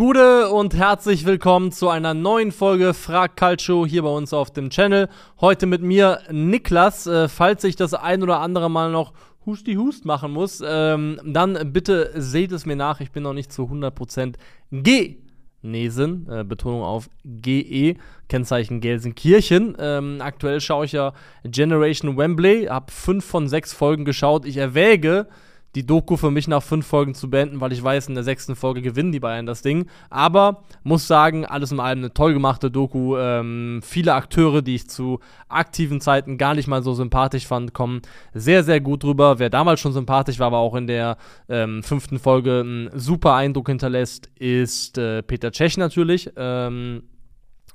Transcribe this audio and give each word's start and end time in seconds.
Gute 0.00 0.48
und 0.48 0.74
herzlich 0.74 1.26
willkommen 1.26 1.72
zu 1.72 1.90
einer 1.90 2.14
neuen 2.14 2.52
Folge 2.52 2.94
Frag 2.94 3.36
Calcio 3.36 3.84
hier 3.84 4.00
bei 4.00 4.08
uns 4.08 4.32
auf 4.32 4.50
dem 4.50 4.70
Channel. 4.70 5.10
Heute 5.42 5.66
mit 5.66 5.82
mir 5.82 6.20
Niklas. 6.30 7.06
Äh, 7.06 7.28
falls 7.28 7.64
ich 7.64 7.76
das 7.76 7.92
ein 7.92 8.22
oder 8.22 8.40
andere 8.40 8.70
Mal 8.70 8.90
noch 8.90 9.12
Husti 9.44 9.74
Hust 9.74 10.06
machen 10.06 10.32
muss, 10.32 10.62
ähm, 10.66 11.20
dann 11.22 11.74
bitte 11.74 12.12
seht 12.14 12.50
es 12.52 12.64
mir 12.64 12.76
nach. 12.76 13.02
Ich 13.02 13.12
bin 13.12 13.24
noch 13.24 13.34
nicht 13.34 13.52
zu 13.52 13.64
100% 13.64 14.36
genesen. 14.70 16.26
Äh, 16.30 16.44
Betonung 16.44 16.82
auf 16.82 17.10
GE. 17.26 17.96
Kennzeichen 18.30 18.80
Gelsenkirchen. 18.80 19.76
Ähm, 19.78 20.22
aktuell 20.22 20.62
schaue 20.62 20.86
ich 20.86 20.92
ja 20.92 21.12
Generation 21.44 22.16
Wembley. 22.16 22.68
Hab 22.70 22.90
fünf 22.90 23.26
von 23.26 23.48
sechs 23.48 23.74
Folgen 23.74 24.06
geschaut. 24.06 24.46
Ich 24.46 24.56
erwäge 24.56 25.26
die 25.74 25.86
Doku 25.86 26.16
für 26.16 26.30
mich 26.30 26.48
nach 26.48 26.62
fünf 26.62 26.86
Folgen 26.86 27.14
zu 27.14 27.30
beenden, 27.30 27.60
weil 27.60 27.72
ich 27.72 27.82
weiß, 27.82 28.08
in 28.08 28.14
der 28.14 28.24
sechsten 28.24 28.56
Folge 28.56 28.82
gewinnen 28.82 29.12
die 29.12 29.20
Bayern 29.20 29.46
das 29.46 29.62
Ding. 29.62 29.86
Aber 30.08 30.64
muss 30.82 31.06
sagen, 31.06 31.44
alles 31.44 31.70
in 31.70 31.80
allem 31.80 32.00
eine 32.00 32.12
toll 32.12 32.32
gemachte 32.32 32.70
Doku. 32.70 33.16
Ähm, 33.16 33.80
viele 33.82 34.14
Akteure, 34.14 34.62
die 34.62 34.74
ich 34.74 34.88
zu 34.88 35.20
aktiven 35.48 36.00
Zeiten 36.00 36.38
gar 36.38 36.54
nicht 36.54 36.66
mal 36.66 36.82
so 36.82 36.94
sympathisch 36.94 37.46
fand, 37.46 37.72
kommen 37.72 38.02
sehr, 38.34 38.64
sehr 38.64 38.80
gut 38.80 39.04
drüber. 39.04 39.38
Wer 39.38 39.50
damals 39.50 39.80
schon 39.80 39.92
sympathisch 39.92 40.38
war, 40.38 40.48
aber 40.48 40.58
auch 40.58 40.74
in 40.74 40.86
der 40.86 41.16
ähm, 41.48 41.82
fünften 41.82 42.18
Folge 42.18 42.60
einen 42.60 42.90
super 42.98 43.34
Eindruck 43.34 43.68
hinterlässt, 43.68 44.28
ist 44.38 44.98
äh, 44.98 45.22
Peter 45.22 45.52
Cech 45.52 45.76
natürlich. 45.76 46.30
Ähm, 46.36 47.04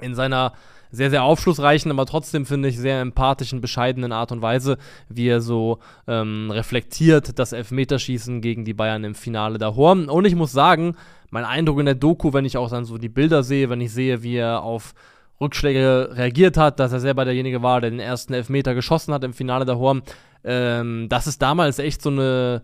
in 0.01 0.13
seiner 0.15 0.53
sehr, 0.95 1.09
sehr 1.09 1.23
aufschlussreichen, 1.23 1.91
aber 1.91 2.05
trotzdem 2.05 2.45
finde 2.45 2.69
ich 2.69 2.77
sehr 2.77 3.01
empathischen, 3.01 3.61
bescheidenen 3.61 4.11
Art 4.11 4.31
und 4.31 4.41
Weise, 4.41 4.77
wie 5.09 5.27
er 5.27 5.41
so 5.41 5.79
ähm, 6.07 6.49
reflektiert 6.51 7.37
das 7.37 7.51
Elfmeterschießen 7.51 8.41
gegen 8.41 8.65
die 8.65 8.73
Bayern 8.73 9.03
im 9.03 9.15
Finale 9.15 9.57
der 9.57 9.75
Horn. 9.75 10.09
Und 10.09 10.25
ich 10.25 10.35
muss 10.35 10.51
sagen, 10.51 10.95
mein 11.29 11.45
Eindruck 11.45 11.79
in 11.79 11.85
der 11.85 11.95
Doku, 11.95 12.33
wenn 12.33 12.45
ich 12.45 12.57
auch 12.57 12.69
dann 12.69 12.85
so 12.85 12.97
die 12.97 13.09
Bilder 13.09 13.43
sehe, 13.43 13.69
wenn 13.69 13.81
ich 13.81 13.91
sehe, 13.91 14.23
wie 14.23 14.37
er 14.37 14.63
auf 14.63 14.93
Rückschläge 15.41 16.11
reagiert 16.13 16.57
hat, 16.57 16.79
dass 16.79 16.93
er 16.93 17.01
selber 17.01 17.25
derjenige 17.25 17.61
war, 17.61 17.81
der 17.81 17.89
den 17.89 17.99
ersten 17.99 18.33
Elfmeter 18.33 18.73
geschossen 18.73 19.13
hat 19.13 19.23
im 19.23 19.33
Finale 19.33 19.77
Horn, 19.77 20.01
ähm, 20.43 21.07
das 21.09 21.27
ist 21.27 21.41
damals 21.41 21.79
echt 21.79 22.01
so 22.01 22.09
eine 22.09 22.61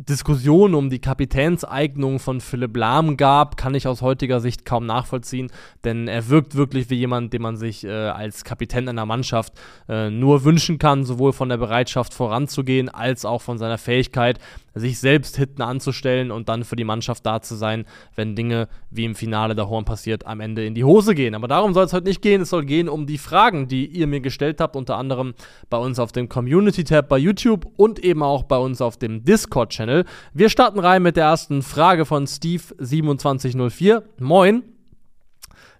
Diskussion 0.00 0.76
um 0.76 0.90
die 0.90 1.00
Kapitänseignung 1.00 2.20
von 2.20 2.40
Philipp 2.40 2.76
Lahm 2.76 3.16
gab, 3.16 3.56
kann 3.56 3.74
ich 3.74 3.88
aus 3.88 4.00
heutiger 4.00 4.38
Sicht 4.38 4.64
kaum 4.64 4.86
nachvollziehen, 4.86 5.50
denn 5.82 6.06
er 6.06 6.28
wirkt 6.28 6.54
wirklich 6.54 6.88
wie 6.88 6.94
jemand, 6.94 7.32
den 7.32 7.42
man 7.42 7.56
sich 7.56 7.82
äh, 7.82 7.90
als 7.90 8.44
Kapitän 8.44 8.88
einer 8.88 9.06
Mannschaft 9.06 9.54
äh, 9.88 10.08
nur 10.08 10.44
wünschen 10.44 10.78
kann, 10.78 11.04
sowohl 11.04 11.32
von 11.32 11.48
der 11.48 11.56
Bereitschaft 11.56 12.14
voranzugehen, 12.14 12.88
als 12.88 13.24
auch 13.24 13.42
von 13.42 13.58
seiner 13.58 13.76
Fähigkeit, 13.76 14.38
sich 14.78 14.98
selbst 14.98 15.36
hinten 15.36 15.62
anzustellen 15.62 16.30
und 16.30 16.48
dann 16.48 16.64
für 16.64 16.76
die 16.76 16.84
Mannschaft 16.84 17.24
da 17.26 17.40
zu 17.40 17.54
sein, 17.54 17.84
wenn 18.14 18.36
Dinge 18.36 18.68
wie 18.90 19.04
im 19.04 19.14
Finale 19.14 19.54
der 19.54 19.68
Horn 19.68 19.84
passiert, 19.84 20.26
am 20.26 20.40
Ende 20.40 20.64
in 20.64 20.74
die 20.74 20.84
Hose 20.84 21.14
gehen. 21.14 21.34
Aber 21.34 21.48
darum 21.48 21.74
soll 21.74 21.84
es 21.84 21.92
heute 21.92 22.06
nicht 22.06 22.22
gehen. 22.22 22.42
Es 22.42 22.50
soll 22.50 22.64
gehen 22.64 22.88
um 22.88 23.06
die 23.06 23.18
Fragen, 23.18 23.68
die 23.68 23.86
ihr 23.86 24.06
mir 24.06 24.20
gestellt 24.20 24.60
habt, 24.60 24.76
unter 24.76 24.96
anderem 24.96 25.34
bei 25.70 25.78
uns 25.78 25.98
auf 25.98 26.12
dem 26.12 26.28
Community-Tab 26.28 27.08
bei 27.08 27.18
YouTube 27.18 27.66
und 27.76 27.98
eben 27.98 28.22
auch 28.22 28.44
bei 28.44 28.56
uns 28.56 28.80
auf 28.80 28.96
dem 28.96 29.24
Discord-Channel. 29.24 30.04
Wir 30.32 30.48
starten 30.48 30.78
rein 30.78 31.02
mit 31.02 31.16
der 31.16 31.24
ersten 31.24 31.62
Frage 31.62 32.04
von 32.04 32.26
Steve2704. 32.26 34.02
Moin. 34.20 34.62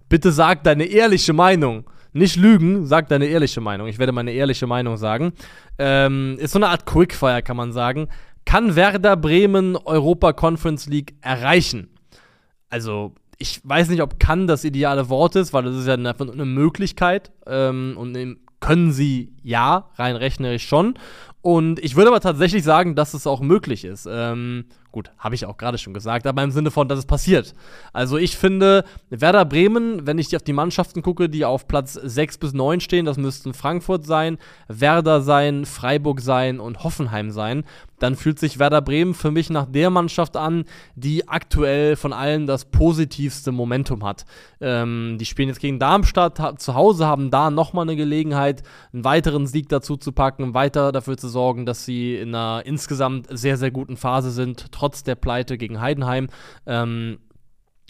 Bitte 0.09 0.33
sag 0.33 0.65
deine 0.65 0.85
ehrliche 0.85 1.33
Meinung. 1.33 1.85
Nicht 2.13 2.37
lügen, 2.37 2.87
sag 2.87 3.09
deine 3.09 3.27
ehrliche 3.27 3.61
Meinung. 3.61 3.87
Ich 3.87 3.99
werde 3.99 4.13
meine 4.13 4.33
ehrliche 4.33 4.67
Meinung 4.67 4.97
sagen. 4.97 5.33
Ähm, 5.79 6.37
ist 6.39 6.53
so 6.53 6.59
eine 6.59 6.69
Art 6.69 6.87
Quickfire, 6.87 7.43
kann 7.43 7.57
man 7.57 7.73
sagen. 7.73 8.09
Kann 8.49 8.77
Werder 8.77 9.15
Bremen 9.15 9.77
Europa 9.77 10.33
Conference 10.33 10.87
League 10.87 11.17
erreichen? 11.21 11.91
Also, 12.71 13.13
ich 13.37 13.61
weiß 13.63 13.91
nicht, 13.91 14.01
ob 14.01 14.19
kann 14.19 14.47
das 14.47 14.65
ideale 14.65 15.11
Wort 15.11 15.37
ist, 15.37 15.53
weil 15.53 15.65
das 15.65 15.77
ist 15.77 15.87
ja 15.87 15.97
einfach 15.97 16.27
eine 16.27 16.47
Möglichkeit. 16.47 17.31
Ähm, 17.47 17.93
und 17.99 18.15
können 18.61 18.91
sie 18.91 19.35
ja, 19.43 19.91
rein 19.97 20.17
rechnerisch 20.17 20.67
schon. 20.67 20.95
Und 21.43 21.79
ich 21.81 21.95
würde 21.95 22.09
aber 22.09 22.21
tatsächlich 22.21 22.65
sagen, 22.65 22.95
dass 22.95 23.13
es 23.13 23.27
auch 23.27 23.43
möglich 23.43 23.85
ist. 23.85 24.09
Ähm, 24.11 24.65
gut, 24.91 25.11
habe 25.19 25.35
ich 25.35 25.47
auch 25.47 25.57
gerade 25.57 25.79
schon 25.79 25.95
gesagt, 25.95 26.27
aber 26.27 26.43
im 26.43 26.51
Sinne 26.51 26.71
von, 26.71 26.89
dass 26.89 26.99
es 26.99 27.07
passiert. 27.07 27.55
Also 27.93 28.17
ich 28.17 28.37
finde, 28.37 28.85
Werder 29.11 29.45
Bremen, 29.45 30.07
wenn 30.07 30.19
ich 30.19 30.35
auf 30.35 30.43
die 30.43 30.53
Mannschaften 30.53 31.03
gucke, 31.03 31.29
die 31.29 31.45
auf 31.45 31.69
Platz 31.69 31.95
6 31.95 32.39
bis 32.39 32.53
9 32.53 32.81
stehen, 32.81 33.05
das 33.05 33.17
müssten 33.17 33.55
Frankfurt 33.55 34.07
sein, 34.07 34.39
Werder 34.69 35.21
sein, 35.21 35.67
Freiburg 35.67 36.21
sein 36.21 36.61
und 36.61 36.85
Hoffenheim 36.85 37.31
sein, 37.31 37.65
dann 37.99 38.17
fühlt 38.17 38.39
sich 38.39 38.59
Werder 38.59 38.81
Bremen 38.81 39.15
für 39.15 39.31
mich 39.31 39.51
nach 39.51 39.67
der 39.67 39.91
Mannschaft 39.91 40.37
an, 40.37 40.65
die 40.95 41.29
aktuell 41.29 41.97
von 41.97 42.13
allen 42.13 42.47
das 42.47 42.65
positivste 42.65 43.53
Momentum 43.53 44.05
hat. 44.05 44.25
Ähm, 44.61 45.17
die 45.19 45.25
spielen 45.25 45.49
jetzt 45.49 45.61
gegen 45.61 45.79
Darmstadt 45.79 46.61
zu 46.61 46.75
Hause, 46.75 47.07
haben 47.07 47.31
da 47.31 47.51
nochmal 47.51 47.83
eine 47.83 47.97
Gelegenheit, 47.97 48.63
einen 48.93 49.05
weiteren 49.05 49.47
Sieg 49.47 49.69
dazu 49.69 49.97
zu 49.97 50.13
packen, 50.13 50.55
weiter 50.55 50.93
dafür 50.93 51.17
zu 51.17 51.29
sorgen, 51.29 51.67
dass 51.67 51.85
sie 51.85 52.17
in 52.17 52.35
einer 52.35 52.65
insgesamt 52.65 53.27
sehr, 53.31 53.57
sehr 53.57 53.71
guten 53.71 53.97
Phase 53.97 54.31
sind, 54.31 54.71
trotz 54.79 55.03
der 55.03 55.15
Pleite 55.15 55.59
gegen 55.59 55.81
Heidenheim. 55.81 56.29
Ähm, 56.67 57.19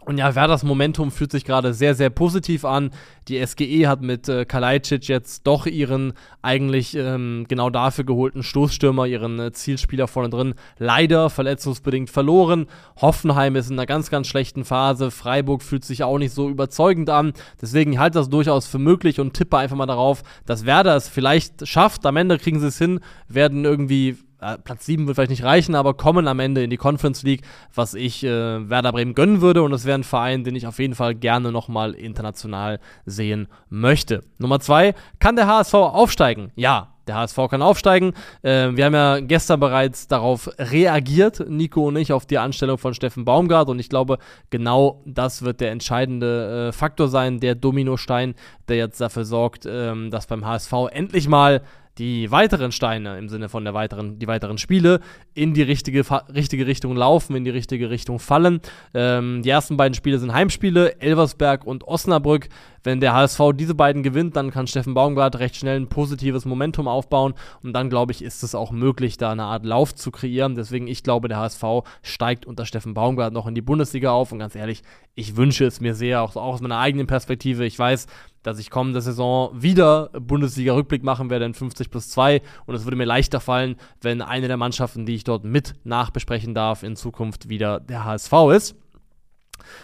und 0.08 0.16
ja, 0.16 0.34
Werders 0.34 0.62
Momentum 0.62 1.10
fühlt 1.10 1.32
sich 1.32 1.44
gerade 1.44 1.74
sehr, 1.74 1.94
sehr 1.94 2.08
positiv 2.08 2.64
an. 2.64 2.92
Die 3.28 3.44
SGE 3.44 3.88
hat 3.88 4.00
mit 4.00 4.26
äh, 4.26 4.46
Kalajdzic 4.46 5.06
jetzt 5.06 5.46
doch 5.46 5.66
ihren 5.66 6.14
eigentlich 6.40 6.94
ähm, 6.94 7.44
genau 7.46 7.68
dafür 7.68 8.04
geholten 8.04 8.42
Stoßstürmer, 8.42 9.06
ihren 9.06 9.38
äh, 9.38 9.52
Zielspieler 9.52 10.08
vorne 10.08 10.30
drin, 10.30 10.54
leider 10.78 11.28
verletzungsbedingt 11.28 12.08
verloren. 12.08 12.68
Hoffenheim 13.02 13.54
ist 13.54 13.68
in 13.68 13.78
einer 13.78 13.84
ganz, 13.84 14.08
ganz 14.08 14.28
schlechten 14.28 14.64
Phase. 14.64 15.10
Freiburg 15.10 15.62
fühlt 15.62 15.84
sich 15.84 16.04
auch 16.04 16.16
nicht 16.16 16.32
so 16.32 16.48
überzeugend 16.48 17.10
an. 17.10 17.34
Deswegen 17.60 17.98
halte 17.98 18.18
das 18.18 18.30
durchaus 18.30 18.66
für 18.66 18.78
möglich 18.78 19.20
und 19.20 19.34
tippe 19.34 19.58
einfach 19.58 19.76
mal 19.76 19.84
darauf, 19.84 20.22
dass 20.46 20.64
Werder 20.64 20.96
es 20.96 21.10
vielleicht 21.10 21.68
schafft. 21.68 22.06
Am 22.06 22.16
Ende 22.16 22.38
kriegen 22.38 22.60
sie 22.60 22.68
es 22.68 22.78
hin, 22.78 23.00
werden 23.28 23.66
irgendwie 23.66 24.16
äh, 24.40 24.58
Platz 24.58 24.86
7 24.86 25.06
wird 25.06 25.16
vielleicht 25.16 25.30
nicht 25.30 25.44
reichen, 25.44 25.74
aber 25.74 25.94
kommen 25.94 26.28
am 26.28 26.40
Ende 26.40 26.62
in 26.62 26.70
die 26.70 26.76
Conference 26.76 27.22
League, 27.22 27.42
was 27.74 27.94
ich 27.94 28.24
äh, 28.24 28.68
Werder 28.68 28.92
Bremen 28.92 29.14
gönnen 29.14 29.40
würde. 29.40 29.62
Und 29.62 29.72
es 29.72 29.84
wäre 29.84 29.98
ein 29.98 30.04
Verein, 30.04 30.44
den 30.44 30.56
ich 30.56 30.66
auf 30.66 30.78
jeden 30.78 30.94
Fall 30.94 31.14
gerne 31.14 31.52
nochmal 31.52 31.94
international 31.94 32.80
sehen 33.06 33.48
möchte. 33.68 34.22
Nummer 34.38 34.60
2, 34.60 34.94
kann 35.18 35.36
der 35.36 35.46
HSV 35.46 35.74
aufsteigen? 35.74 36.52
Ja, 36.56 36.94
der 37.08 37.16
HSV 37.16 37.36
kann 37.50 37.62
aufsteigen. 37.62 38.12
Äh, 38.42 38.76
wir 38.76 38.84
haben 38.84 38.94
ja 38.94 39.20
gestern 39.20 39.58
bereits 39.58 40.06
darauf 40.06 40.50
reagiert, 40.58 41.48
Nico 41.48 41.88
und 41.88 41.96
ich, 41.96 42.12
auf 42.12 42.26
die 42.26 42.38
Anstellung 42.38 42.78
von 42.78 42.94
Steffen 42.94 43.24
Baumgart. 43.24 43.68
Und 43.68 43.78
ich 43.78 43.88
glaube, 43.88 44.18
genau 44.50 45.02
das 45.06 45.42
wird 45.42 45.60
der 45.60 45.72
entscheidende 45.72 46.68
äh, 46.68 46.72
Faktor 46.72 47.08
sein, 47.08 47.40
der 47.40 47.54
Dominostein, 47.54 48.34
der 48.68 48.76
jetzt 48.76 49.00
dafür 49.00 49.24
sorgt, 49.24 49.66
ähm, 49.66 50.10
dass 50.10 50.26
beim 50.26 50.46
HSV 50.46 50.72
endlich 50.92 51.28
mal 51.28 51.62
die 51.98 52.30
weiteren 52.30 52.72
Steine 52.72 53.18
im 53.18 53.28
Sinne 53.28 53.48
von 53.48 53.64
der 53.64 53.74
weiteren, 53.74 54.18
die 54.18 54.26
weiteren 54.26 54.58
Spiele 54.58 55.00
in 55.34 55.52
die 55.52 55.62
richtige, 55.62 56.04
richtige 56.32 56.66
Richtung 56.66 56.96
laufen, 56.96 57.34
in 57.34 57.44
die 57.44 57.50
richtige 57.50 57.90
Richtung 57.90 58.18
fallen. 58.18 58.60
Ähm, 58.94 59.42
die 59.42 59.50
ersten 59.50 59.76
beiden 59.76 59.94
Spiele 59.94 60.18
sind 60.18 60.32
Heimspiele, 60.32 61.00
Elversberg 61.00 61.66
und 61.66 61.84
Osnabrück. 61.84 62.48
Wenn 62.84 63.00
der 63.00 63.12
HSV 63.12 63.40
diese 63.54 63.74
beiden 63.74 64.02
gewinnt, 64.02 64.36
dann 64.36 64.50
kann 64.50 64.66
Steffen 64.66 64.94
Baumgart 64.94 65.40
recht 65.40 65.56
schnell 65.56 65.78
ein 65.78 65.88
positives 65.88 66.44
Momentum 66.44 66.86
aufbauen 66.86 67.34
und 67.62 67.72
dann, 67.72 67.90
glaube 67.90 68.12
ich, 68.12 68.22
ist 68.22 68.42
es 68.42 68.54
auch 68.54 68.70
möglich, 68.70 69.16
da 69.16 69.32
eine 69.32 69.44
Art 69.44 69.66
Lauf 69.66 69.94
zu 69.94 70.10
kreieren. 70.10 70.54
Deswegen, 70.54 70.86
ich 70.86 71.02
glaube, 71.02 71.28
der 71.28 71.38
HSV 71.38 71.64
steigt 72.02 72.46
unter 72.46 72.64
Steffen 72.64 72.94
Baumgart 72.94 73.32
noch 73.32 73.46
in 73.46 73.54
die 73.54 73.60
Bundesliga 73.60 74.12
auf 74.12 74.32
und 74.32 74.38
ganz 74.38 74.54
ehrlich, 74.54 74.82
ich 75.16 75.36
wünsche 75.36 75.66
es 75.66 75.80
mir 75.80 75.94
sehr, 75.94 76.22
auch, 76.22 76.36
auch 76.36 76.54
aus 76.54 76.60
meiner 76.60 76.78
eigenen 76.78 77.08
Perspektive. 77.08 77.64
Ich 77.64 77.78
weiß, 77.78 78.06
dass 78.48 78.58
ich 78.58 78.70
kommende 78.70 79.02
Saison 79.02 79.50
wieder 79.52 80.08
Bundesliga-Rückblick 80.18 81.04
machen 81.04 81.28
werde 81.28 81.44
in 81.44 81.52
50 81.52 81.90
plus 81.90 82.08
2 82.08 82.40
und 82.64 82.74
es 82.74 82.84
würde 82.84 82.96
mir 82.96 83.04
leichter 83.04 83.40
fallen, 83.40 83.76
wenn 84.00 84.22
eine 84.22 84.48
der 84.48 84.56
Mannschaften, 84.56 85.04
die 85.04 85.14
ich 85.14 85.24
dort 85.24 85.44
mit 85.44 85.74
nachbesprechen 85.84 86.54
darf, 86.54 86.82
in 86.82 86.96
Zukunft 86.96 87.50
wieder 87.50 87.78
der 87.78 88.06
HSV 88.06 88.32
ist. 88.56 88.74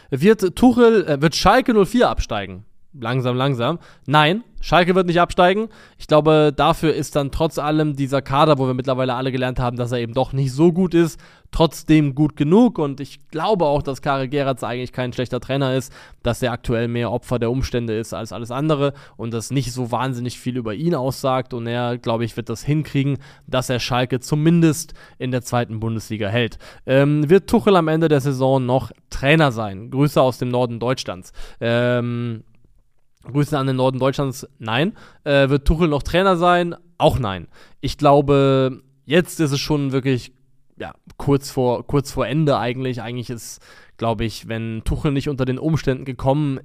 Wird 0.08 0.56
Tuchel, 0.56 1.06
äh, 1.06 1.20
wird 1.20 1.36
Schalke 1.36 1.74
04 1.84 2.08
absteigen? 2.08 2.64
Langsam, 2.98 3.36
langsam. 3.36 3.80
Nein, 4.06 4.44
Schalke 4.60 4.94
wird 4.94 5.08
nicht 5.08 5.20
absteigen. 5.20 5.68
Ich 5.98 6.06
glaube, 6.06 6.52
dafür 6.56 6.94
ist 6.94 7.16
dann 7.16 7.32
trotz 7.32 7.58
allem 7.58 7.96
dieser 7.96 8.22
Kader, 8.22 8.56
wo 8.56 8.68
wir 8.68 8.74
mittlerweile 8.74 9.14
alle 9.14 9.32
gelernt 9.32 9.58
haben, 9.58 9.76
dass 9.76 9.90
er 9.90 9.98
eben 9.98 10.14
doch 10.14 10.32
nicht 10.32 10.52
so 10.52 10.72
gut 10.72 10.94
ist, 10.94 11.18
trotzdem 11.50 12.14
gut 12.14 12.36
genug. 12.36 12.78
Und 12.78 13.00
ich 13.00 13.28
glaube 13.28 13.66
auch, 13.66 13.82
dass 13.82 14.00
Karel 14.00 14.28
Geratz 14.28 14.62
eigentlich 14.62 14.92
kein 14.92 15.12
schlechter 15.12 15.40
Trainer 15.40 15.74
ist, 15.74 15.92
dass 16.22 16.40
er 16.40 16.52
aktuell 16.52 16.86
mehr 16.86 17.10
Opfer 17.10 17.40
der 17.40 17.50
Umstände 17.50 17.98
ist 17.98 18.14
als 18.14 18.32
alles 18.32 18.52
andere 18.52 18.94
und 19.16 19.34
das 19.34 19.50
nicht 19.50 19.72
so 19.72 19.90
wahnsinnig 19.90 20.38
viel 20.38 20.56
über 20.56 20.72
ihn 20.72 20.94
aussagt. 20.94 21.52
Und 21.52 21.66
er, 21.66 21.98
glaube 21.98 22.24
ich, 22.24 22.36
wird 22.36 22.48
das 22.48 22.62
hinkriegen, 22.62 23.18
dass 23.48 23.68
er 23.68 23.80
Schalke 23.80 24.20
zumindest 24.20 24.94
in 25.18 25.32
der 25.32 25.42
zweiten 25.42 25.80
Bundesliga 25.80 26.28
hält. 26.28 26.58
Ähm, 26.86 27.28
wird 27.28 27.50
Tuchel 27.50 27.74
am 27.74 27.88
Ende 27.88 28.06
der 28.06 28.20
Saison 28.20 28.64
noch 28.64 28.92
Trainer 29.10 29.50
sein? 29.50 29.90
Grüße 29.90 30.22
aus 30.22 30.38
dem 30.38 30.48
Norden 30.48 30.78
Deutschlands. 30.78 31.32
Ähm, 31.60 32.44
Grüße 33.24 33.58
an 33.58 33.66
den 33.66 33.76
Norden 33.76 33.98
Deutschlands, 33.98 34.46
nein. 34.58 34.94
Äh, 35.24 35.48
wird 35.48 35.66
Tuchel 35.66 35.88
noch 35.88 36.02
Trainer 36.02 36.36
sein? 36.36 36.74
Auch 36.98 37.18
nein. 37.18 37.48
Ich 37.80 37.98
glaube, 37.98 38.82
jetzt 39.04 39.40
ist 39.40 39.52
es 39.52 39.60
schon 39.60 39.92
wirklich 39.92 40.32
ja, 40.76 40.94
kurz 41.16 41.50
vor, 41.50 41.86
kurz 41.86 42.10
vor 42.10 42.26
Ende 42.26 42.58
eigentlich. 42.58 43.02
Eigentlich 43.02 43.30
ist, 43.30 43.60
glaube 43.96 44.24
ich, 44.24 44.48
wenn 44.48 44.82
Tuchel 44.84 45.12
nicht 45.12 45.28
unter 45.28 45.44
den 45.44 45.58
Umständen 45.58 46.04
gekommen 46.04 46.60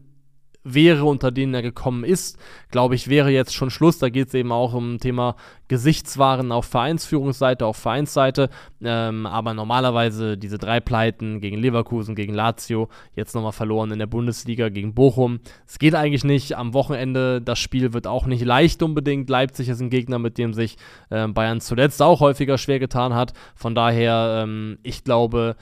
wäre, 0.74 1.06
unter 1.06 1.31
denen 1.31 1.54
er 1.54 1.62
gekommen 1.62 2.04
ist, 2.04 2.38
glaube 2.71 2.95
ich, 2.95 3.07
wäre 3.07 3.30
jetzt 3.30 3.54
schon 3.54 3.69
Schluss. 3.69 4.00
Da 4.00 4.10
geht 4.10 4.27
es 4.27 4.33
eben 4.33 4.51
auch 4.51 4.74
um 4.74 5.00
Thema 5.00 5.36
Gesichtswaren 5.68 6.51
auf 6.51 6.66
Vereinsführungsseite, 6.66 7.66
auf 7.66 7.77
Vereinsseite. 7.77 8.50
Ähm, 8.81 9.25
aber 9.25 9.54
normalerweise 9.54 10.38
diese 10.38 10.57
drei 10.57 10.80
Pleiten 10.80 11.42
gegen 11.42 11.57
Leverkusen, 11.57 12.16
gegen 12.16 12.33
Lazio, 12.33 12.89
jetzt 13.16 13.36
nochmal 13.36 13.51
verloren 13.51 13.92
in 13.92 14.00
der 14.00 14.07
Bundesliga 14.07 14.69
gegen 14.69 14.94
Bochum. 14.94 15.39
Es 15.68 15.80
geht 15.80 15.95
eigentlich 15.95 16.24
nicht. 16.24 16.57
Am 16.57 16.74
Wochenende, 16.74 17.42
das 17.42 17.60
Spiel 17.60 17.94
wird 17.94 18.07
auch 18.07 18.25
nicht 18.25 18.44
leicht 18.44 18.81
unbedingt. 18.83 19.30
Leipzig 19.30 19.69
ist 19.69 19.80
ein 19.80 19.89
Gegner, 19.89 20.19
mit 20.19 20.38
dem 20.38 20.54
sich 20.54 20.77
äh, 21.10 21.27
Bayern 21.27 21.62
zuletzt 21.62 22.01
auch 22.01 22.19
häufiger 22.19 22.57
schwer 22.57 22.80
getan 22.80 23.13
hat. 23.13 23.33
Von 23.56 23.75
daher, 23.75 24.42
ähm, 24.44 24.80
ich 24.83 25.04
glaube, 25.04 25.56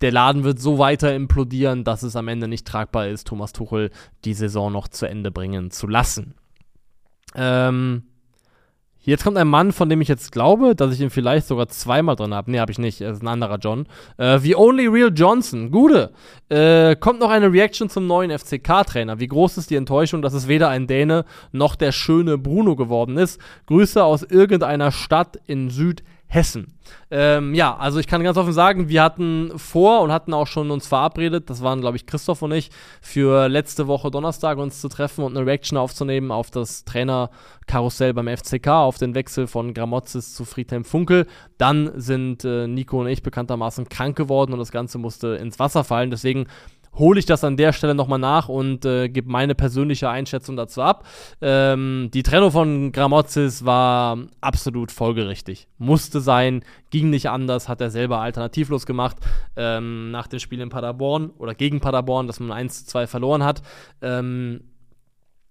der 0.00 0.12
Laden 0.12 0.44
wird 0.44 0.60
so 0.60 0.78
weiter 0.78 1.14
implodieren, 1.14 1.84
dass 1.84 2.02
es 2.02 2.16
am 2.16 2.28
Ende 2.28 2.48
nicht 2.48 2.66
tragbar 2.66 3.08
ist, 3.08 3.26
Thomas 3.26 3.52
Tuchel 3.52 3.90
die 4.24 4.34
Saison 4.34 4.72
noch 4.72 4.88
zu 4.88 5.06
Ende 5.06 5.30
bringen 5.30 5.70
zu 5.70 5.86
lassen. 5.86 6.34
Ähm, 7.34 8.04
jetzt 9.00 9.24
kommt 9.24 9.36
ein 9.36 9.48
Mann, 9.48 9.72
von 9.72 9.88
dem 9.88 10.00
ich 10.00 10.08
jetzt 10.08 10.32
glaube, 10.32 10.74
dass 10.74 10.94
ich 10.94 11.00
ihn 11.00 11.10
vielleicht 11.10 11.46
sogar 11.46 11.68
zweimal 11.68 12.16
drin 12.16 12.32
habe. 12.32 12.50
Nee, 12.50 12.60
habe 12.60 12.70
ich 12.70 12.78
nicht. 12.78 13.00
Er 13.00 13.10
ist 13.10 13.22
ein 13.22 13.28
anderer 13.28 13.58
John. 13.58 13.86
Äh, 14.16 14.38
The 14.38 14.56
Only 14.56 14.86
Real 14.86 15.10
Johnson. 15.12 15.70
Gute. 15.70 16.12
Äh, 16.48 16.94
kommt 16.96 17.20
noch 17.20 17.30
eine 17.30 17.52
Reaction 17.52 17.90
zum 17.90 18.06
neuen 18.06 18.30
FCK-Trainer. 18.30 19.18
Wie 19.18 19.28
groß 19.28 19.58
ist 19.58 19.70
die 19.70 19.76
Enttäuschung, 19.76 20.22
dass 20.22 20.32
es 20.32 20.48
weder 20.48 20.68
ein 20.68 20.86
Däne 20.86 21.24
noch 21.52 21.74
der 21.74 21.92
schöne 21.92 22.38
Bruno 22.38 22.76
geworden 22.76 23.16
ist? 23.16 23.40
Grüße 23.66 24.02
aus 24.02 24.22
irgendeiner 24.22 24.92
Stadt 24.92 25.38
in 25.46 25.70
Südhessen. 25.70 26.17
Hessen. 26.30 26.74
Ähm, 27.10 27.54
ja, 27.54 27.74
also 27.74 27.98
ich 27.98 28.06
kann 28.06 28.22
ganz 28.22 28.36
offen 28.36 28.52
sagen, 28.52 28.90
wir 28.90 29.02
hatten 29.02 29.52
vor 29.56 30.02
und 30.02 30.12
hatten 30.12 30.34
auch 30.34 30.46
schon 30.46 30.70
uns 30.70 30.86
verabredet, 30.86 31.48
das 31.48 31.62
waren 31.62 31.80
glaube 31.80 31.96
ich 31.96 32.04
Christoph 32.04 32.42
und 32.42 32.52
ich, 32.52 32.70
für 33.00 33.48
letzte 33.48 33.86
Woche 33.86 34.10
Donnerstag 34.10 34.58
uns 34.58 34.80
zu 34.82 34.90
treffen 34.90 35.24
und 35.24 35.34
eine 35.34 35.46
Reaction 35.46 35.78
aufzunehmen 35.78 36.30
auf 36.30 36.50
das 36.50 36.84
Trainerkarussell 36.84 38.12
beim 38.12 38.28
FCK, 38.28 38.68
auf 38.68 38.98
den 38.98 39.14
Wechsel 39.14 39.46
von 39.46 39.72
Gramozis 39.72 40.34
zu 40.34 40.44
Friedhelm 40.44 40.84
Funkel. 40.84 41.26
Dann 41.56 41.92
sind 41.96 42.44
äh, 42.44 42.66
Nico 42.66 43.00
und 43.00 43.06
ich 43.06 43.22
bekanntermaßen 43.22 43.88
krank 43.88 44.14
geworden 44.16 44.52
und 44.52 44.58
das 44.58 44.70
Ganze 44.70 44.98
musste 44.98 45.28
ins 45.28 45.58
Wasser 45.58 45.82
fallen. 45.82 46.10
Deswegen 46.10 46.46
hole 46.96 47.18
ich 47.18 47.26
das 47.26 47.44
an 47.44 47.56
der 47.56 47.72
Stelle 47.72 47.94
nochmal 47.94 48.18
nach 48.18 48.48
und 48.48 48.84
äh, 48.84 49.08
gebe 49.08 49.30
meine 49.30 49.54
persönliche 49.54 50.08
Einschätzung 50.08 50.56
dazu 50.56 50.82
ab. 50.82 51.06
Ähm, 51.40 52.10
die 52.12 52.22
Trennung 52.22 52.50
von 52.50 52.92
Gramozis 52.92 53.64
war 53.64 54.18
absolut 54.40 54.92
folgerichtig. 54.92 55.68
Musste 55.78 56.20
sein, 56.20 56.64
ging 56.90 57.10
nicht 57.10 57.30
anders, 57.30 57.68
hat 57.68 57.80
er 57.80 57.90
selber 57.90 58.20
alternativlos 58.20 58.86
gemacht 58.86 59.16
ähm, 59.56 60.10
nach 60.10 60.26
dem 60.26 60.38
Spiel 60.38 60.60
in 60.60 60.68
Paderborn 60.68 61.30
oder 61.38 61.54
gegen 61.54 61.80
Paderborn, 61.80 62.26
dass 62.26 62.40
man 62.40 62.52
1 62.52 62.84
zu 62.84 62.90
2 62.90 63.06
verloren 63.06 63.44
hat. 63.44 63.62
Ähm, 64.02 64.60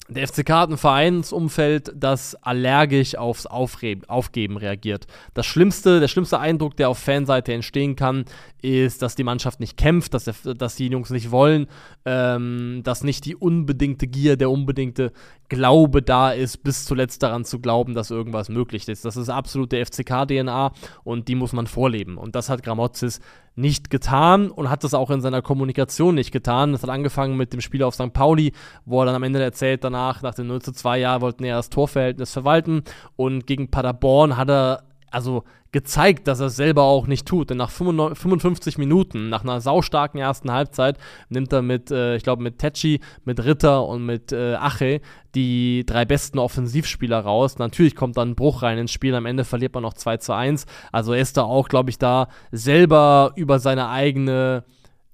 der 0.09 0.27
FCK 0.27 0.49
hat 0.49 0.69
ein 0.69 0.77
Vereinsumfeld, 0.77 1.91
das 1.95 2.35
allergisch 2.35 3.15
aufs 3.15 3.45
Aufre 3.45 3.97
Aufgeben 4.07 4.57
reagiert. 4.57 5.05
Das 5.33 5.45
schlimmste, 5.45 5.99
der 5.99 6.07
schlimmste 6.07 6.39
Eindruck, 6.39 6.77
der 6.77 6.89
auf 6.89 6.97
Fanseite 6.97 7.53
entstehen 7.53 7.95
kann, 7.95 8.25
ist, 8.61 9.01
dass 9.01 9.15
die 9.15 9.23
Mannschaft 9.23 9.59
nicht 9.59 9.77
kämpft, 9.77 10.13
dass, 10.13 10.23
der, 10.23 10.55
dass 10.55 10.75
die 10.75 10.87
Jungs 10.87 11.09
nicht 11.09 11.31
wollen, 11.31 11.67
ähm, 12.05 12.81
dass 12.83 13.03
nicht 13.03 13.25
die 13.25 13.35
unbedingte 13.35 14.07
Gier, 14.07 14.37
der 14.37 14.49
unbedingte 14.49 15.11
Glaube 15.49 16.01
da 16.01 16.31
ist, 16.31 16.63
bis 16.63 16.85
zuletzt 16.85 17.21
daran 17.23 17.45
zu 17.45 17.59
glauben, 17.59 17.93
dass 17.93 18.11
irgendwas 18.11 18.49
möglich 18.49 18.87
ist. 18.87 19.05
Das 19.05 19.17
ist 19.17 19.29
absolut 19.29 19.71
der 19.71 19.85
FCK-DNA 19.85 20.71
und 21.03 21.27
die 21.27 21.35
muss 21.35 21.53
man 21.53 21.67
vorleben. 21.67 22.17
Und 22.17 22.35
das 22.35 22.49
hat 22.49 22.63
Gramozis 22.63 23.19
nicht 23.57 23.89
getan 23.89 24.51
und 24.51 24.69
hat 24.69 24.83
das 24.83 24.93
auch 24.93 25.09
in 25.09 25.19
seiner 25.19 25.41
Kommunikation 25.41 26.15
nicht 26.15 26.31
getan. 26.31 26.71
Das 26.71 26.83
hat 26.83 26.89
angefangen 26.91 27.35
mit 27.35 27.53
dem 27.53 27.61
Spiel 27.61 27.81
auf 27.83 27.95
St. 27.95 28.13
Pauli, 28.13 28.53
wo 28.85 29.01
er 29.01 29.07
dann 29.07 29.15
am 29.15 29.23
Ende 29.23 29.41
erzählt, 29.41 29.83
danach, 29.83 30.21
nach 30.21 30.35
dem 30.35 30.47
0 30.47 30.61
zu 30.61 30.71
2 30.71 30.99
Jahr, 30.99 31.21
wollten 31.21 31.43
er 31.43 31.57
das 31.57 31.69
Torverhältnis 31.69 32.31
verwalten 32.31 32.83
und 33.15 33.47
gegen 33.47 33.71
Paderborn 33.71 34.37
hat 34.37 34.49
er 34.49 34.83
also 35.09 35.43
gezeigt, 35.71 36.27
dass 36.27 36.39
er 36.39 36.47
es 36.47 36.55
selber 36.55 36.83
auch 36.83 37.07
nicht 37.07 37.27
tut. 37.27 37.49
Denn 37.49 37.57
nach 37.57 37.69
55 37.69 38.77
Minuten, 38.77 39.29
nach 39.29 39.43
einer 39.43 39.61
saustarken 39.61 40.19
ersten 40.19 40.51
Halbzeit, 40.51 40.97
nimmt 41.29 41.51
er 41.53 41.61
mit, 41.61 41.91
äh, 41.91 42.15
ich 42.15 42.23
glaube, 42.23 42.43
mit 42.43 42.59
Tetschi, 42.59 42.99
mit 43.25 43.43
Ritter 43.43 43.85
und 43.85 44.05
mit 44.05 44.31
äh, 44.31 44.55
Ache 44.55 45.01
die 45.35 45.85
drei 45.85 46.05
besten 46.05 46.39
Offensivspieler 46.39 47.19
raus. 47.19 47.57
Natürlich 47.59 47.95
kommt 47.95 48.17
dann 48.17 48.31
ein 48.31 48.35
Bruch 48.35 48.63
rein 48.63 48.77
ins 48.77 48.91
Spiel. 48.91 49.13
Am 49.13 49.25
Ende 49.25 49.43
verliert 49.43 49.73
man 49.73 49.83
noch 49.83 49.93
2 49.93 50.17
zu 50.17 50.33
1. 50.33 50.65
Also 50.91 51.13
er 51.13 51.21
ist 51.21 51.37
da 51.37 51.43
auch, 51.43 51.67
glaube 51.69 51.89
ich, 51.89 51.97
da 51.97 52.27
selber 52.51 53.33
über 53.35 53.59
seine 53.59 53.89
eigene, 53.89 54.63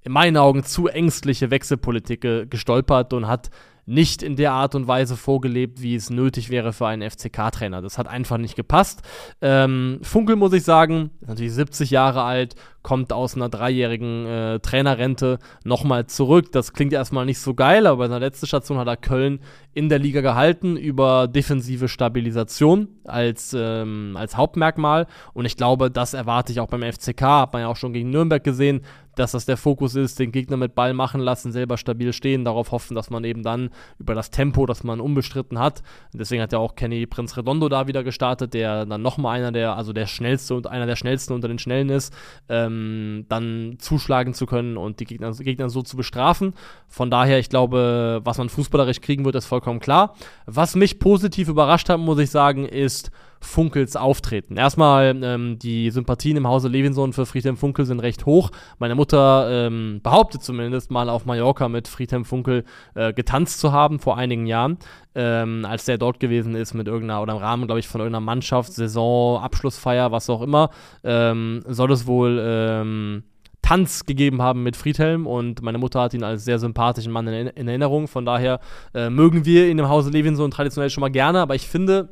in 0.01 0.11
meinen 0.11 0.37
Augen 0.37 0.63
zu 0.63 0.87
ängstliche 0.87 1.51
Wechselpolitik 1.51 2.49
gestolpert 2.49 3.13
und 3.13 3.27
hat 3.27 3.49
nicht 3.85 4.23
in 4.23 4.35
der 4.35 4.53
Art 4.53 4.75
und 4.75 4.87
Weise 4.87 5.17
vorgelebt, 5.17 5.81
wie 5.81 5.95
es 5.95 6.09
nötig 6.09 6.49
wäre 6.49 6.73
für 6.73 6.87
einen 6.87 7.09
FCK-Trainer. 7.09 7.81
Das 7.81 7.97
hat 7.97 8.07
einfach 8.07 8.37
nicht 8.37 8.55
gepasst. 8.55 9.01
Ähm, 9.41 9.99
Funkel, 10.03 10.35
muss 10.35 10.53
ich 10.53 10.63
sagen, 10.63 11.11
ist 11.21 11.29
natürlich 11.29 11.53
70 11.53 11.91
Jahre 11.91 12.23
alt, 12.23 12.55
kommt 12.81 13.13
aus 13.13 13.35
einer 13.35 13.49
dreijährigen 13.49 14.25
äh, 14.25 14.59
Trainerrente 14.59 15.39
nochmal 15.63 16.05
zurück. 16.07 16.51
Das 16.51 16.73
klingt 16.73 16.93
erstmal 16.93 17.25
nicht 17.25 17.39
so 17.39 17.53
geil, 17.53 17.87
aber 17.87 17.97
bei 17.97 18.07
seiner 18.07 18.19
letzten 18.19 18.45
Station 18.45 18.77
hat 18.77 18.87
er 18.87 18.97
Köln 18.97 19.39
in 19.73 19.89
der 19.89 19.99
Liga 19.99 20.21
gehalten 20.21 20.77
über 20.77 21.27
defensive 21.27 21.87
Stabilisation 21.87 22.89
als, 23.05 23.55
ähm, 23.57 24.15
als 24.17 24.37
Hauptmerkmal. 24.37 25.07
Und 25.33 25.45
ich 25.45 25.57
glaube, 25.57 25.89
das 25.89 26.13
erwarte 26.13 26.51
ich 26.51 26.59
auch 26.59 26.67
beim 26.67 26.83
FCK. 26.83 27.21
Hat 27.21 27.53
man 27.53 27.63
ja 27.63 27.67
auch 27.69 27.77
schon 27.77 27.93
gegen 27.93 28.09
Nürnberg 28.09 28.43
gesehen, 28.43 28.81
dass 29.15 29.31
das 29.31 29.45
der 29.45 29.57
Fokus 29.57 29.95
ist, 29.95 30.19
den 30.19 30.31
Gegner 30.31 30.57
mit 30.57 30.75
Ball 30.75 30.93
machen 30.93 31.21
lassen, 31.21 31.51
selber 31.51 31.77
stabil 31.77 32.13
stehen, 32.13 32.45
darauf 32.45 32.71
hoffen, 32.71 32.95
dass 32.95 33.09
man 33.09 33.23
eben 33.23 33.43
dann 33.43 33.69
über 33.99 34.15
das 34.15 34.31
Tempo, 34.31 34.65
das 34.65 34.83
man 34.83 34.99
unbestritten 34.99 35.59
hat, 35.59 35.83
deswegen 36.13 36.41
hat 36.41 36.53
ja 36.53 36.59
auch 36.59 36.75
Kenny 36.75 37.05
Prinz 37.05 37.37
Redondo 37.37 37.69
da 37.69 37.87
wieder 37.87 38.03
gestartet, 38.03 38.53
der 38.53 38.85
dann 38.85 39.01
nochmal 39.01 39.37
einer 39.37 39.51
der, 39.51 39.75
also 39.75 39.93
der 39.93 40.07
schnellste 40.07 40.55
und 40.55 40.67
einer 40.67 40.85
der 40.85 40.95
schnellsten 40.95 41.33
unter 41.33 41.47
den 41.47 41.59
Schnellen 41.59 41.89
ist, 41.89 42.13
ähm, 42.49 43.25
dann 43.29 43.77
zuschlagen 43.79 44.33
zu 44.33 44.45
können 44.45 44.77
und 44.77 44.99
die 44.99 45.05
Gegner, 45.05 45.31
Gegner 45.31 45.69
so 45.69 45.81
zu 45.81 45.97
bestrafen. 45.97 46.53
Von 46.87 47.09
daher, 47.09 47.39
ich 47.39 47.49
glaube, 47.49 48.21
was 48.23 48.37
man 48.37 48.49
fußballerisch 48.49 49.01
kriegen 49.01 49.25
wird, 49.25 49.35
ist 49.35 49.45
vollkommen 49.45 49.79
klar. 49.79 50.15
Was 50.45 50.75
mich 50.75 50.99
positiv 50.99 51.47
überrascht 51.47 51.89
hat, 51.89 51.99
muss 51.99 52.19
ich 52.19 52.29
sagen, 52.29 52.65
ist, 52.65 53.11
Funkels 53.43 53.95
Auftreten. 53.95 54.57
Erstmal, 54.57 55.15
ähm, 55.21 55.59
die 55.59 55.91
Sympathien 55.91 56.37
im 56.37 56.47
Hause 56.47 56.69
Levinson 56.69 57.13
für 57.13 57.25
Friedhelm 57.25 57.57
Funkel 57.57 57.85
sind 57.85 57.99
recht 57.99 58.25
hoch. 58.25 58.51
Meine 58.79 58.95
Mutter 58.95 59.67
ähm, 59.67 59.99
behauptet 60.01 60.43
zumindest 60.43 60.91
mal 60.91 61.09
auf 61.09 61.25
Mallorca 61.25 61.67
mit 61.69 61.87
Friedhelm 61.87 62.25
Funkel 62.25 62.63
äh, 62.95 63.13
getanzt 63.13 63.59
zu 63.59 63.71
haben 63.71 63.99
vor 63.99 64.17
einigen 64.17 64.47
Jahren, 64.47 64.77
ähm, 65.13 65.65
als 65.65 65.85
der 65.85 65.97
dort 65.97 66.19
gewesen 66.19 66.55
ist 66.55 66.73
mit 66.73 66.87
irgendeiner, 66.87 67.21
oder 67.21 67.33
im 67.33 67.39
Rahmen, 67.39 67.65
glaube 67.65 67.79
ich, 67.79 67.87
von 67.87 68.01
irgendeiner 68.01 68.25
Mannschaft, 68.25 68.73
Saison, 68.73 69.41
Abschlussfeier, 69.41 70.11
was 70.11 70.29
auch 70.29 70.41
immer, 70.41 70.69
ähm, 71.03 71.63
soll 71.67 71.91
es 71.91 72.07
wohl 72.07 72.41
ähm, 72.41 73.23
Tanz 73.61 74.05
gegeben 74.05 74.41
haben 74.41 74.63
mit 74.63 74.75
Friedhelm 74.75 75.25
und 75.25 75.61
meine 75.61 75.77
Mutter 75.77 76.01
hat 76.01 76.13
ihn 76.13 76.23
als 76.23 76.45
sehr 76.45 76.59
sympathischen 76.59 77.11
Mann 77.11 77.27
in, 77.27 77.47
in 77.47 77.67
Erinnerung. 77.67 78.07
Von 78.07 78.25
daher 78.25 78.59
äh, 78.93 79.09
mögen 79.09 79.45
wir 79.45 79.67
ihn 79.67 79.79
im 79.79 79.89
Hause 79.89 80.11
Levinson 80.11 80.51
traditionell 80.51 80.89
schon 80.89 81.01
mal 81.01 81.09
gerne, 81.09 81.39
aber 81.39 81.55
ich 81.55 81.67
finde, 81.67 82.09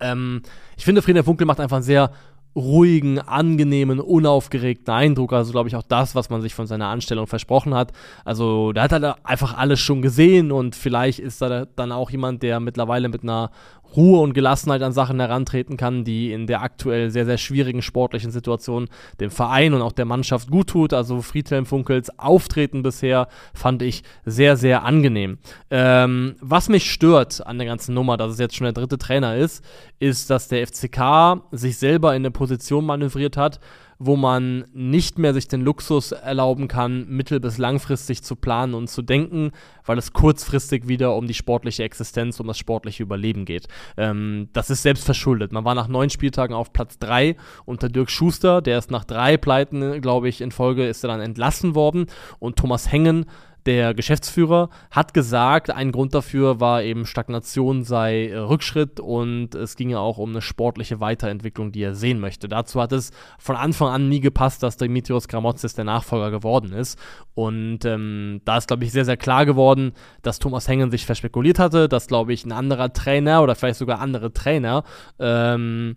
ähm, 0.00 0.42
ich 0.76 0.84
finde, 0.84 1.02
Friedhelm 1.02 1.24
Funkel 1.24 1.46
macht 1.46 1.60
einfach 1.60 1.76
einen 1.76 1.84
sehr 1.84 2.12
ruhigen, 2.56 3.20
angenehmen, 3.20 4.00
unaufgeregten 4.00 4.92
Eindruck. 4.92 5.32
Also, 5.32 5.52
glaube 5.52 5.68
ich, 5.68 5.76
auch 5.76 5.82
das, 5.82 6.14
was 6.14 6.28
man 6.28 6.42
sich 6.42 6.54
von 6.54 6.66
seiner 6.66 6.88
Anstellung 6.88 7.26
versprochen 7.26 7.74
hat. 7.74 7.92
Also, 8.24 8.72
da 8.72 8.82
hat 8.82 8.92
er 8.92 9.16
einfach 9.24 9.56
alles 9.56 9.80
schon 9.80 10.02
gesehen 10.02 10.50
und 10.50 10.74
vielleicht 10.74 11.20
ist 11.20 11.42
er 11.42 11.66
dann 11.66 11.92
auch 11.92 12.10
jemand, 12.10 12.42
der 12.42 12.58
mittlerweile 12.60 13.08
mit 13.08 13.22
einer 13.22 13.50
Ruhe 13.96 14.20
und 14.20 14.34
Gelassenheit 14.34 14.82
an 14.82 14.92
Sachen 14.92 15.20
herantreten 15.20 15.76
kann, 15.76 16.04
die 16.04 16.32
in 16.32 16.46
der 16.46 16.62
aktuell 16.62 17.10
sehr, 17.10 17.24
sehr 17.24 17.38
schwierigen 17.38 17.82
sportlichen 17.82 18.30
Situation 18.30 18.88
dem 19.20 19.30
Verein 19.30 19.74
und 19.74 19.82
auch 19.82 19.92
der 19.92 20.04
Mannschaft 20.04 20.50
gut 20.50 20.68
tut. 20.68 20.92
Also 20.92 21.22
Friedhelm 21.22 21.66
Funkels 21.66 22.18
Auftreten 22.18 22.82
bisher 22.82 23.28
fand 23.54 23.82
ich 23.82 24.02
sehr, 24.24 24.56
sehr 24.56 24.84
angenehm. 24.84 25.38
Ähm, 25.70 26.36
was 26.40 26.68
mich 26.68 26.90
stört 26.90 27.46
an 27.46 27.58
der 27.58 27.66
ganzen 27.66 27.94
Nummer, 27.94 28.16
dass 28.16 28.32
es 28.32 28.38
jetzt 28.38 28.56
schon 28.56 28.64
der 28.64 28.72
dritte 28.72 28.98
Trainer 28.98 29.36
ist, 29.36 29.64
ist, 29.98 30.30
dass 30.30 30.48
der 30.48 30.66
FCK 30.66 31.42
sich 31.52 31.78
selber 31.78 32.14
in 32.14 32.22
eine 32.22 32.30
Position 32.30 32.84
manövriert 32.84 33.36
hat, 33.36 33.60
wo 33.98 34.16
man 34.16 34.64
nicht 34.72 35.18
mehr 35.18 35.34
sich 35.34 35.48
den 35.48 35.62
Luxus 35.62 36.12
erlauben 36.12 36.68
kann, 36.68 37.08
mittel- 37.08 37.40
bis 37.40 37.58
langfristig 37.58 38.22
zu 38.22 38.36
planen 38.36 38.74
und 38.74 38.88
zu 38.88 39.02
denken, 39.02 39.50
weil 39.84 39.98
es 39.98 40.12
kurzfristig 40.12 40.86
wieder 40.86 41.16
um 41.16 41.26
die 41.26 41.34
sportliche 41.34 41.82
Existenz, 41.82 42.38
um 42.38 42.46
das 42.46 42.58
sportliche 42.58 43.02
Überleben 43.02 43.44
geht. 43.44 43.66
Ähm, 43.96 44.48
das 44.52 44.70
ist 44.70 44.82
selbst 44.82 45.04
verschuldet. 45.04 45.52
Man 45.52 45.64
war 45.64 45.74
nach 45.74 45.88
neun 45.88 46.10
Spieltagen 46.10 46.54
auf 46.54 46.72
Platz 46.72 46.98
drei 46.98 47.36
unter 47.64 47.88
Dirk 47.88 48.10
Schuster, 48.10 48.62
der 48.62 48.78
ist 48.78 48.90
nach 48.90 49.04
drei 49.04 49.36
Pleiten, 49.36 50.00
glaube 50.00 50.28
ich, 50.28 50.40
in 50.40 50.52
Folge 50.52 50.86
ist 50.86 51.02
er 51.04 51.08
dann 51.08 51.20
entlassen 51.20 51.74
worden 51.74 52.06
und 52.38 52.56
Thomas 52.56 52.92
Hengen 52.92 53.26
Der 53.68 53.92
Geschäftsführer 53.92 54.70
hat 54.90 55.12
gesagt, 55.12 55.70
ein 55.70 55.92
Grund 55.92 56.14
dafür 56.14 56.58
war 56.58 56.82
eben 56.82 57.04
Stagnation 57.04 57.84
sei 57.84 58.28
äh, 58.28 58.38
Rückschritt 58.38 58.98
und 58.98 59.54
es 59.54 59.76
ginge 59.76 60.00
auch 60.00 60.16
um 60.16 60.30
eine 60.30 60.40
sportliche 60.40 61.00
Weiterentwicklung, 61.00 61.70
die 61.70 61.82
er 61.82 61.94
sehen 61.94 62.18
möchte. 62.18 62.48
Dazu 62.48 62.80
hat 62.80 62.92
es 62.92 63.10
von 63.38 63.56
Anfang 63.56 63.88
an 63.88 64.08
nie 64.08 64.20
gepasst, 64.20 64.62
dass 64.62 64.78
Dimitrios 64.78 65.28
Gramotzes 65.28 65.74
der 65.74 65.84
Nachfolger 65.84 66.30
geworden 66.30 66.72
ist. 66.72 66.98
Und 67.34 67.84
ähm, 67.84 68.40
da 68.46 68.56
ist, 68.56 68.68
glaube 68.68 68.84
ich, 68.84 68.92
sehr, 68.92 69.04
sehr 69.04 69.18
klar 69.18 69.44
geworden, 69.44 69.92
dass 70.22 70.38
Thomas 70.38 70.66
Hengen 70.66 70.90
sich 70.90 71.04
verspekuliert 71.04 71.58
hatte, 71.58 71.90
dass, 71.90 72.06
glaube 72.06 72.32
ich, 72.32 72.46
ein 72.46 72.52
anderer 72.52 72.94
Trainer 72.94 73.42
oder 73.42 73.54
vielleicht 73.54 73.80
sogar 73.80 74.00
andere 74.00 74.32
Trainer 74.32 74.82
ähm, 75.18 75.96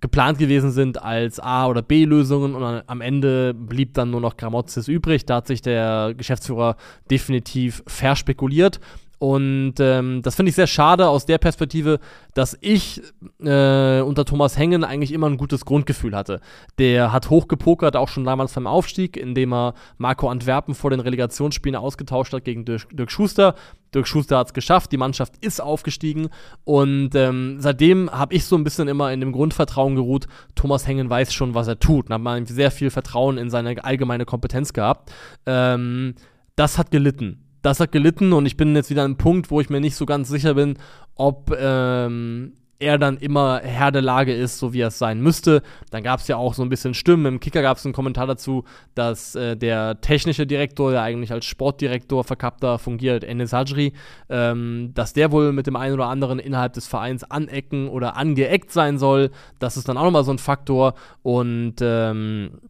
geplant 0.00 0.38
gewesen 0.38 0.70
sind 0.70 1.02
als 1.02 1.40
A- 1.40 1.66
oder 1.66 1.82
B-Lösungen 1.82 2.54
und 2.54 2.82
am 2.86 3.00
Ende 3.00 3.54
blieb 3.54 3.94
dann 3.94 4.10
nur 4.10 4.20
noch 4.20 4.36
Gramozis 4.36 4.88
übrig. 4.88 5.26
Da 5.26 5.36
hat 5.36 5.46
sich 5.46 5.62
der 5.62 6.14
Geschäftsführer 6.16 6.76
definitiv 7.10 7.82
verspekuliert. 7.86 8.80
Und 9.24 9.76
ähm, 9.80 10.20
das 10.20 10.34
finde 10.34 10.50
ich 10.50 10.54
sehr 10.54 10.66
schade 10.66 11.08
aus 11.08 11.24
der 11.24 11.38
Perspektive, 11.38 11.98
dass 12.34 12.58
ich 12.60 13.00
äh, 13.40 14.02
unter 14.02 14.26
Thomas 14.26 14.58
Hengen 14.58 14.84
eigentlich 14.84 15.12
immer 15.12 15.30
ein 15.30 15.38
gutes 15.38 15.64
Grundgefühl 15.64 16.14
hatte. 16.14 16.42
Der 16.76 17.10
hat 17.10 17.30
hochgepokert, 17.30 17.96
auch 17.96 18.08
schon 18.08 18.24
damals 18.24 18.52
beim 18.52 18.66
Aufstieg, 18.66 19.16
indem 19.16 19.54
er 19.54 19.72
Marco 19.96 20.28
Antwerpen 20.28 20.74
vor 20.74 20.90
den 20.90 21.00
Relegationsspielen 21.00 21.74
ausgetauscht 21.74 22.34
hat 22.34 22.44
gegen 22.44 22.66
Dirk, 22.66 22.94
Dirk 22.94 23.10
Schuster. 23.10 23.54
Dirk 23.94 24.06
Schuster 24.06 24.36
hat 24.36 24.48
es 24.48 24.52
geschafft, 24.52 24.92
die 24.92 24.98
Mannschaft 24.98 25.42
ist 25.42 25.58
aufgestiegen 25.58 26.28
und 26.64 27.14
ähm, 27.14 27.56
seitdem 27.60 28.10
habe 28.10 28.34
ich 28.34 28.44
so 28.44 28.56
ein 28.56 28.64
bisschen 28.64 28.88
immer 28.88 29.10
in 29.10 29.20
dem 29.20 29.32
Grundvertrauen 29.32 29.94
geruht, 29.94 30.26
Thomas 30.54 30.86
Hengen 30.86 31.08
weiß 31.08 31.32
schon, 31.32 31.54
was 31.54 31.66
er 31.66 31.78
tut 31.78 32.10
und 32.10 32.12
habe 32.12 32.44
sehr 32.46 32.70
viel 32.70 32.90
Vertrauen 32.90 33.38
in 33.38 33.48
seine 33.48 33.82
allgemeine 33.84 34.26
Kompetenz 34.26 34.74
gehabt. 34.74 35.14
Ähm, 35.46 36.14
das 36.56 36.76
hat 36.76 36.90
gelitten 36.90 37.43
das 37.64 37.80
hat 37.80 37.92
gelitten 37.92 38.32
und 38.32 38.46
ich 38.46 38.56
bin 38.56 38.76
jetzt 38.76 38.90
wieder 38.90 39.02
an 39.02 39.12
einem 39.12 39.16
Punkt, 39.16 39.50
wo 39.50 39.60
ich 39.60 39.70
mir 39.70 39.80
nicht 39.80 39.96
so 39.96 40.04
ganz 40.04 40.28
sicher 40.28 40.54
bin, 40.54 40.78
ob 41.14 41.50
ähm, 41.58 42.52
er 42.78 42.98
dann 42.98 43.16
immer 43.16 43.60
Herr 43.62 43.90
der 43.90 44.02
Lage 44.02 44.34
ist, 44.34 44.58
so 44.58 44.74
wie 44.74 44.80
er 44.80 44.88
es 44.88 44.98
sein 44.98 45.20
müsste. 45.20 45.62
Dann 45.90 46.02
gab 46.02 46.20
es 46.20 46.28
ja 46.28 46.36
auch 46.36 46.52
so 46.52 46.62
ein 46.62 46.68
bisschen 46.68 46.92
Stimmen. 46.92 47.24
Im 47.24 47.40
Kicker 47.40 47.62
gab 47.62 47.78
es 47.78 47.86
einen 47.86 47.94
Kommentar 47.94 48.26
dazu, 48.26 48.64
dass 48.94 49.34
äh, 49.34 49.56
der 49.56 50.00
technische 50.02 50.46
Direktor, 50.46 50.90
der 50.90 51.02
eigentlich 51.02 51.32
als 51.32 51.46
Sportdirektor 51.46 52.22
verkappter 52.22 52.78
fungiert, 52.78 53.24
Enes 53.24 53.54
Hajri, 53.54 53.94
ähm, 54.28 54.90
dass 54.92 55.14
der 55.14 55.32
wohl 55.32 55.52
mit 55.52 55.66
dem 55.66 55.76
einen 55.76 55.94
oder 55.94 56.08
anderen 56.08 56.38
innerhalb 56.38 56.74
des 56.74 56.86
Vereins 56.86 57.24
anecken 57.24 57.88
oder 57.88 58.16
angeeckt 58.16 58.72
sein 58.72 58.98
soll. 58.98 59.30
Das 59.58 59.78
ist 59.78 59.88
dann 59.88 59.96
auch 59.96 60.04
nochmal 60.04 60.24
so 60.24 60.32
ein 60.32 60.38
Faktor. 60.38 60.94
Und 61.22 61.76
ähm, 61.80 62.60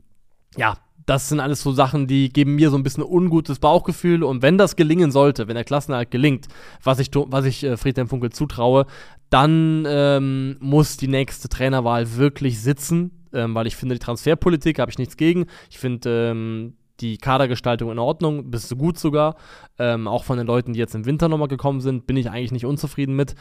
ja, 0.57 0.77
das 1.07 1.29
sind 1.29 1.41
alles 1.41 1.63
so 1.63 1.73
Sachen, 1.73 2.07
die 2.07 2.31
geben 2.31 2.55
mir 2.55 2.71
so 2.71 2.77
ein 2.77 2.83
bisschen 2.83 3.03
ungutes 3.03 3.59
Bauchgefühl. 3.59 4.23
Und 4.23 4.43
wenn 4.43 4.59
das 4.59 4.77
gelingen 4.77 5.11
sollte, 5.11 5.49
wenn 5.49 5.55
der 5.55 5.65
Klassenerhalt 5.65 6.11
gelingt, 6.11 6.49
was 6.83 6.99
ich, 6.99 7.11
was 7.15 7.45
ich 7.45 7.63
äh, 7.65 7.77
Friedhelm 7.77 8.09
Funkel 8.09 8.31
zutraue, 8.31 8.87
dann 9.31 9.85
ähm, 9.87 10.57
muss 10.61 10.97
die 10.97 11.09
nächste 11.09 11.49
Trainerwahl 11.49 12.17
wirklich 12.17 12.61
sitzen, 12.61 13.11
ähm, 13.33 13.55
weil 13.55 13.67
ich 13.67 13.77
finde, 13.77 13.97
die 13.97 13.99
Transferpolitik 13.99 14.79
habe 14.79 14.91
ich 14.91 14.99
nichts 14.99 15.17
gegen. 15.17 15.47
Ich 15.71 15.79
finde 15.79 16.31
ähm, 16.31 16.75
die 17.01 17.19
Kadergestaltung 17.19 17.91
in 17.91 17.99
Ordnung, 17.99 18.51
bis 18.51 18.69
gut 18.77 18.99
sogar. 18.99 19.37
Ähm, 19.79 20.07
auch 20.09 20.25
von 20.25 20.39
den 20.39 20.47
Leuten, 20.47 20.73
die 20.73 20.79
jetzt 20.79 20.95
im 20.95 21.05
Winter 21.05 21.29
nochmal 21.29 21.49
gekommen 21.49 21.81
sind, 21.81 22.07
bin 22.07 22.17
ich 22.17 22.31
eigentlich 22.31 22.53
nicht 22.53 22.67
unzufrieden 22.67 23.17
mit. 23.17 23.35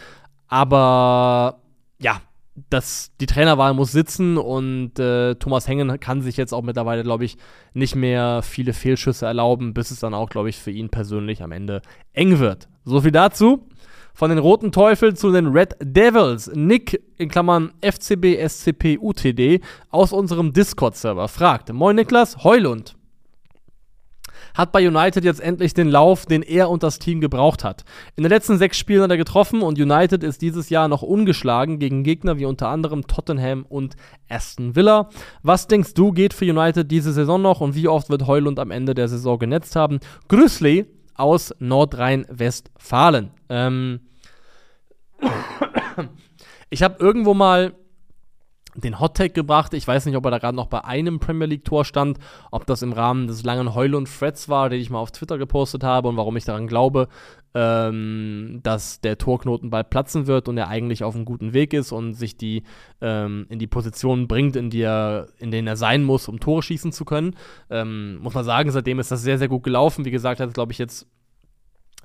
Aber 0.47 1.61
ja, 1.99 2.21
das, 2.69 3.11
die 3.19 3.25
Trainerwahl 3.25 3.73
muss 3.73 3.91
sitzen 3.91 4.37
und 4.37 4.99
äh, 4.99 5.35
Thomas 5.35 5.67
Hengen 5.67 5.99
kann 5.99 6.21
sich 6.21 6.37
jetzt 6.37 6.53
auch 6.53 6.61
mittlerweile, 6.61 7.03
glaube 7.03 7.25
ich, 7.25 7.37
nicht 7.73 7.95
mehr 7.95 8.41
viele 8.43 8.73
Fehlschüsse 8.73 9.25
erlauben, 9.25 9.73
bis 9.73 9.91
es 9.91 9.99
dann 9.99 10.13
auch, 10.13 10.29
glaube 10.29 10.49
ich, 10.49 10.57
für 10.57 10.71
ihn 10.71 10.89
persönlich 10.89 11.41
am 11.41 11.51
Ende 11.51 11.81
eng 12.13 12.39
wird. 12.39 12.67
So 12.85 13.01
viel 13.01 13.11
dazu. 13.11 13.67
Von 14.15 14.29
den 14.29 14.37
Roten 14.37 14.71
Teufeln 14.71 15.15
zu 15.15 15.31
den 15.31 15.47
Red 15.47 15.75
Devils. 15.81 16.51
Nick 16.53 17.01
in 17.17 17.29
Klammern 17.29 17.73
FCB 17.81 18.37
SCP 18.47 18.99
UTD 18.99 19.59
aus 19.89 20.13
unserem 20.13 20.53
Discord-Server 20.53 21.27
fragt: 21.27 21.73
Moin 21.73 21.95
Niklas, 21.95 22.43
Heulund 22.43 22.95
hat 24.53 24.71
bei 24.71 24.87
United 24.87 25.23
jetzt 25.23 25.41
endlich 25.41 25.73
den 25.73 25.89
Lauf, 25.89 26.25
den 26.25 26.41
er 26.41 26.69
und 26.69 26.83
das 26.83 26.99
Team 26.99 27.21
gebraucht 27.21 27.63
hat. 27.63 27.83
In 28.15 28.23
den 28.23 28.29
letzten 28.29 28.57
sechs 28.57 28.77
Spielen 28.77 29.01
hat 29.01 29.11
er 29.11 29.17
getroffen 29.17 29.61
und 29.61 29.79
United 29.79 30.23
ist 30.23 30.41
dieses 30.41 30.69
Jahr 30.69 30.87
noch 30.87 31.01
ungeschlagen 31.01 31.79
gegen 31.79 32.03
Gegner 32.03 32.37
wie 32.37 32.45
unter 32.45 32.69
anderem 32.69 33.07
Tottenham 33.07 33.65
und 33.67 33.95
Aston 34.29 34.75
Villa. 34.75 35.09
Was 35.41 35.67
denkst 35.67 35.93
du, 35.93 36.11
geht 36.11 36.33
für 36.33 36.45
United 36.45 36.89
diese 36.89 37.13
Saison 37.13 37.41
noch 37.41 37.61
und 37.61 37.75
wie 37.75 37.87
oft 37.87 38.09
wird 38.09 38.27
Heulund 38.27 38.59
am 38.59 38.71
Ende 38.71 38.93
der 38.93 39.07
Saison 39.07 39.39
genetzt 39.39 39.75
haben? 39.75 39.99
Grüßli 40.27 40.85
aus 41.15 41.53
Nordrhein-Westfalen. 41.59 43.31
Ähm 43.49 44.01
ich 46.69 46.83
habe 46.83 46.95
irgendwo 46.99 47.33
mal 47.33 47.73
den 48.75 48.99
Hottag 48.99 49.33
gebracht. 49.33 49.73
Ich 49.73 49.87
weiß 49.87 50.05
nicht, 50.05 50.15
ob 50.15 50.25
er 50.25 50.31
da 50.31 50.37
gerade 50.39 50.55
noch 50.55 50.67
bei 50.67 50.83
einem 50.83 51.19
Premier 51.19 51.47
League-Tor 51.47 51.85
stand, 51.85 52.17
ob 52.51 52.65
das 52.65 52.81
im 52.81 52.93
Rahmen 52.93 53.27
des 53.27 53.43
langen 53.43 53.75
Heul 53.75 53.95
und 53.95 54.09
Freds 54.09 54.49
war, 54.49 54.69
den 54.69 54.79
ich 54.79 54.89
mal 54.89 54.99
auf 54.99 55.11
Twitter 55.11 55.37
gepostet 55.37 55.83
habe 55.83 56.07
und 56.07 56.17
warum 56.17 56.35
ich 56.37 56.45
daran 56.45 56.67
glaube, 56.67 57.07
ähm, 57.55 58.59
dass 58.63 58.99
der 59.01 59.17
Torknoten 59.17 59.69
bald 59.69 59.89
platzen 59.89 60.27
wird 60.27 60.47
und 60.47 60.57
er 60.57 60.69
eigentlich 60.69 61.03
auf 61.03 61.15
einem 61.15 61.25
guten 61.25 61.53
Weg 61.53 61.73
ist 61.73 61.91
und 61.91 62.13
sich 62.13 62.35
die 62.35 62.63
ähm, 63.01 63.45
in 63.49 63.59
die 63.59 63.67
Position 63.67 64.27
bringt, 64.27 64.55
in, 64.55 64.69
die 64.69 64.81
er, 64.81 65.27
in 65.37 65.51
denen 65.51 65.67
er 65.67 65.77
sein 65.77 66.03
muss, 66.03 66.27
um 66.27 66.39
Tore 66.39 66.63
schießen 66.63 66.91
zu 66.91 67.05
können. 67.05 67.35
Ähm, 67.69 68.17
muss 68.17 68.33
man 68.33 68.43
sagen, 68.43 68.71
seitdem 68.71 68.99
ist 68.99 69.11
das 69.11 69.21
sehr, 69.21 69.37
sehr 69.37 69.49
gut 69.49 69.63
gelaufen. 69.63 70.05
Wie 70.05 70.11
gesagt, 70.11 70.39
hat, 70.39 70.53
glaube 70.53 70.71
ich, 70.71 70.79
jetzt 70.79 71.07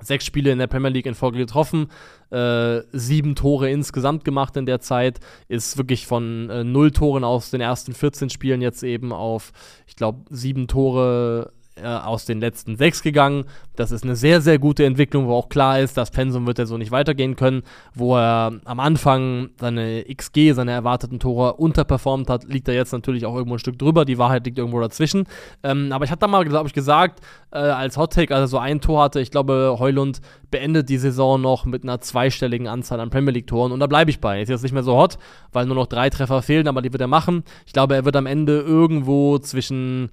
sechs 0.01 0.25
Spiele 0.25 0.51
in 0.53 0.59
der 0.59 0.67
Premier 0.67 0.91
League 0.91 1.07
in 1.07 1.15
Folge 1.15 1.39
getroffen, 1.39 1.89
äh, 2.31 2.81
sieben 2.93 3.35
Tore 3.35 3.71
insgesamt 3.71 4.25
gemacht 4.25 4.57
in 4.57 4.67
der 4.67 4.81
Zeit, 4.81 5.21
ist 5.49 5.77
wirklich 5.77 6.07
von 6.07 6.51
äh, 6.51 6.65
null 6.65 6.91
Toren 6.91 7.25
aus 7.25 7.51
den 7.51 7.61
ersten 7.61 7.93
14 7.93 8.31
Spielen 8.31 8.63
jetzt 8.63 8.83
eben 8.83 9.13
auf, 9.13 9.53
ich 9.87 9.97
glaube, 9.97 10.21
sieben 10.31 10.69
Tore 10.69 11.53
äh, 11.83 11.87
aus 11.87 12.25
den 12.25 12.41
letzten 12.41 12.77
sechs 12.77 13.03
gegangen. 13.03 13.45
Das 13.77 13.93
ist 13.93 14.05
eine 14.05 14.17
sehr, 14.17 14.41
sehr 14.41 14.59
gute 14.59 14.85
Entwicklung, 14.85 15.29
wo 15.29 15.35
auch 15.35 15.49
klar 15.49 15.79
ist, 15.81 15.97
das 15.97 16.11
Pensum 16.11 16.47
wird 16.47 16.59
er 16.59 16.67
so 16.67 16.77
nicht 16.77 16.91
weitergehen 16.91 17.37
können. 17.37 17.63
Wo 17.95 18.17
er 18.17 18.53
am 18.65 18.81
Anfang 18.81 19.51
seine 19.59 20.05
XG, 20.05 20.53
seine 20.53 20.73
erwarteten 20.73 21.21
Tore 21.21 21.55
unterperformt 21.55 22.29
hat, 22.29 22.45
liegt 22.45 22.69
er 22.69 22.75
jetzt 22.75 22.93
natürlich 22.93 23.25
auch 23.25 23.35
irgendwo 23.35 23.57
ein 23.57 23.61
Stück 23.61 23.79
drüber. 23.79 24.05
Die 24.05 24.19
Wahrheit 24.19 24.45
liegt 24.47 24.59
irgendwo 24.59 24.81
dazwischen. 24.81 25.27
Ähm, 25.63 25.93
aber 25.93 26.05
ich 26.05 26.11
hatte 26.11 26.21
da 26.21 26.27
mal, 26.27 26.45
glaube 26.45 26.69
ich, 26.69 26.75
gesagt, 26.75 27.21
äh, 27.51 27.59
als 27.59 27.97
Hottake, 27.97 28.35
als 28.35 28.45
er 28.45 28.49
so 28.49 28.59
ein 28.59 28.81
Tor 28.81 29.05
hatte, 29.05 29.21
ich 29.21 29.31
glaube, 29.31 29.77
Heulund 29.79 30.21
beendet 30.51 30.89
die 30.89 30.99
Saison 30.99 31.41
noch 31.41 31.65
mit 31.65 31.83
einer 31.83 32.01
zweistelligen 32.01 32.69
Anzahl 32.69 33.01
an 33.01 33.11
Premier 33.11 33.33
League-Toren. 33.33 33.73
Und 33.73 33.81
da 33.81 33.87
bleibe 33.87 34.11
ich 34.11 34.21
bei. 34.21 34.43
Ist 34.43 34.49
jetzt 34.49 34.63
nicht 34.63 34.73
mehr 34.73 34.83
so 34.83 34.97
hot, 34.97 35.19
weil 35.53 35.67
nur 35.67 35.75
noch 35.75 35.87
drei 35.87 36.11
Treffer 36.11 36.43
fehlen, 36.43 36.69
aber 36.69 36.83
die 36.83 36.93
wird 36.93 37.01
er 37.01 37.07
machen. 37.07 37.45
Ich 37.67 37.73
glaube, 37.73 37.95
er 37.95 38.05
wird 38.05 38.17
am 38.17 38.27
Ende 38.27 38.61
irgendwo 38.61 39.39
zwischen 39.39 40.11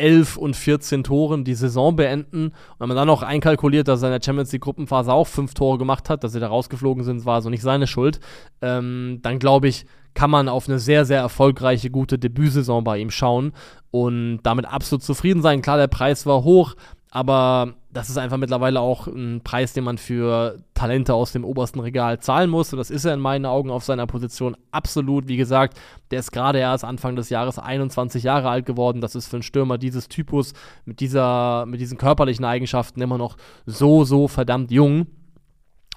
11 0.00 0.36
und 0.36 0.56
14 0.56 1.04
Toren 1.04 1.44
die 1.44 1.54
Saison 1.54 1.94
beenden. 1.94 2.46
Und 2.46 2.54
wenn 2.78 2.88
man 2.88 2.96
dann 2.96 3.06
noch 3.06 3.22
einkalkuliert, 3.22 3.88
dass 3.88 4.02
er 4.02 4.08
in 4.08 4.18
der 4.18 4.24
Champions 4.24 4.52
League 4.52 4.62
Gruppenphase 4.62 5.12
auch 5.12 5.26
fünf 5.26 5.54
Tore 5.54 5.78
gemacht 5.78 6.10
hat, 6.10 6.24
dass 6.24 6.32
sie 6.32 6.40
da 6.40 6.48
rausgeflogen 6.48 7.04
sind, 7.04 7.24
war 7.24 7.36
also 7.36 7.50
nicht 7.50 7.62
seine 7.62 7.86
Schuld, 7.86 8.20
ähm, 8.62 9.18
dann 9.22 9.38
glaube 9.38 9.68
ich, 9.68 9.86
kann 10.14 10.30
man 10.30 10.48
auf 10.48 10.68
eine 10.68 10.78
sehr, 10.78 11.04
sehr 11.04 11.20
erfolgreiche, 11.20 11.90
gute 11.90 12.18
Debütsaison 12.18 12.82
bei 12.82 12.98
ihm 12.98 13.10
schauen 13.10 13.52
und 13.90 14.40
damit 14.42 14.66
absolut 14.66 15.02
zufrieden 15.02 15.42
sein. 15.42 15.62
Klar, 15.62 15.76
der 15.76 15.86
Preis 15.86 16.26
war 16.26 16.42
hoch, 16.42 16.74
aber 17.10 17.74
das 17.92 18.08
ist 18.08 18.18
einfach 18.18 18.36
mittlerweile 18.36 18.80
auch 18.80 19.08
ein 19.08 19.40
Preis, 19.42 19.72
den 19.72 19.82
man 19.82 19.98
für 19.98 20.58
Talente 20.74 21.12
aus 21.12 21.32
dem 21.32 21.44
obersten 21.44 21.80
Regal 21.80 22.20
zahlen 22.20 22.48
muss. 22.48 22.72
Und 22.72 22.78
das 22.78 22.90
ist 22.90 23.04
er 23.04 23.14
in 23.14 23.20
meinen 23.20 23.46
Augen 23.46 23.70
auf 23.70 23.84
seiner 23.84 24.06
Position 24.06 24.56
absolut. 24.70 25.26
Wie 25.26 25.36
gesagt, 25.36 25.76
der 26.12 26.20
ist 26.20 26.30
gerade 26.30 26.60
erst 26.60 26.84
Anfang 26.84 27.16
des 27.16 27.30
Jahres 27.30 27.58
21 27.58 28.22
Jahre 28.22 28.48
alt 28.48 28.64
geworden. 28.64 29.00
Das 29.00 29.16
ist 29.16 29.26
für 29.26 29.36
einen 29.36 29.42
Stürmer 29.42 29.76
dieses 29.76 30.08
Typus 30.08 30.52
mit, 30.84 31.00
dieser, 31.00 31.66
mit 31.66 31.80
diesen 31.80 31.98
körperlichen 31.98 32.44
Eigenschaften 32.44 33.00
immer 33.00 33.18
noch 33.18 33.36
so, 33.66 34.04
so 34.04 34.28
verdammt 34.28 34.70
jung. 34.70 35.08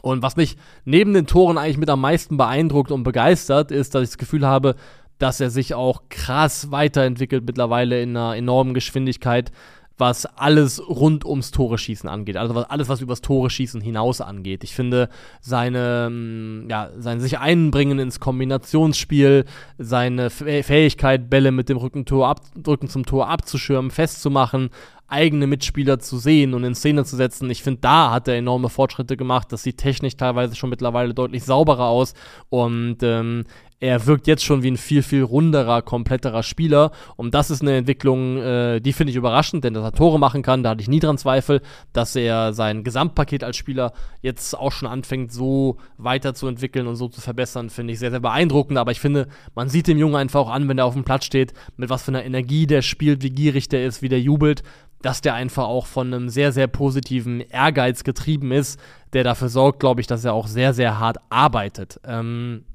Und 0.02 0.24
was 0.24 0.36
mich 0.36 0.58
neben 0.86 1.14
den 1.14 1.28
Toren 1.28 1.60
eigentlich 1.60 1.78
mit 1.78 1.90
am 1.92 2.02
meisten 2.02 2.38
beeindruckt 2.38 2.92
und 2.92 3.04
begeistert, 3.04 3.72
ist, 3.72 3.94
dass 3.94 4.04
ich 4.04 4.10
das 4.10 4.18
Gefühl 4.18 4.48
habe, 4.48 4.76
dass 5.20 5.40
er 5.40 5.52
sich 5.52 5.76
auch 5.76 6.04
krass 6.10 6.72
weiterentwickelt 6.72 7.46
mittlerweile 7.46 8.02
in 8.02 8.18
einer 8.18 8.36
enormen 8.36 8.74
Geschwindigkeit 8.74 9.52
was 9.98 10.26
alles 10.26 10.82
rund 10.88 11.26
ums 11.26 11.52
Tore 11.52 11.78
schießen 11.78 12.10
angeht. 12.10 12.38
Also 12.38 12.56
was, 12.56 12.70
alles, 12.70 12.90
was 12.90 13.02
übers 13.02 13.22
Tore 13.22 13.50
schießen 13.50 13.82
hinaus 13.82 14.22
angeht. 14.22 14.64
Ich 14.64 14.74
finde 14.74 15.10
seine, 15.40 16.10
mm, 16.10 16.70
ja, 16.70 16.90
sein 16.98 17.20
sich 17.20 17.40
einbringen 17.40 18.00
ins 18.00 18.20
Kombinationsspiel, 18.20 19.46
seine 19.78 20.30
Fähigkeit, 20.30 21.30
Bälle 21.30 21.52
mit 21.52 21.70
dem 21.70 21.78
Rückentor 21.78 22.28
ab, 22.28 22.42
Rücken 22.66 22.88
zum 22.88 23.06
Tor 23.06 23.30
abzuschirmen, 23.30 23.92
festzumachen, 23.92 24.70
eigene 25.14 25.46
Mitspieler 25.46 26.00
zu 26.00 26.18
sehen 26.18 26.56
und 26.56 26.64
in 26.64 26.74
Szene 26.74 27.06
zu 27.06 27.16
setzen. 27.16 27.50
Ich 27.52 27.62
finde, 27.62 27.82
da 27.82 28.12
hat 28.12 28.28
er 28.28 28.36
enorme 28.36 28.70
Fortschritte 28.70 29.16
gemacht. 29.16 29.52
Das 29.52 29.62
sieht 29.64 29.78
technisch 29.78 30.18
teilweise 30.18 30.56
schon 30.56 30.72
mittlerweile 30.72 31.14
deutlich 31.14 31.44
sauberer 31.44 31.86
aus. 31.86 32.16
Und 32.50 32.98
ähm, 33.04 33.46
er 33.80 34.06
wirkt 34.08 34.28
jetzt 34.28 34.46
schon 34.46 34.64
wie 34.64 34.72
ein 34.72 34.78
viel, 34.78 35.04
viel 35.04 35.24
runderer, 35.24 35.82
kompletterer 35.82 36.42
Spieler. 36.42 36.92
Und 37.18 37.34
das 37.34 37.52
ist 37.52 37.62
eine 37.62 37.76
Entwicklung, 37.76 38.38
äh, 38.38 38.80
die 38.80 38.94
finde 38.94 39.12
ich 39.12 39.18
überraschend, 39.18 39.66
denn 39.66 39.74
dass 39.74 39.84
er 39.84 39.92
Tore 39.92 40.18
machen 40.18 40.42
kann, 40.42 40.64
da 40.64 40.70
hatte 40.70 40.82
ich 40.82 40.88
nie 40.88 41.02
dran 41.02 41.18
Zweifel, 41.18 41.62
dass 41.92 42.16
er 42.16 42.54
sein 42.54 42.84
Gesamtpaket 42.84 43.44
als 43.44 43.58
Spieler 43.58 43.92
jetzt 44.22 44.58
auch 44.58 44.72
schon 44.72 44.88
anfängt, 44.88 45.34
so 45.34 45.78
weiterzuentwickeln 45.98 46.88
und 46.88 46.96
so 46.96 47.10
zu 47.10 47.20
verbessern, 47.20 47.70
finde 47.70 47.92
ich 47.92 48.00
sehr, 48.00 48.12
sehr 48.12 48.22
beeindruckend. 48.22 48.78
Aber 48.78 48.92
ich 48.92 49.02
finde, 49.02 49.28
man 49.54 49.68
sieht 49.68 49.88
dem 49.88 49.98
Jungen 49.98 50.16
einfach 50.16 50.40
auch 50.40 50.50
an, 50.50 50.70
wenn 50.70 50.78
er 50.78 50.86
auf 50.86 50.94
dem 50.94 51.04
Platz 51.04 51.26
steht, 51.26 51.54
mit 51.76 51.90
was 51.90 52.04
für 52.04 52.12
einer 52.12 52.24
Energie 52.24 52.66
der 52.66 52.82
spielt, 52.84 53.22
wie 53.22 53.32
gierig 53.32 53.68
der 53.68 53.86
ist, 53.86 54.02
wie 54.02 54.10
der 54.10 54.22
jubelt 54.22 54.64
dass 55.04 55.22
der 55.22 55.36
einfach 55.36 55.66
auch 55.66 55.86
von 55.86 56.12
einem 56.12 56.30
sehr, 56.30 56.52
sehr 56.52 56.68
positiven 56.68 57.42
Ehrgeiz 57.42 58.04
getrieben 58.04 58.52
ist, 58.52 58.80
der 59.12 59.24
dafür 59.24 59.50
sorgt, 59.50 59.80
glaube 59.80 60.02
ich, 60.02 60.08
dass 60.08 60.26
er 60.26 60.34
auch 60.34 60.48
sehr, 60.48 60.74
sehr 60.74 61.00
hart 61.00 61.18
arbeitet. 61.30 62.00
Ähm, 62.06 62.66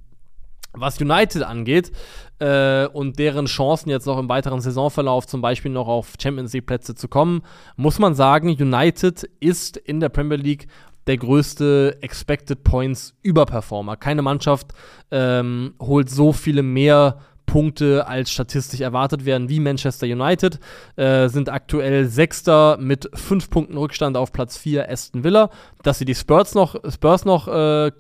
was 0.75 1.01
United 1.01 1.43
angeht 1.43 1.91
äh, 2.39 2.87
und 2.87 3.19
deren 3.19 3.47
Chancen 3.47 3.89
jetzt 3.89 4.07
noch 4.07 4.19
im 4.19 4.29
weiteren 4.29 4.61
Saisonverlauf 4.61 5.27
zum 5.27 5.41
Beispiel 5.41 5.73
noch 5.73 5.89
auf 5.89 6.13
Champions 6.23 6.53
League 6.53 6.67
Plätze 6.67 6.95
zu 6.95 7.09
kommen, 7.09 7.43
muss 7.77 7.99
man 7.99 8.15
sagen, 8.15 8.51
United 8.51 9.29
ist 9.41 9.79
in 9.79 9.99
der 9.99 10.11
Premier 10.11 10.37
League 10.37 10.69
der 11.07 11.17
größte 11.17 11.97
Expected 12.03 12.63
Points 12.63 13.15
Überperformer. 13.23 13.97
Keine 13.97 14.21
Mannschaft 14.21 14.73
ähm, 15.11 15.75
holt 15.81 16.11
so 16.11 16.35
viele 16.35 16.63
mehr 16.63 17.19
Punkte 17.49 18.07
als 18.07 18.31
statistisch 18.31 18.81
erwartet 18.81 19.25
werden 19.25 19.49
wie 19.49 19.59
Manchester 19.59 20.07
United. 20.07 20.61
Äh, 20.95 21.29
sind 21.29 21.49
aktuell 21.49 22.07
Sechster 22.07 22.77
mit 22.79 23.11
fünf 23.15 23.51
Punkten 23.51 23.77
Rückstand 23.77 24.17
auf 24.17 24.33
Platz 24.33 24.57
4 24.59 24.89
Aston 24.89 25.25
Villa. 25.25 25.51
Dass 25.83 25.99
sie 25.99 26.05
die 26.05 26.15
Spurs 26.15 26.55
noch, 26.55 26.77
Spurs 26.89 27.25
noch 27.25 27.49
äh, 27.49 27.91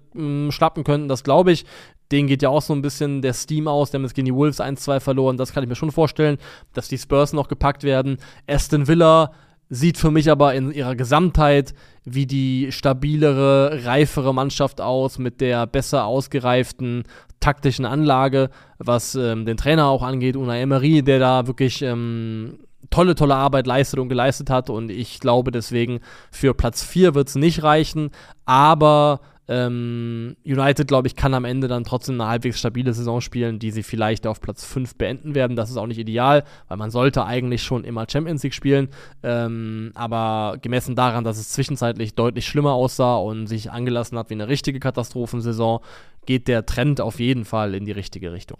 schlappen 0.50 0.84
könnten, 0.84 1.08
das 1.08 1.24
glaube 1.24 1.50
ich. 1.50 1.64
Den 2.12 2.26
geht 2.26 2.42
ja 2.42 2.50
auch 2.50 2.62
so 2.62 2.74
ein 2.74 2.82
bisschen 2.82 3.22
der 3.22 3.32
Steam 3.32 3.66
aus. 3.68 3.90
Der 3.90 3.98
haben 3.98 4.04
jetzt 4.04 4.14
gegen 4.14 4.26
die 4.26 4.34
Wolves 4.34 4.60
1-2 4.60 5.00
verloren. 5.00 5.36
Das 5.36 5.52
kann 5.52 5.62
ich 5.62 5.68
mir 5.68 5.74
schon 5.74 5.90
vorstellen, 5.90 6.38
dass 6.74 6.88
die 6.88 6.98
Spurs 6.98 7.32
noch 7.32 7.48
gepackt 7.48 7.82
werden. 7.82 8.18
Aston 8.46 8.86
Villa 8.86 9.32
sieht 9.70 9.98
für 9.98 10.10
mich 10.10 10.30
aber 10.30 10.54
in 10.54 10.72
ihrer 10.72 10.94
Gesamtheit 10.94 11.74
wie 12.04 12.26
die 12.26 12.72
stabilere, 12.72 13.84
reifere 13.84 14.32
Mannschaft 14.32 14.80
aus, 14.80 15.18
mit 15.18 15.40
der 15.40 15.66
besser 15.66 16.04
ausgereiften 16.04 17.04
taktischen 17.40 17.84
Anlage, 17.84 18.50
was 18.78 19.14
ähm, 19.14 19.46
den 19.46 19.56
Trainer 19.56 19.86
auch 19.86 20.02
angeht, 20.02 20.36
Unai 20.36 20.62
Emery, 20.62 21.02
der 21.02 21.18
da 21.18 21.46
wirklich 21.46 21.82
ähm, 21.82 22.58
tolle, 22.90 23.14
tolle 23.14 23.36
Arbeit 23.36 23.66
leistet 23.66 24.00
und 24.00 24.08
geleistet 24.08 24.50
hat. 24.50 24.70
Und 24.70 24.90
ich 24.90 25.20
glaube 25.20 25.50
deswegen, 25.50 26.00
für 26.30 26.54
Platz 26.54 26.82
4 26.82 27.14
wird 27.14 27.28
es 27.28 27.34
nicht 27.34 27.62
reichen, 27.62 28.10
aber 28.44 29.20
ähm, 29.48 30.36
United, 30.44 30.86
glaube 30.86 31.08
ich, 31.08 31.16
kann 31.16 31.32
am 31.32 31.46
Ende 31.46 31.68
dann 31.68 31.84
trotzdem 31.84 32.20
eine 32.20 32.28
halbwegs 32.28 32.58
stabile 32.58 32.92
Saison 32.92 33.22
spielen, 33.22 33.58
die 33.58 33.70
sie 33.70 33.82
vielleicht 33.82 34.26
auf 34.26 34.42
Platz 34.42 34.64
5 34.64 34.96
beenden 34.96 35.34
werden. 35.34 35.56
Das 35.56 35.70
ist 35.70 35.78
auch 35.78 35.86
nicht 35.86 35.98
ideal, 35.98 36.44
weil 36.68 36.76
man 36.76 36.90
sollte 36.90 37.24
eigentlich 37.24 37.62
schon 37.62 37.84
immer 37.84 38.06
Champions 38.08 38.42
League 38.42 38.52
spielen. 38.52 38.88
Ähm, 39.22 39.92
aber 39.94 40.58
gemessen 40.60 40.96
daran, 40.96 41.24
dass 41.24 41.38
es 41.38 41.48
zwischenzeitlich 41.50 42.14
deutlich 42.14 42.46
schlimmer 42.46 42.72
aussah 42.72 43.16
und 43.16 43.46
sich 43.46 43.70
angelassen 43.70 44.18
hat 44.18 44.28
wie 44.28 44.34
eine 44.34 44.48
richtige 44.48 44.80
Katastrophensaison, 44.80 45.80
geht 46.26 46.46
der 46.46 46.66
Trend 46.66 47.00
auf 47.00 47.18
jeden 47.18 47.46
Fall 47.46 47.74
in 47.74 47.86
die 47.86 47.92
richtige 47.92 48.32
Richtung. 48.32 48.58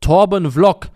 Torben 0.00 0.50
Vlog 0.50 0.90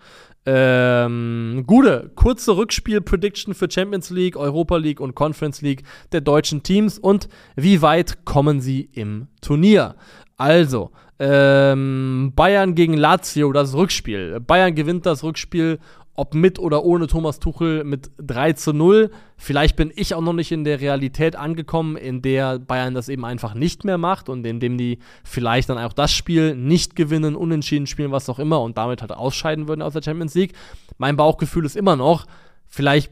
ähm, 0.45 1.63
gute, 1.67 2.11
kurze 2.15 2.55
Rückspiel-Prediction 2.55 3.53
für 3.53 3.69
Champions 3.69 4.09
League, 4.09 4.37
Europa 4.37 4.77
League 4.77 4.99
und 4.99 5.15
Conference 5.15 5.61
League 5.61 5.83
der 6.11 6.21
deutschen 6.21 6.63
Teams 6.63 6.97
und 6.97 7.29
wie 7.55 7.81
weit 7.81 8.25
kommen 8.25 8.61
sie 8.61 8.89
im 8.93 9.27
Turnier? 9.41 9.95
Also, 10.37 10.91
ähm, 11.19 12.31
Bayern 12.33 12.75
gegen 12.75 12.93
Lazio, 12.93 13.51
das 13.51 13.73
Rückspiel. 13.73 14.39
Bayern 14.39 14.73
gewinnt 14.73 15.05
das 15.05 15.21
Rückspiel 15.21 15.79
ob 16.19 16.33
mit 16.33 16.59
oder 16.59 16.83
ohne 16.83 17.07
Thomas 17.07 17.39
Tuchel 17.39 17.85
mit 17.85 18.11
3 18.17 18.53
zu 18.53 18.73
0. 18.73 19.09
Vielleicht 19.37 19.77
bin 19.77 19.89
ich 19.95 20.13
auch 20.13 20.21
noch 20.21 20.33
nicht 20.33 20.51
in 20.51 20.65
der 20.65 20.81
Realität 20.81 21.37
angekommen, 21.37 21.95
in 21.95 22.21
der 22.21 22.59
Bayern 22.59 22.93
das 22.93 23.07
eben 23.07 23.23
einfach 23.23 23.53
nicht 23.53 23.85
mehr 23.85 23.97
macht 23.97 24.27
und 24.27 24.45
in 24.45 24.59
dem 24.59 24.77
die 24.77 24.99
vielleicht 25.23 25.69
dann 25.69 25.77
auch 25.77 25.93
das 25.93 26.11
Spiel 26.11 26.55
nicht 26.55 26.97
gewinnen, 26.97 27.35
unentschieden 27.35 27.87
spielen, 27.87 28.11
was 28.11 28.29
auch 28.29 28.37
immer 28.37 28.61
und 28.61 28.77
damit 28.77 29.01
halt 29.01 29.13
ausscheiden 29.13 29.69
würden 29.69 29.81
aus 29.81 29.93
der 29.93 30.03
Champions 30.03 30.35
League. 30.35 30.53
Mein 30.97 31.15
Bauchgefühl 31.15 31.65
ist 31.65 31.77
immer 31.77 31.95
noch, 31.95 32.25
vielleicht 32.67 33.11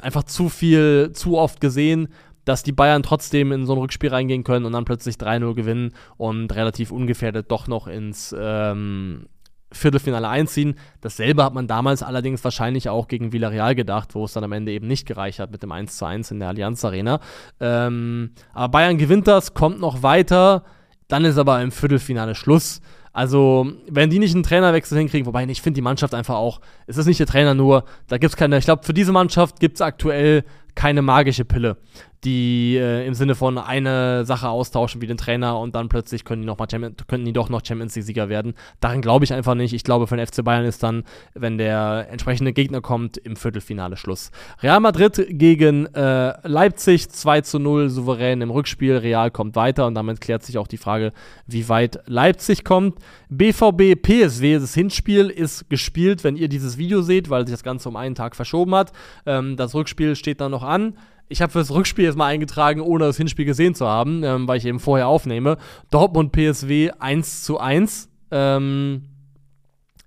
einfach 0.00 0.24
zu 0.24 0.48
viel, 0.48 1.12
zu 1.12 1.36
oft 1.36 1.60
gesehen, 1.60 2.08
dass 2.46 2.62
die 2.62 2.72
Bayern 2.72 3.02
trotzdem 3.02 3.52
in 3.52 3.66
so 3.66 3.74
ein 3.74 3.78
Rückspiel 3.78 4.08
reingehen 4.08 4.44
können 4.44 4.64
und 4.64 4.72
dann 4.72 4.86
plötzlich 4.86 5.16
3-0 5.16 5.54
gewinnen 5.54 5.92
und 6.16 6.54
relativ 6.54 6.90
ungefährdet 6.90 7.50
doch 7.50 7.68
noch 7.68 7.86
ins, 7.86 8.34
ähm, 8.38 9.26
Viertelfinale 9.72 10.28
einziehen. 10.28 10.74
Dasselbe 11.00 11.44
hat 11.44 11.54
man 11.54 11.66
damals 11.66 12.02
allerdings 12.02 12.42
wahrscheinlich 12.42 12.88
auch 12.88 13.08
gegen 13.08 13.32
Villarreal 13.32 13.74
gedacht, 13.74 14.14
wo 14.14 14.24
es 14.24 14.32
dann 14.32 14.44
am 14.44 14.52
Ende 14.52 14.72
eben 14.72 14.86
nicht 14.86 15.06
gereicht 15.06 15.38
hat 15.38 15.50
mit 15.50 15.62
dem 15.62 15.72
1 15.72 15.96
zu 15.96 16.04
1 16.04 16.30
in 16.30 16.40
der 16.40 16.48
Allianz 16.48 16.84
Arena. 16.84 17.20
Ähm, 17.60 18.32
aber 18.52 18.68
Bayern 18.72 18.98
gewinnt 18.98 19.28
das, 19.28 19.54
kommt 19.54 19.80
noch 19.80 20.02
weiter, 20.02 20.64
dann 21.08 21.24
ist 21.24 21.38
aber 21.38 21.60
im 21.62 21.72
Viertelfinale 21.72 22.34
Schluss. 22.34 22.80
Also, 23.12 23.72
wenn 23.88 24.10
die 24.10 24.18
nicht 24.18 24.34
einen 24.34 24.44
Trainerwechsel 24.44 24.96
hinkriegen, 24.96 25.26
wobei 25.26 25.44
ich 25.44 25.62
finde 25.62 25.78
die 25.78 25.82
Mannschaft 25.82 26.14
einfach 26.14 26.36
auch, 26.36 26.60
es 26.86 26.96
ist 26.96 27.06
nicht 27.06 27.18
der 27.18 27.26
Trainer 27.26 27.54
nur, 27.54 27.84
da 28.08 28.18
gibt 28.18 28.32
es 28.32 28.36
keine, 28.36 28.58
ich 28.58 28.64
glaube, 28.64 28.84
für 28.84 28.94
diese 28.94 29.12
Mannschaft 29.12 29.58
gibt 29.58 29.76
es 29.76 29.80
aktuell 29.80 30.44
keine 30.76 31.02
magische 31.02 31.44
Pille 31.44 31.76
die 32.24 32.76
äh, 32.76 33.06
im 33.06 33.14
Sinne 33.14 33.34
von 33.34 33.56
eine 33.56 34.24
Sache 34.24 34.48
austauschen 34.48 35.00
wie 35.00 35.06
den 35.06 35.16
Trainer 35.16 35.58
und 35.58 35.74
dann 35.74 35.88
plötzlich 35.88 36.24
können 36.24 36.42
die, 36.42 36.46
noch 36.46 36.58
mal 36.58 36.66
können 36.66 37.24
die 37.24 37.32
doch 37.32 37.48
noch 37.48 37.64
Champions 37.64 37.96
League-Sieger 37.96 38.28
werden. 38.28 38.54
Daran 38.80 39.00
glaube 39.00 39.24
ich 39.24 39.32
einfach 39.32 39.54
nicht. 39.54 39.72
Ich 39.72 39.84
glaube, 39.84 40.06
für 40.06 40.16
den 40.16 40.26
FC 40.26 40.44
Bayern 40.44 40.64
ist 40.64 40.82
dann, 40.82 41.04
wenn 41.34 41.56
der 41.56 42.08
entsprechende 42.10 42.52
Gegner 42.52 42.82
kommt, 42.82 43.16
im 43.16 43.36
Viertelfinale 43.36 43.96
Schluss. 43.96 44.30
Real 44.62 44.80
Madrid 44.80 45.26
gegen 45.30 45.86
äh, 45.94 46.34
Leipzig 46.46 47.08
2 47.08 47.40
zu 47.40 47.58
0 47.58 47.88
souverän 47.88 48.42
im 48.42 48.50
Rückspiel. 48.50 48.98
Real 48.98 49.30
kommt 49.30 49.56
weiter 49.56 49.86
und 49.86 49.94
damit 49.94 50.20
klärt 50.20 50.42
sich 50.42 50.58
auch 50.58 50.68
die 50.68 50.78
Frage, 50.78 51.12
wie 51.46 51.68
weit 51.68 52.00
Leipzig 52.06 52.64
kommt. 52.64 52.98
BVB 53.28 54.00
PSW, 54.00 54.58
das 54.58 54.74
Hinspiel 54.74 55.28
ist 55.28 55.68
gespielt, 55.70 56.24
wenn 56.24 56.36
ihr 56.36 56.48
dieses 56.48 56.78
Video 56.78 57.02
seht, 57.02 57.30
weil 57.30 57.46
sich 57.46 57.54
das 57.54 57.62
Ganze 57.62 57.88
um 57.88 57.96
einen 57.96 58.14
Tag 58.14 58.36
verschoben 58.36 58.74
hat. 58.74 58.92
Ähm, 59.26 59.56
das 59.56 59.74
Rückspiel 59.74 60.16
steht 60.16 60.40
dann 60.40 60.50
noch 60.50 60.62
an. 60.62 60.96
Ich 61.28 61.42
habe 61.42 61.52
fürs 61.52 61.70
Rückspiel 61.70 62.04
jetzt 62.04 62.16
mal 62.16 62.26
eingetragen, 62.26 62.80
ohne 62.80 63.04
das 63.04 63.16
Hinspiel 63.16 63.44
gesehen 63.44 63.74
zu 63.74 63.86
haben, 63.86 64.24
ähm, 64.24 64.48
weil 64.48 64.58
ich 64.58 64.66
eben 64.66 64.80
vorher 64.80 65.06
aufnehme. 65.06 65.58
Dortmund 65.90 66.32
PSW 66.32 66.90
1 66.98 67.44
zu 67.44 67.58
1. 67.58 68.08
Ähm, 68.32 69.02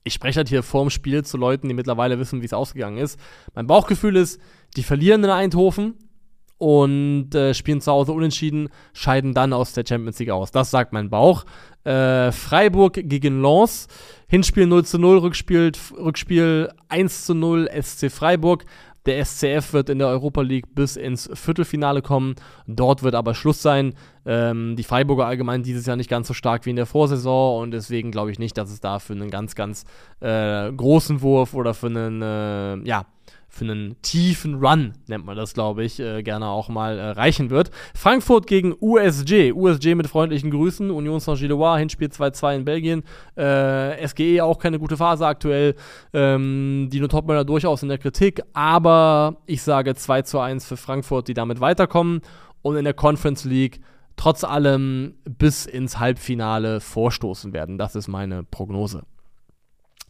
ich 0.03 0.13
spreche 0.13 0.37
halt 0.37 0.49
hier 0.49 0.63
vorm 0.63 0.89
Spiel 0.89 1.23
zu 1.23 1.37
Leuten, 1.37 1.67
die 1.69 1.73
mittlerweile 1.73 2.19
wissen, 2.19 2.41
wie 2.41 2.45
es 2.45 2.53
ausgegangen 2.53 2.97
ist. 2.97 3.17
Mein 3.55 3.67
Bauchgefühl 3.67 4.17
ist, 4.17 4.39
die 4.75 4.83
verlieren 4.83 5.23
in 5.23 5.29
Eindhoven 5.29 5.95
und 6.57 7.33
äh, 7.35 7.53
spielen 7.53 7.81
zu 7.81 7.91
Hause 7.91 8.11
unentschieden, 8.11 8.69
scheiden 8.93 9.33
dann 9.33 9.53
aus 9.53 9.73
der 9.73 9.85
Champions 9.87 10.19
League 10.19 10.29
aus. 10.29 10.51
Das 10.51 10.71
sagt 10.71 10.93
mein 10.93 11.09
Bauch. 11.09 11.45
Äh, 11.83 12.31
Freiburg 12.31 12.93
gegen 12.93 13.41
Lens. 13.41 13.87
Hinspiel 14.27 14.65
0 14.65 14.85
zu 14.85 14.97
0, 14.97 15.17
Rückspiel, 15.19 15.71
Rückspiel 15.97 16.69
1 16.89 17.25
zu 17.25 17.35
0, 17.35 17.69
SC 17.81 18.09
Freiburg. 18.09 18.65
Der 19.05 19.23
SCF 19.23 19.73
wird 19.73 19.89
in 19.89 19.99
der 19.99 20.07
Europa 20.07 20.41
League 20.41 20.73
bis 20.75 20.95
ins 20.95 21.29
Viertelfinale 21.33 22.01
kommen. 22.01 22.35
Dort 22.67 23.03
wird 23.03 23.15
aber 23.15 23.35
Schluss 23.35 23.61
sein. 23.61 23.95
Ähm, 24.25 24.77
die 24.77 24.83
Freiburger 24.83 25.25
allgemein 25.25 25.61
dieses 25.61 25.85
Jahr 25.85 25.97
nicht 25.97 26.09
ganz 26.09 26.29
so 26.29 26.33
stark 26.33 26.65
wie 26.65 26.69
in 26.69 26.77
der 26.77 26.85
Vorsaison 26.85 27.61
und 27.61 27.71
deswegen 27.71 28.11
glaube 28.11 28.31
ich 28.31 28.39
nicht, 28.39 28.57
dass 28.57 28.71
es 28.71 28.79
da 28.79 28.99
für 28.99 29.13
einen 29.13 29.29
ganz, 29.29 29.55
ganz 29.55 29.83
äh, 30.21 30.71
großen 30.71 31.21
Wurf 31.21 31.53
oder 31.53 31.73
für 31.73 31.87
einen, 31.87 32.21
äh, 32.21 32.87
ja, 32.87 33.05
für 33.53 33.65
einen 33.65 34.01
tiefen 34.01 34.55
Run, 34.55 34.93
nennt 35.05 35.25
man 35.25 35.37
das, 35.37 35.53
glaube 35.53 35.83
ich, 35.83 35.99
äh, 35.99 36.23
gerne 36.23 36.47
auch 36.47 36.69
mal 36.69 36.97
äh, 36.97 37.09
reichen 37.09 37.51
wird. 37.51 37.69
Frankfurt 37.93 38.47
gegen 38.47 38.73
USG. 38.81 39.53
USG 39.53 39.93
mit 39.93 40.07
freundlichen 40.07 40.49
Grüßen. 40.49 40.89
Union 40.89 41.19
Saint-Gilloise, 41.19 41.77
Hinspiel 41.77 42.07
2-2 42.07 42.55
in 42.55 42.65
Belgien. 42.65 43.03
Äh, 43.35 44.07
SGE 44.07 44.41
auch 44.41 44.57
keine 44.57 44.79
gute 44.79 44.97
Phase 44.97 45.27
aktuell. 45.27 45.75
Ähm, 46.13 46.89
die 46.91 46.99
Topmänner 47.01 47.45
durchaus 47.45 47.83
in 47.83 47.89
der 47.89 47.99
Kritik, 47.99 48.41
aber 48.53 49.37
ich 49.45 49.61
sage 49.61 49.93
2 49.93 50.23
1 50.41 50.65
für 50.65 50.77
Frankfurt, 50.77 51.27
die 51.27 51.35
damit 51.35 51.59
weiterkommen 51.59 52.21
und 52.63 52.75
in 52.75 52.85
der 52.85 52.95
Conference 52.95 53.43
League 53.45 53.81
trotz 54.15 54.43
allem 54.43 55.13
bis 55.25 55.67
ins 55.67 55.99
Halbfinale 55.99 56.79
vorstoßen 56.79 57.53
werden. 57.53 57.77
Das 57.77 57.95
ist 57.95 58.07
meine 58.07 58.43
Prognose. 58.43 59.03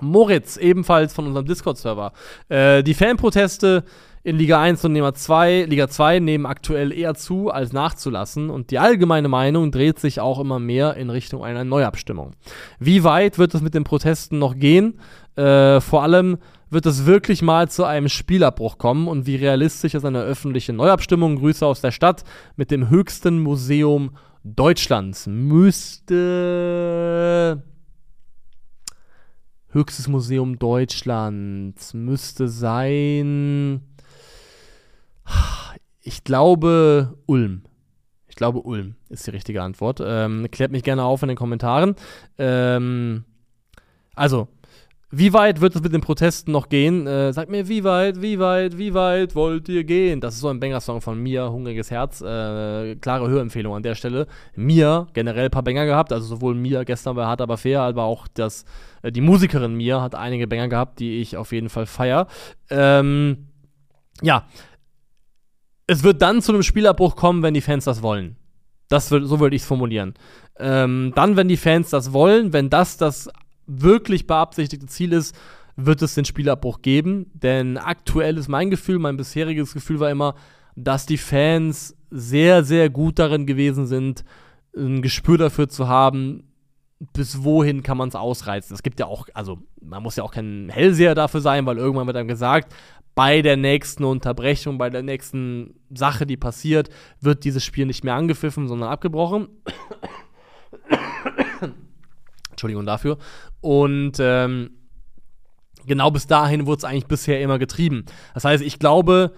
Moritz, 0.06 0.58
ebenfalls 0.58 1.14
von 1.14 1.28
unserem 1.28 1.46
Discord-Server. 1.46 2.14
Äh, 2.50 2.84
die 2.84 2.94
Fanproteste 2.94 3.84
in 4.26 4.38
Liga 4.38 4.62
1 4.62 4.86
und 4.86 4.94
Liga 4.94 5.14
2, 5.14 5.66
Liga 5.66 5.90
2 5.90 6.20
nehmen 6.20 6.46
aktuell 6.46 6.94
eher 6.94 7.14
zu, 7.14 7.50
als 7.50 7.74
nachzulassen 7.74 8.50
und 8.50 8.72
die 8.72 8.80
allgemeine 8.80 9.28
Meinung 9.28 9.70
dreht 9.70 10.00
sich 10.00 10.22
auch 10.22 10.40
immer 10.40 10.60
mehr 10.60 10.96
in 10.96 11.10
Richtung 11.10 11.44
einer 11.44 11.66
Neuabstimmung. 11.66 12.32
Wie 12.80 13.04
weit 13.04 13.38
wird 13.38 13.54
es 13.54 13.62
mit 13.62 13.74
den 13.74 13.84
Protesten 13.84 14.40
noch 14.40 14.58
gehen? 14.58 14.98
Äh, 15.36 15.82
vor 15.82 16.04
allem 16.04 16.38
wird 16.70 16.86
es 16.86 17.06
wirklich 17.06 17.42
mal 17.42 17.70
zu 17.70 17.84
einem 17.84 18.08
Spielabbruch 18.08 18.78
kommen 18.78 19.10
und 19.10 19.28
wie 19.28 19.36
realistisch 19.36 19.94
ist 19.94 20.06
eine 20.06 20.22
öffentliche 20.22 20.72
Neuabstimmung? 20.72 21.36
Grüße 21.36 21.66
aus 21.66 21.82
der 21.82 21.92
Stadt 21.92 22.24
mit 22.56 22.72
dem 22.72 22.90
höchsten 22.90 23.40
Museum 23.40 24.12
Deutschlands. 24.46 25.28
Müsste 25.28 26.14
höchstes 29.74 30.08
Museum 30.08 30.60
Deutschlands 30.60 31.94
müsste 31.94 32.48
sein. 32.48 33.82
Ich 36.02 36.24
glaube 36.24 37.18
Ulm. 37.26 37.64
Ich 38.28 38.36
glaube 38.36 38.62
Ulm 38.62 38.96
ist 39.10 39.28
die 39.28 39.32
richtige 39.32 39.62
Antwort. 39.62 40.02
Ähm, 40.04 40.48
klärt 40.52 40.72
mich 40.72 40.84
gerne 40.84 41.04
auf 41.04 41.22
in 41.22 41.28
den 41.30 41.38
Kommentaren. 41.38 41.96
Ähm, 42.38 43.26
also, 44.16 44.48
wie 45.16 45.32
weit 45.32 45.62
wird 45.62 45.76
es 45.76 45.84
mit 45.84 45.94
den 45.94 46.02
Protesten 46.02 46.52
noch 46.52 46.70
gehen? 46.70 47.06
Äh, 47.06 47.32
sagt 47.34 47.52
mir, 47.52 47.68
wie 47.68 47.84
weit, 47.84 48.24
wie 48.24 48.40
weit, 48.40 48.80
wie 48.80 48.96
weit 48.96 49.36
wollt 49.36 49.70
ihr 49.70 49.84
gehen? 49.84 50.20
Das 50.20 50.34
ist 50.34 50.40
so 50.40 50.50
ein 50.50 50.60
Banger-Song 50.60 51.02
von 51.02 51.20
mir, 51.22 51.52
Hungriges 51.52 51.92
Herz. 51.92 52.22
Äh, 52.22 52.96
klare 52.96 53.30
Hörempfehlung 53.30 53.76
an 53.76 53.84
der 53.84 53.94
Stelle. 53.94 54.26
Mir 54.56 55.06
generell 55.14 55.46
ein 55.46 55.52
paar 55.52 55.62
Banger 55.62 55.86
gehabt, 55.86 56.12
also 56.12 56.26
sowohl 56.26 56.56
mir 56.56 56.84
gestern 56.84 57.16
bei 57.16 57.26
Hart 57.26 57.42
aber 57.42 57.58
fair, 57.58 57.82
aber 57.82 58.06
auch 58.06 58.28
das, 58.34 58.66
äh, 59.04 59.12
die 59.12 59.22
Musikerin 59.22 59.76
mir 59.76 60.02
hat 60.02 60.16
einige 60.16 60.48
Banger 60.48 60.68
gehabt, 60.68 61.00
die 61.00 61.22
ich 61.22 61.38
auf 61.38 61.52
jeden 61.52 61.70
Fall 61.70 61.86
feier. 61.86 62.26
Ähm, 62.72 63.50
ja. 64.24 64.48
Es 65.86 66.04
wird 66.04 66.24
dann 66.24 66.42
zu 66.42 66.54
einem 66.54 66.64
Spielabbruch 66.64 67.16
kommen, 67.16 67.44
wenn 67.44 67.54
die 67.54 67.62
Fans 67.62 67.86
das 67.86 68.02
wollen. 68.02 68.36
Das 68.90 69.12
wird, 69.12 69.28
so 69.28 69.40
würde 69.40 69.56
ich 69.56 69.62
es 69.62 69.68
formulieren. 69.68 70.16
Ähm, 70.58 71.14
dann, 71.16 71.36
wenn 71.36 71.48
die 71.48 71.58
Fans 71.58 71.92
das 71.92 72.14
wollen, 72.14 72.52
wenn 72.52 72.72
das 72.72 72.98
das 72.98 73.30
wirklich 73.82 74.28
beabsichtigte 74.28 74.88
Ziel 74.88 75.14
ist, 75.14 75.36
wird 75.76 76.02
es 76.02 76.16
den 76.16 76.26
Spielabbruch 76.26 76.82
geben. 76.82 77.32
Denn 77.34 77.78
aktuell 77.78 78.38
ist 78.38 78.48
mein 78.48 78.70
Gefühl, 78.70 79.00
mein 79.00 79.18
bisheriges 79.18 79.74
Gefühl 79.74 80.00
war 80.00 80.12
immer, 80.12 80.36
dass 80.76 81.06
die 81.06 81.18
Fans 81.18 81.96
sehr, 82.10 82.64
sehr 82.64 82.90
gut 82.90 83.20
darin 83.20 83.46
gewesen 83.46 83.86
sind, 83.86 84.24
ein 84.76 85.02
Gespür 85.02 85.38
dafür 85.38 85.70
zu 85.70 85.88
haben, 85.88 86.52
bis 87.14 87.44
wohin 87.44 87.84
kann 87.84 87.98
man 87.98 88.10
es 88.10 88.16
ausreizen. 88.16 88.74
Es 88.74 88.84
gibt 88.84 89.00
ja 89.00 89.08
auch, 89.08 89.28
also 89.34 89.60
man 89.82 90.02
muss 90.02 90.16
ja 90.16 90.24
auch 90.24 90.32
kein 90.32 90.70
Hellseher 90.70 91.16
dafür 91.16 91.42
sein, 91.42 91.66
weil 91.66 91.78
irgendwann 91.78 92.08
wird 92.08 92.18
einem 92.18 92.28
gesagt, 92.28 92.74
bei 93.16 93.42
der 93.42 93.58
nächsten 93.58 94.04
Unterbrechung, 94.04 94.78
bei 94.78 94.90
der 94.90 95.04
nächsten 95.04 95.76
Sache, 95.94 96.26
die 96.26 96.38
passiert, 96.38 96.90
wird 97.20 97.44
dieses 97.44 97.64
Spiel 97.64 97.86
nicht 97.86 98.04
mehr 98.04 98.16
angepfiffen, 98.16 98.68
sondern 98.68 98.90
abgebrochen. 98.90 99.48
Entschuldigung 102.64 102.86
dafür. 102.86 103.18
Und 103.62 104.14
ähm, 104.20 104.72
genau 105.86 106.12
bis 106.12 106.28
dahin 106.28 106.66
wurde 106.66 106.80
es 106.80 106.84
eigentlich 106.86 107.08
bisher 107.08 107.42
immer 107.42 107.60
getrieben. 107.60 108.06
Das 108.34 108.46
heißt, 108.46 108.64
ich 108.64 108.80
glaube, 108.80 109.34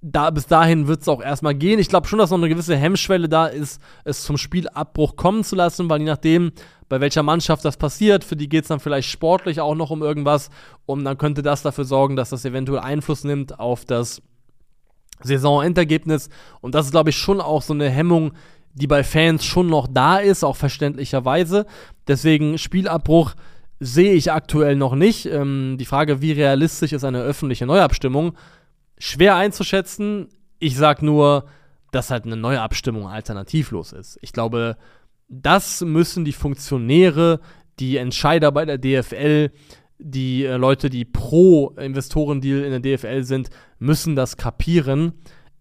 da, 0.00 0.30
bis 0.30 0.46
dahin 0.46 0.86
wird 0.86 1.02
es 1.02 1.08
auch 1.08 1.20
erstmal 1.20 1.54
gehen. 1.54 1.78
Ich 1.78 1.88
glaube 1.88 2.06
schon, 2.06 2.18
dass 2.18 2.30
noch 2.30 2.38
eine 2.38 2.48
gewisse 2.48 2.76
Hemmschwelle 2.76 3.28
da 3.28 3.46
ist, 3.46 3.80
es 4.04 4.22
zum 4.22 4.36
Spielabbruch 4.36 5.16
kommen 5.16 5.44
zu 5.44 5.56
lassen, 5.56 5.88
weil 5.90 6.00
je 6.00 6.06
nachdem, 6.06 6.52
bei 6.88 7.00
welcher 7.00 7.22
Mannschaft 7.22 7.64
das 7.64 7.76
passiert, 7.76 8.24
für 8.24 8.36
die 8.36 8.48
geht 8.48 8.62
es 8.62 8.68
dann 8.68 8.80
vielleicht 8.80 9.08
sportlich 9.08 9.60
auch 9.60 9.74
noch 9.74 9.90
um 9.90 10.02
irgendwas 10.02 10.50
und 10.86 11.04
dann 11.04 11.18
könnte 11.18 11.42
das 11.42 11.62
dafür 11.62 11.84
sorgen, 11.84 12.16
dass 12.16 12.30
das 12.30 12.44
eventuell 12.44 12.80
Einfluss 12.80 13.24
nimmt 13.24 13.58
auf 13.58 13.84
das 13.84 14.22
Saisonendergebnis 15.20 16.30
und 16.60 16.74
das 16.74 16.86
ist, 16.86 16.92
glaube 16.92 17.10
ich, 17.10 17.16
schon 17.16 17.40
auch 17.40 17.62
so 17.62 17.74
eine 17.74 17.90
Hemmung, 17.90 18.32
die 18.78 18.86
bei 18.86 19.02
Fans 19.02 19.44
schon 19.44 19.66
noch 19.66 19.88
da 19.90 20.18
ist, 20.18 20.44
auch 20.44 20.56
verständlicherweise. 20.56 21.66
Deswegen 22.06 22.58
Spielabbruch 22.58 23.34
sehe 23.80 24.14
ich 24.14 24.32
aktuell 24.32 24.76
noch 24.76 24.94
nicht. 24.94 25.26
Ähm, 25.26 25.76
die 25.78 25.84
Frage, 25.84 26.22
wie 26.22 26.32
realistisch 26.32 26.92
ist 26.92 27.04
eine 27.04 27.22
öffentliche 27.22 27.66
Neuabstimmung, 27.66 28.36
schwer 28.98 29.36
einzuschätzen. 29.36 30.28
Ich 30.58 30.76
sage 30.76 31.04
nur, 31.04 31.46
dass 31.90 32.10
halt 32.10 32.24
eine 32.24 32.36
Neuabstimmung 32.36 33.08
alternativlos 33.08 33.92
ist. 33.92 34.18
Ich 34.22 34.32
glaube, 34.32 34.76
das 35.28 35.80
müssen 35.82 36.24
die 36.24 36.32
Funktionäre, 36.32 37.40
die 37.80 37.96
Entscheider 37.96 38.52
bei 38.52 38.64
der 38.64 38.78
DFL, 38.78 39.50
die 39.98 40.44
äh, 40.44 40.56
Leute, 40.56 40.90
die 40.90 41.04
pro 41.04 41.70
Investorendeal 41.70 42.62
in 42.62 42.80
der 42.82 42.96
DFL 42.96 43.24
sind, 43.24 43.50
müssen 43.78 44.16
das 44.16 44.36
kapieren 44.36 45.14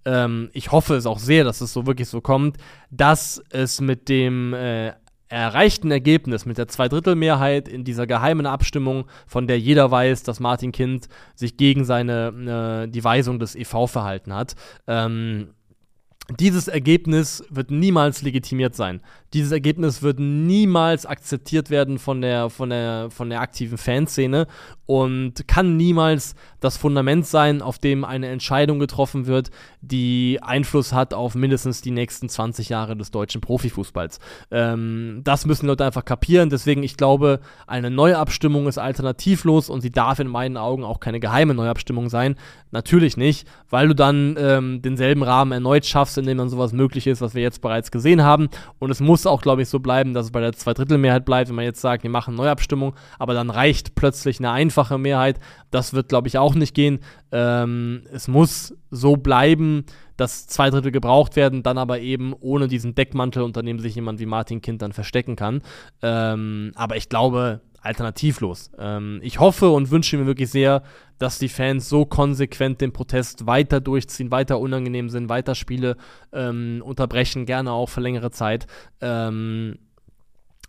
ähm, 0.05 0.49
ich 0.53 0.71
hoffe 0.71 0.95
es 0.95 1.05
auch 1.05 1.19
sehr, 1.19 1.43
dass 1.43 1.61
es 1.61 1.73
so 1.73 1.85
wirklich 1.85 2.09
so 2.09 2.21
kommt, 2.21 2.57
dass 2.89 3.41
es 3.49 3.81
mit 3.81 4.09
dem 4.09 4.53
äh, 4.53 4.93
erreichten 5.29 5.91
Ergebnis 5.91 6.45
mit 6.45 6.57
der 6.57 6.67
Zweidrittelmehrheit 6.67 7.67
in 7.67 7.83
dieser 7.83 8.07
geheimen 8.07 8.45
Abstimmung, 8.45 9.05
von 9.25 9.47
der 9.47 9.59
jeder 9.59 9.91
weiß, 9.91 10.23
dass 10.23 10.39
Martin 10.39 10.71
Kind 10.71 11.07
sich 11.35 11.57
gegen 11.57 11.83
seine 11.83 12.85
äh, 12.85 12.89
die 12.89 13.03
Weisung 13.03 13.39
des 13.39 13.55
EV 13.55 13.87
verhalten 13.87 14.33
hat. 14.33 14.55
Ähm, 14.87 15.49
dieses 16.39 16.67
Ergebnis 16.67 17.43
wird 17.49 17.71
niemals 17.71 18.21
legitimiert 18.21 18.75
sein. 18.75 19.01
Dieses 19.33 19.51
Ergebnis 19.51 20.01
wird 20.01 20.19
niemals 20.19 21.05
akzeptiert 21.05 21.69
werden 21.69 21.99
von 21.99 22.21
der, 22.21 22.49
von 22.49 22.69
der, 22.69 23.09
von 23.11 23.29
der 23.29 23.41
aktiven 23.41 23.77
Fanszene 23.77 24.47
und 24.85 25.47
kann 25.47 25.75
niemals 25.75 26.33
das 26.61 26.77
Fundament 26.77 27.27
sein, 27.27 27.61
auf 27.61 27.77
dem 27.77 28.05
eine 28.05 28.29
Entscheidung 28.29 28.79
getroffen 28.79 29.27
wird, 29.27 29.51
die 29.81 30.39
Einfluss 30.41 30.93
hat 30.93 31.13
auf 31.13 31.35
mindestens 31.35 31.81
die 31.81 31.91
nächsten 31.91 32.29
20 32.29 32.69
Jahre 32.69 32.95
des 32.95 33.11
deutschen 33.11 33.41
Profifußballs. 33.41 34.19
Ähm, 34.49 35.21
das 35.23 35.45
müssen 35.45 35.67
Leute 35.67 35.85
einfach 35.85 36.05
kapieren. 36.05 36.49
Deswegen, 36.49 36.83
ich 36.83 36.97
glaube, 36.97 37.41
eine 37.67 37.91
Neuabstimmung 37.91 38.67
ist 38.67 38.77
alternativlos 38.77 39.69
und 39.69 39.81
sie 39.81 39.91
darf 39.91 40.19
in 40.19 40.27
meinen 40.27 40.57
Augen 40.57 40.83
auch 40.83 40.99
keine 40.99 41.19
geheime 41.19 41.53
Neuabstimmung 41.53 42.09
sein. 42.09 42.35
Natürlich 42.71 43.17
nicht, 43.17 43.47
weil 43.69 43.89
du 43.89 43.95
dann 43.95 44.35
ähm, 44.39 44.81
denselben 44.81 45.23
Rahmen 45.23 45.51
erneut 45.51 45.85
schaffst, 45.85 46.17
in 46.17 46.25
dem 46.25 46.37
dann 46.37 46.49
sowas 46.49 46.73
möglich 46.73 47.07
ist, 47.07 47.21
was 47.21 47.35
wir 47.35 47.41
jetzt 47.41 47.61
bereits 47.61 47.91
gesehen 47.91 48.23
haben. 48.23 48.49
Und 48.79 48.89
es 48.89 48.99
muss 48.99 49.16
muss 49.17 49.25
auch, 49.25 49.41
glaube 49.41 49.63
ich, 49.63 49.69
so 49.69 49.79
bleiben, 49.79 50.13
dass 50.13 50.27
es 50.27 50.31
bei 50.31 50.41
der 50.41 50.53
Zweidrittelmehrheit 50.53 51.25
bleibt, 51.25 51.49
wenn 51.49 51.55
man 51.55 51.65
jetzt 51.65 51.81
sagt, 51.81 52.03
wir 52.03 52.09
machen 52.11 52.35
Neuabstimmung, 52.35 52.93
aber 53.17 53.33
dann 53.33 53.49
reicht 53.49 53.95
plötzlich 53.95 54.37
eine 54.37 54.51
einfache 54.51 54.99
Mehrheit. 54.99 55.39
Das 55.71 55.95
wird, 55.95 56.09
glaube 56.09 56.27
ich, 56.27 56.37
auch 56.37 56.53
nicht 56.53 56.75
gehen. 56.75 56.99
Ähm, 57.31 58.03
es 58.13 58.27
muss 58.27 58.75
so 58.91 59.17
bleiben, 59.17 59.85
dass 60.17 60.45
zwei 60.45 60.69
Drittel 60.69 60.91
gebraucht 60.91 61.35
werden, 61.35 61.63
dann 61.63 61.79
aber 61.79 61.99
eben 61.99 62.35
ohne 62.39 62.67
diesen 62.67 62.93
Deckmantel, 62.93 63.41
unter 63.41 63.63
dem 63.63 63.79
sich 63.79 63.95
jemand 63.95 64.19
wie 64.19 64.27
Martin 64.27 64.61
Kind 64.61 64.83
dann 64.83 64.93
verstecken 64.93 65.35
kann. 65.35 65.63
Ähm, 66.03 66.73
aber 66.75 66.95
ich 66.95 67.09
glaube, 67.09 67.61
alternativlos. 67.87 68.71
Ähm, 68.77 69.19
ich 69.23 69.39
hoffe 69.39 69.69
und 69.69 69.89
wünsche 69.89 70.17
mir 70.17 70.25
wirklich 70.25 70.49
sehr, 70.49 70.83
dass 71.17 71.39
die 71.39 71.49
Fans 71.49 71.89
so 71.89 72.05
konsequent 72.05 72.81
den 72.81 72.93
Protest 72.93 73.47
weiter 73.47 73.79
durchziehen, 73.79 74.29
weiter 74.29 74.59
unangenehm 74.59 75.09
sind, 75.09 75.29
weiter 75.29 75.55
Spiele 75.55 75.97
ähm, 76.31 76.83
unterbrechen, 76.85 77.45
gerne 77.45 77.71
auch 77.71 77.89
für 77.89 78.01
längere 78.01 78.31
Zeit. 78.31 78.67
Ähm, 79.01 79.79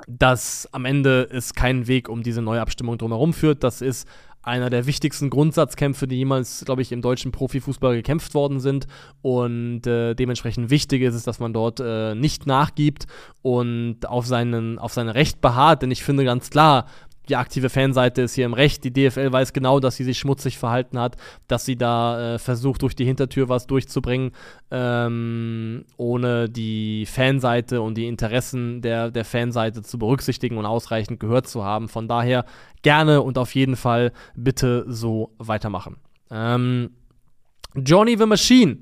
dass 0.06 0.68
am 0.72 0.84
Ende 0.84 1.28
es 1.32 1.54
keinen 1.54 1.88
Weg 1.88 2.08
um 2.08 2.22
diese 2.22 2.40
Neuabstimmung 2.40 2.98
drumherum 2.98 3.32
führt. 3.32 3.64
Das 3.64 3.82
ist 3.82 4.06
einer 4.42 4.70
der 4.70 4.86
wichtigsten 4.86 5.30
Grundsatzkämpfe, 5.30 6.06
die 6.06 6.16
jemals, 6.16 6.64
glaube 6.64 6.80
ich, 6.80 6.92
im 6.92 7.02
deutschen 7.02 7.32
Profifußball 7.32 7.96
gekämpft 7.96 8.34
worden 8.34 8.60
sind. 8.60 8.86
Und 9.20 9.86
äh, 9.86 10.14
dementsprechend 10.14 10.70
wichtig 10.70 11.02
ist 11.02 11.14
es, 11.14 11.24
dass 11.24 11.40
man 11.40 11.52
dort 11.52 11.80
äh, 11.80 12.14
nicht 12.14 12.46
nachgibt 12.46 13.06
und 13.42 14.08
auf, 14.08 14.26
seinen, 14.26 14.78
auf 14.78 14.92
sein 14.92 15.08
Recht 15.08 15.40
beharrt. 15.40 15.82
Denn 15.82 15.90
ich 15.90 16.02
finde 16.02 16.24
ganz 16.24 16.50
klar, 16.50 16.86
die 17.28 17.36
aktive 17.36 17.68
Fanseite 17.68 18.22
ist 18.22 18.34
hier 18.34 18.46
im 18.46 18.54
Recht. 18.54 18.84
Die 18.84 18.92
DFL 18.92 19.32
weiß 19.32 19.52
genau, 19.52 19.80
dass 19.80 19.96
sie 19.96 20.04
sich 20.04 20.18
schmutzig 20.18 20.58
verhalten 20.58 20.98
hat, 20.98 21.16
dass 21.46 21.64
sie 21.64 21.76
da 21.76 22.34
äh, 22.34 22.38
versucht, 22.38 22.82
durch 22.82 22.96
die 22.96 23.04
Hintertür 23.04 23.48
was 23.48 23.66
durchzubringen, 23.66 24.32
ähm, 24.70 25.84
ohne 25.96 26.48
die 26.48 27.06
Fanseite 27.06 27.82
und 27.82 27.96
die 27.96 28.06
Interessen 28.06 28.82
der, 28.82 29.10
der 29.10 29.24
Fanseite 29.24 29.82
zu 29.82 29.98
berücksichtigen 29.98 30.58
und 30.58 30.66
ausreichend 30.66 31.20
gehört 31.20 31.48
zu 31.48 31.64
haben. 31.64 31.88
Von 31.88 32.08
daher 32.08 32.44
gerne 32.82 33.22
und 33.22 33.38
auf 33.38 33.54
jeden 33.54 33.76
Fall 33.76 34.12
bitte 34.34 34.84
so 34.88 35.34
weitermachen. 35.38 35.96
Ähm, 36.30 36.90
Johnny 37.84 38.16
the 38.16 38.26
Machine. 38.26 38.78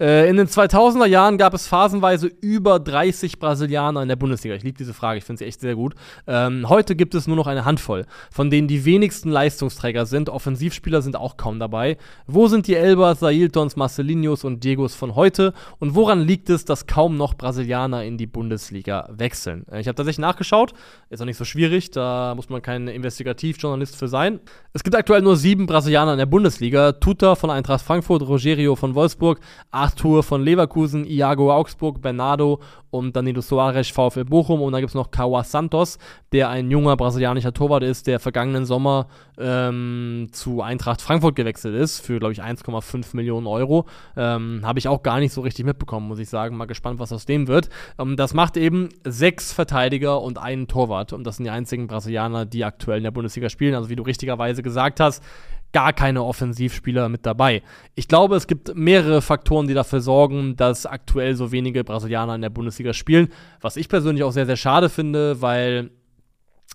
Äh, 0.00 0.28
in 0.28 0.36
den 0.36 0.46
2000er 0.46 1.06
Jahren 1.06 1.38
gab 1.38 1.54
es 1.54 1.66
phasenweise 1.66 2.26
über 2.26 2.80
30 2.80 3.38
Brasilianer 3.38 4.02
in 4.02 4.08
der 4.08 4.16
Bundesliga. 4.16 4.54
Ich 4.54 4.62
liebe 4.62 4.78
diese 4.78 4.94
Frage, 4.94 5.18
ich 5.18 5.24
finde 5.24 5.38
sie 5.38 5.44
echt 5.46 5.60
sehr 5.60 5.74
gut. 5.74 5.94
Ähm, 6.26 6.68
heute 6.68 6.96
gibt 6.96 7.14
es 7.14 7.26
nur 7.26 7.36
noch 7.36 7.46
eine 7.46 7.64
Handvoll, 7.64 8.06
von 8.30 8.50
denen 8.50 8.68
die 8.68 8.84
wenigsten 8.84 9.30
Leistungsträger 9.30 10.06
sind. 10.06 10.28
Offensivspieler 10.28 11.02
sind 11.02 11.16
auch 11.16 11.36
kaum 11.36 11.58
dabei. 11.58 11.96
Wo 12.26 12.48
sind 12.48 12.66
die 12.66 12.74
Elbers, 12.74 13.20
Sailtons, 13.20 13.76
Marcelinios 13.76 14.44
und 14.44 14.64
Diegos 14.64 14.94
von 14.94 15.14
heute? 15.14 15.52
Und 15.78 15.94
woran 15.94 16.20
liegt 16.22 16.50
es, 16.50 16.64
dass 16.64 16.86
kaum 16.86 17.16
noch 17.16 17.34
Brasilianer 17.34 18.04
in 18.04 18.18
die 18.18 18.26
Bundesliga 18.26 19.08
wechseln? 19.10 19.66
Äh, 19.70 19.80
ich 19.80 19.88
habe 19.88 19.94
tatsächlich 19.94 20.20
nachgeschaut, 20.20 20.72
ist 21.10 21.20
auch 21.20 21.26
nicht 21.26 21.36
so 21.36 21.44
schwierig, 21.44 21.90
da 21.90 22.34
muss 22.34 22.48
man 22.48 22.62
kein 22.62 22.88
Investigativjournalist 22.88 23.96
für 23.96 24.08
sein. 24.08 24.40
Es 24.72 24.82
gibt 24.82 24.96
aktuell 24.96 25.22
nur 25.22 25.36
sieben 25.36 25.66
Brasilianer 25.66 26.12
in 26.12 26.18
der 26.18 26.26
Bundesliga. 26.26 26.92
Tuta 26.92 27.34
von 27.34 27.50
Eintracht 27.50 27.84
Frankfurt, 27.84 28.26
Rogerio 28.32 28.74
von 28.74 28.94
Wolfsburg, 28.94 29.40
Arthur 29.70 30.22
von 30.22 30.42
Leverkusen, 30.42 31.04
Iago 31.04 31.52
Augsburg, 31.52 32.00
Bernardo 32.02 32.60
und 32.90 33.16
Danilo 33.16 33.40
Soares 33.40 33.88
VfL 33.88 34.24
Bochum 34.24 34.60
und 34.60 34.72
dann 34.72 34.80
gibt 34.80 34.90
es 34.90 34.94
noch 34.94 35.10
Kawa 35.10 35.44
Santos, 35.44 35.98
der 36.32 36.50
ein 36.50 36.70
junger 36.70 36.96
brasilianischer 36.96 37.52
Torwart 37.54 37.82
ist, 37.82 38.06
der 38.06 38.20
vergangenen 38.20 38.66
Sommer 38.66 39.06
ähm, 39.38 40.28
zu 40.32 40.60
Eintracht 40.60 41.00
Frankfurt 41.00 41.34
gewechselt 41.34 41.74
ist 41.74 42.00
für, 42.00 42.18
glaube 42.18 42.32
ich, 42.32 42.42
1,5 42.42 43.16
Millionen 43.16 43.46
Euro. 43.46 43.86
Ähm, 44.16 44.60
Habe 44.62 44.78
ich 44.78 44.88
auch 44.88 45.02
gar 45.02 45.20
nicht 45.20 45.32
so 45.32 45.40
richtig 45.40 45.64
mitbekommen, 45.64 46.06
muss 46.06 46.18
ich 46.18 46.28
sagen. 46.28 46.56
Mal 46.56 46.66
gespannt, 46.66 46.98
was 47.00 47.12
aus 47.12 47.24
dem 47.24 47.48
wird. 47.48 47.70
Ähm, 47.98 48.16
das 48.16 48.34
macht 48.34 48.56
eben 48.56 48.90
sechs 49.04 49.52
Verteidiger 49.52 50.20
und 50.20 50.38
einen 50.38 50.68
Torwart 50.68 51.12
und 51.12 51.24
das 51.24 51.36
sind 51.36 51.44
die 51.44 51.50
einzigen 51.50 51.86
Brasilianer, 51.86 52.44
die 52.44 52.64
aktuell 52.64 52.98
in 52.98 53.04
der 53.04 53.10
Bundesliga 53.10 53.48
spielen. 53.48 53.74
Also 53.74 53.88
wie 53.88 53.96
du 53.96 54.02
richtigerweise 54.02 54.62
gesagt 54.62 55.00
hast, 55.00 55.22
gar 55.72 55.92
keine 55.92 56.22
Offensivspieler 56.22 57.08
mit 57.08 57.26
dabei. 57.26 57.62
Ich 57.94 58.08
glaube, 58.08 58.36
es 58.36 58.46
gibt 58.46 58.74
mehrere 58.74 59.22
Faktoren, 59.22 59.66
die 59.66 59.74
dafür 59.74 60.00
sorgen, 60.00 60.56
dass 60.56 60.86
aktuell 60.86 61.34
so 61.34 61.52
wenige 61.52 61.84
Brasilianer 61.84 62.34
in 62.34 62.42
der 62.42 62.50
Bundesliga 62.50 62.92
spielen. 62.92 63.28
Was 63.60 63.76
ich 63.76 63.88
persönlich 63.88 64.24
auch 64.24 64.32
sehr, 64.32 64.46
sehr 64.46 64.56
schade 64.56 64.88
finde, 64.88 65.40
weil 65.40 65.90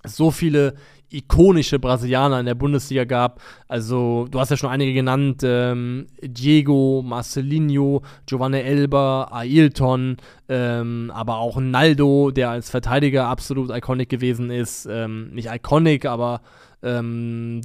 es 0.03 0.15
so 0.15 0.31
viele 0.31 0.75
ikonische 1.09 1.79
Brasilianer 1.79 2.39
in 2.39 2.45
der 2.45 2.55
Bundesliga 2.55 3.05
gab. 3.05 3.41
Also, 3.67 4.27
du 4.29 4.39
hast 4.39 4.49
ja 4.49 4.57
schon 4.57 4.69
einige 4.69 4.93
genannt: 4.93 5.41
ähm, 5.43 6.07
Diego, 6.21 7.03
Marcelinho, 7.05 8.01
Giovanni 8.25 8.59
Elber, 8.59 9.29
Ailton, 9.31 10.17
ähm, 10.49 11.11
aber 11.13 11.37
auch 11.37 11.59
Naldo, 11.59 12.31
der 12.31 12.49
als 12.49 12.69
Verteidiger 12.69 13.27
absolut 13.27 13.69
iconic 13.69 14.09
gewesen 14.09 14.49
ist. 14.49 14.87
Ähm, 14.89 15.29
nicht 15.33 15.49
iconic, 15.49 16.05
aber 16.05 16.41
ähm, 16.83 17.61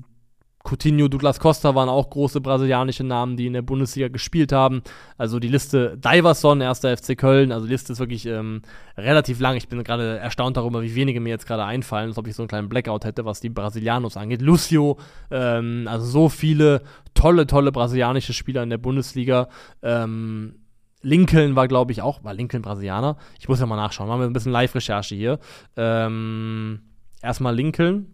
Coutinho, 0.65 1.09
Douglas 1.09 1.41
Costa 1.41 1.75
waren 1.75 1.89
auch 1.89 2.11
große 2.11 2.41
brasilianische 2.41 3.05
Namen, 3.05 3.37
die 3.37 3.47
in 3.47 3.53
der 3.53 3.63
Bundesliga 3.63 4.09
gespielt 4.09 4.53
haben. 4.53 4.83
Also 5.19 5.39
die 5.39 5.49
Liste 5.49 5.99
Diverson, 5.99 6.61
erster 6.61 6.97
FC 6.97 7.17
Köln, 7.17 7.53
also 7.53 7.67
die 7.67 7.73
Liste 7.73 7.93
ist 7.93 7.99
wirklich 7.99 8.27
ähm, 8.27 8.63
relativ 8.97 9.41
lang. 9.41 9.57
Ich 9.57 9.69
bin 9.69 9.83
gerade 9.83 10.19
erstaunt 10.19 10.57
darüber, 10.57 10.83
wie 10.83 10.95
wenige 10.95 11.21
mir 11.21 11.31
jetzt 11.31 11.47
gerade 11.47 11.65
einfallen, 11.65 12.11
als 12.11 12.19
ob 12.19 12.27
ich 12.27 12.35
so 12.35 12.43
einen 12.43 12.49
kleinen 12.49 12.69
Blackout 12.69 13.05
hätte, 13.05 13.25
was 13.25 13.41
die 13.41 13.51
Brasilianos 13.51 14.17
angeht. 14.17 14.43
Lucio, 14.43 14.99
ähm, 15.31 15.87
also 15.89 16.07
so 16.07 16.29
viele 16.29 16.83
tolle, 17.15 17.47
tolle 17.47 17.73
brasilianische 17.73 18.33
Spieler 18.33 18.63
in 18.63 18.71
der 18.71 18.79
Bundesliga. 18.79 19.49
Ähm, 19.83 20.57
Lincoln 21.03 21.57
war, 21.57 21.69
glaube 21.69 21.93
ich, 21.93 22.01
auch, 22.01 22.23
war 22.25 22.33
Lincoln 22.33 22.63
Brasilianer? 22.63 23.17
Ich 23.39 23.49
muss 23.49 23.61
ja 23.61 23.67
mal 23.67 23.77
nachschauen, 23.77 24.09
machen 24.09 24.21
wir 24.21 24.27
ein 24.27 24.33
bisschen 24.33 24.53
Live-Recherche 24.53 25.15
hier. 25.15 25.39
Ähm, 25.77 26.81
erstmal 27.21 27.55
Lincoln, 27.55 28.07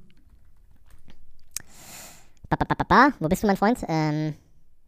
Ba, 2.48 2.56
ba, 2.56 2.84
ba, 2.88 3.12
Wo 3.20 3.28
bist 3.28 3.42
du, 3.42 3.46
mein 3.46 3.56
Freund? 3.56 3.78
Ähm, 3.88 4.34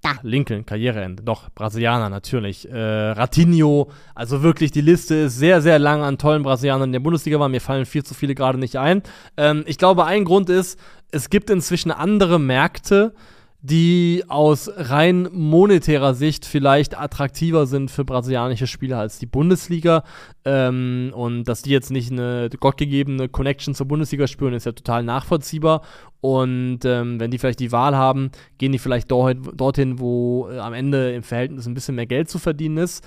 da. 0.03 0.13
Lincoln, 0.23 0.65
Karriereende. 0.65 1.23
Doch, 1.23 1.51
Brasilianer 1.51 2.09
natürlich. 2.09 2.67
Äh, 2.71 3.11
Ratinho, 3.11 3.91
also 4.15 4.43
wirklich, 4.43 4.71
die 4.71 4.81
Liste 4.81 5.15
ist 5.15 5.37
sehr, 5.37 5.61
sehr 5.61 5.79
lang 5.79 6.03
an 6.03 6.17
tollen 6.17 6.43
Brasilianern 6.43 6.89
in 6.89 6.93
der 6.93 7.01
Bundesliga, 7.01 7.39
weil 7.39 7.51
mir 7.51 7.61
fallen 7.61 7.85
viel 7.85 8.03
zu 8.03 8.15
viele 8.15 8.35
gerade 8.35 8.59
nicht 8.59 8.77
ein. 8.77 9.03
Ähm, 9.37 9.65
ich 9.67 9.77
glaube, 9.77 10.07
ein 10.07 10.25
Grund 10.25 10.49
ist, 10.49 10.79
es 11.11 11.29
gibt 11.29 11.51
inzwischen 11.51 11.91
andere 11.91 12.39
Märkte, 12.39 13.15
die 13.63 14.25
aus 14.29 14.71
rein 14.75 15.29
monetärer 15.33 16.15
Sicht 16.15 16.47
vielleicht 16.47 16.99
attraktiver 16.99 17.67
sind 17.67 17.91
für 17.91 18.05
brasilianische 18.05 18.67
Spieler 18.67 18.99
als 18.99 19.19
die 19.19 19.27
Bundesliga. 19.27 20.03
Ähm, 20.45 21.13
und 21.15 21.45
dass 21.45 21.63
die 21.63 21.71
jetzt 21.71 21.91
nicht 21.91 22.11
eine 22.11 22.49
gottgegebene 22.59 23.29
Connection 23.29 23.75
zur 23.75 23.87
Bundesliga 23.87 24.27
spüren, 24.27 24.55
ist 24.55 24.67
ja 24.67 24.73
total 24.73 25.03
nachvollziehbar. 25.03 25.83
Und 26.23 26.81
ähm, 26.85 27.21
wenn 27.21 27.31
die 27.31 27.39
vielleicht 27.39 27.61
die 27.61 27.73
Wahl 27.73 27.95
haben, 27.95 28.31
gehen 28.59 28.73
die 28.73 28.79
vielleicht 28.79 29.11
dorthin, 29.11 29.99
wo 29.99 30.49
äh, 30.51 30.59
am 30.59 30.73
Ende 30.73 31.13
im 31.13 31.23
Verhältnis 31.23 31.67
ein 31.67 31.75
bisschen 31.75 31.97
mehr 31.97 32.07
Geld 32.07 32.31
zu 32.31 32.39
verdienen 32.39 32.79
ist. 32.79 33.07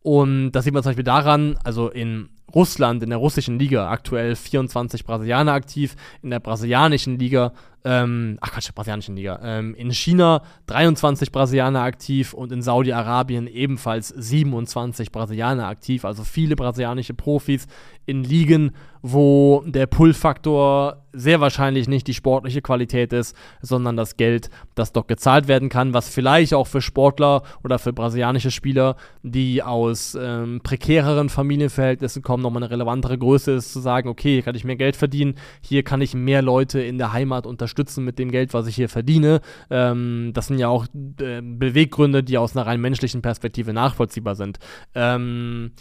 Und 0.00 0.50
das 0.52 0.64
sieht 0.64 0.74
man 0.74 0.82
zum 0.82 0.90
Beispiel 0.90 1.04
daran, 1.04 1.56
also 1.62 1.88
in 1.88 2.28
Russland, 2.52 3.02
in 3.02 3.10
der 3.10 3.18
russischen 3.18 3.58
Liga, 3.58 3.88
aktuell 3.88 4.34
24 4.34 5.04
Brasilianer 5.04 5.52
aktiv, 5.52 5.94
in 6.22 6.30
der 6.30 6.40
brasilianischen 6.40 7.18
Liga 7.18 7.52
ähm, 7.84 8.38
ach 8.40 8.52
Quatsch, 8.52 8.72
brasilianischen 8.74 9.16
Liga, 9.16 9.40
ähm, 9.42 9.74
in 9.74 9.90
China 9.92 10.42
23 10.66 11.32
Brasilianer 11.32 11.82
aktiv 11.82 12.32
und 12.32 12.52
in 12.52 12.62
Saudi-Arabien 12.62 13.46
ebenfalls 13.46 14.08
27 14.08 15.10
Brasilianer 15.10 15.66
aktiv, 15.66 16.04
also 16.04 16.22
viele 16.22 16.54
brasilianische 16.54 17.14
Profis 17.14 17.66
in 18.06 18.24
Ligen, 18.24 18.72
wo 19.00 19.64
der 19.66 19.86
Pull-Faktor 19.86 21.04
sehr 21.12 21.40
wahrscheinlich 21.40 21.88
nicht 21.88 22.06
die 22.06 22.14
sportliche 22.14 22.62
Qualität 22.62 23.12
ist, 23.12 23.36
sondern 23.60 23.96
das 23.96 24.16
Geld, 24.16 24.48
das 24.74 24.92
dort 24.92 25.08
gezahlt 25.08 25.48
werden 25.48 25.68
kann, 25.68 25.92
was 25.92 26.08
vielleicht 26.08 26.54
auch 26.54 26.66
für 26.66 26.80
Sportler 26.80 27.42
oder 27.64 27.78
für 27.78 27.92
brasilianische 27.92 28.50
Spieler, 28.50 28.96
die 29.22 29.62
aus 29.62 30.16
ähm, 30.18 30.60
prekäreren 30.62 31.28
Familienverhältnissen 31.28 32.22
kommen, 32.22 32.42
nochmal 32.42 32.62
eine 32.62 32.70
relevantere 32.70 33.18
Größe 33.18 33.52
ist, 33.52 33.72
zu 33.72 33.80
sagen, 33.80 34.08
okay, 34.08 34.34
hier 34.34 34.42
kann 34.42 34.54
ich 34.54 34.64
mehr 34.64 34.76
Geld 34.76 34.96
verdienen, 34.96 35.34
hier 35.60 35.82
kann 35.82 36.00
ich 36.00 36.14
mehr 36.14 36.42
Leute 36.42 36.80
in 36.80 36.98
der 36.98 37.12
Heimat 37.12 37.46
unterstützen 37.46 37.71
unterstützen 37.72 38.04
mit 38.04 38.18
dem 38.18 38.30
Geld, 38.30 38.54
was 38.54 38.66
ich 38.66 38.76
hier 38.76 38.88
verdiene. 38.88 39.40
Ähm, 39.70 40.32
das 40.34 40.48
sind 40.48 40.58
ja 40.58 40.68
auch 40.68 40.86
äh, 41.20 41.40
Beweggründe, 41.42 42.22
die 42.22 42.38
aus 42.38 42.56
einer 42.56 42.66
rein 42.66 42.80
menschlichen 42.80 43.22
Perspektive 43.22 43.72
nachvollziehbar 43.72 44.34
sind. 44.34 44.58
Ähm, 44.94 45.72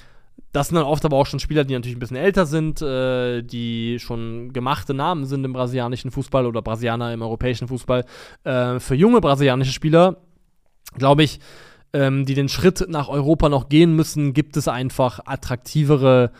das 0.53 0.67
sind 0.67 0.75
dann 0.75 0.85
oft 0.85 1.05
aber 1.05 1.17
auch 1.17 1.25
schon 1.25 1.39
Spieler, 1.39 1.63
die 1.63 1.73
natürlich 1.73 1.95
ein 1.95 1.99
bisschen 1.99 2.17
älter 2.17 2.45
sind, 2.45 2.81
äh, 2.81 3.41
die 3.41 3.99
schon 3.99 4.51
gemachte 4.53 4.93
Namen 4.93 5.25
sind 5.25 5.43
im 5.45 5.53
brasilianischen 5.53 6.11
Fußball 6.11 6.45
oder 6.45 6.61
Brasilianer 6.61 7.13
im 7.13 7.21
europäischen 7.21 7.67
Fußball. 7.67 8.05
Äh, 8.43 8.79
für 8.79 8.95
junge 8.95 9.21
brasilianische 9.21 9.73
Spieler, 9.73 10.17
glaube 10.97 11.23
ich, 11.23 11.39
ähm, 11.93 12.25
die 12.25 12.35
den 12.35 12.49
Schritt 12.49 12.85
nach 12.87 13.09
Europa 13.09 13.49
noch 13.49 13.69
gehen 13.69 13.95
müssen, 13.95 14.33
gibt 14.33 14.55
es 14.57 14.67
einfach 14.67 15.19
attraktivere 15.25 16.31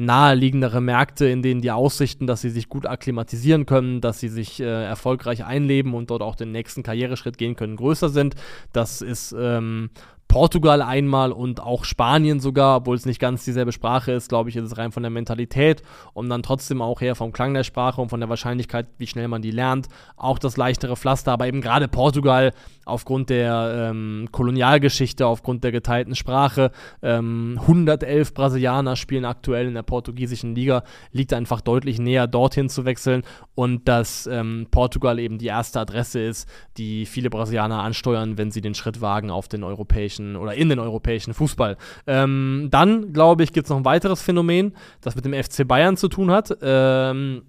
naheliegendere 0.00 0.80
Märkte, 0.80 1.26
in 1.26 1.42
denen 1.42 1.60
die 1.60 1.70
Aussichten, 1.70 2.26
dass 2.26 2.40
sie 2.40 2.50
sich 2.50 2.68
gut 2.68 2.86
akklimatisieren 2.86 3.66
können, 3.66 4.00
dass 4.00 4.18
sie 4.18 4.28
sich 4.28 4.60
äh, 4.60 4.64
erfolgreich 4.64 5.44
einleben 5.44 5.94
und 5.94 6.10
dort 6.10 6.22
auch 6.22 6.36
den 6.36 6.52
nächsten 6.52 6.82
Karriereschritt 6.82 7.36
gehen 7.36 7.54
können, 7.54 7.76
größer 7.76 8.08
sind. 8.08 8.34
Das 8.72 9.02
ist 9.02 9.34
ähm, 9.38 9.90
Portugal 10.30 10.80
einmal 10.80 11.32
und 11.32 11.60
auch 11.60 11.82
Spanien 11.82 12.38
sogar, 12.38 12.76
obwohl 12.76 12.94
es 12.94 13.04
nicht 13.04 13.18
ganz 13.18 13.44
dieselbe 13.44 13.72
Sprache 13.72 14.12
ist, 14.12 14.28
glaube 14.28 14.48
ich, 14.48 14.54
ist 14.54 14.64
es 14.64 14.78
rein 14.78 14.92
von 14.92 15.02
der 15.02 15.10
Mentalität 15.10 15.82
und 16.12 16.28
dann 16.28 16.44
trotzdem 16.44 16.82
auch 16.82 17.00
her 17.00 17.16
vom 17.16 17.32
Klang 17.32 17.52
der 17.52 17.64
Sprache 17.64 18.00
und 18.00 18.10
von 18.10 18.20
der 18.20 18.28
Wahrscheinlichkeit, 18.28 18.86
wie 18.96 19.08
schnell 19.08 19.26
man 19.26 19.42
die 19.42 19.50
lernt, 19.50 19.88
auch 20.16 20.38
das 20.38 20.56
leichtere 20.56 20.94
Pflaster, 20.94 21.32
aber 21.32 21.48
eben 21.48 21.60
gerade 21.60 21.88
Portugal 21.88 22.52
aufgrund 22.84 23.30
der 23.30 23.90
ähm, 23.90 24.28
Kolonialgeschichte, 24.30 25.26
aufgrund 25.26 25.64
der 25.64 25.72
geteilten 25.72 26.14
Sprache, 26.14 26.70
ähm, 27.02 27.58
111 27.62 28.32
Brasilianer 28.32 28.94
spielen 28.96 29.24
aktuell 29.24 29.66
in 29.66 29.74
der 29.74 29.82
portugiesischen 29.82 30.54
Liga, 30.54 30.84
liegt 31.12 31.32
einfach 31.32 31.60
deutlich 31.60 31.98
näher 31.98 32.26
dorthin 32.26 32.68
zu 32.68 32.84
wechseln. 32.84 33.22
Und 33.54 33.88
dass 33.88 34.26
ähm, 34.26 34.66
Portugal 34.70 35.18
eben 35.18 35.38
die 35.38 35.46
erste 35.46 35.80
Adresse 35.80 36.20
ist, 36.20 36.48
die 36.76 37.06
viele 37.06 37.30
Brasilianer 37.30 37.82
ansteuern, 37.82 38.38
wenn 38.38 38.50
sie 38.50 38.60
den 38.60 38.74
Schritt 38.74 39.00
wagen 39.00 39.30
auf 39.30 39.48
den 39.48 39.64
europäischen 39.64 40.19
europäischen 40.20 40.36
oder 40.36 40.54
in 40.54 40.68
den 40.68 40.78
europäischen 40.78 41.34
Fußball. 41.34 41.76
Ähm, 42.06 42.68
dann, 42.70 43.12
glaube 43.12 43.42
ich, 43.42 43.52
gibt 43.52 43.66
es 43.66 43.70
noch 43.70 43.78
ein 43.78 43.84
weiteres 43.84 44.22
Phänomen, 44.22 44.74
das 45.00 45.16
mit 45.16 45.24
dem 45.24 45.32
FC 45.32 45.66
Bayern 45.66 45.96
zu 45.96 46.08
tun 46.08 46.30
hat. 46.30 46.56
Ähm, 46.62 47.42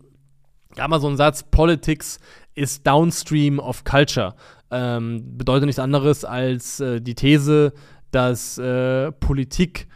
ja, 0.78 0.88
mal 0.88 1.00
so 1.00 1.08
ein 1.08 1.18
Satz, 1.18 1.44
Politics 1.44 2.20
is 2.56 2.82
downstream 2.82 3.60
of 3.60 3.84
culture. 3.84 4.36
Ähm, 4.70 5.38
bedeutet 5.38 5.66
nichts 5.66 5.80
anderes 5.80 6.24
als 6.24 6.80
äh, 6.80 7.02
die 7.02 7.16
These, 7.16 7.74
dass 8.12 8.58
äh, 8.58 9.12
Politik 9.12 9.88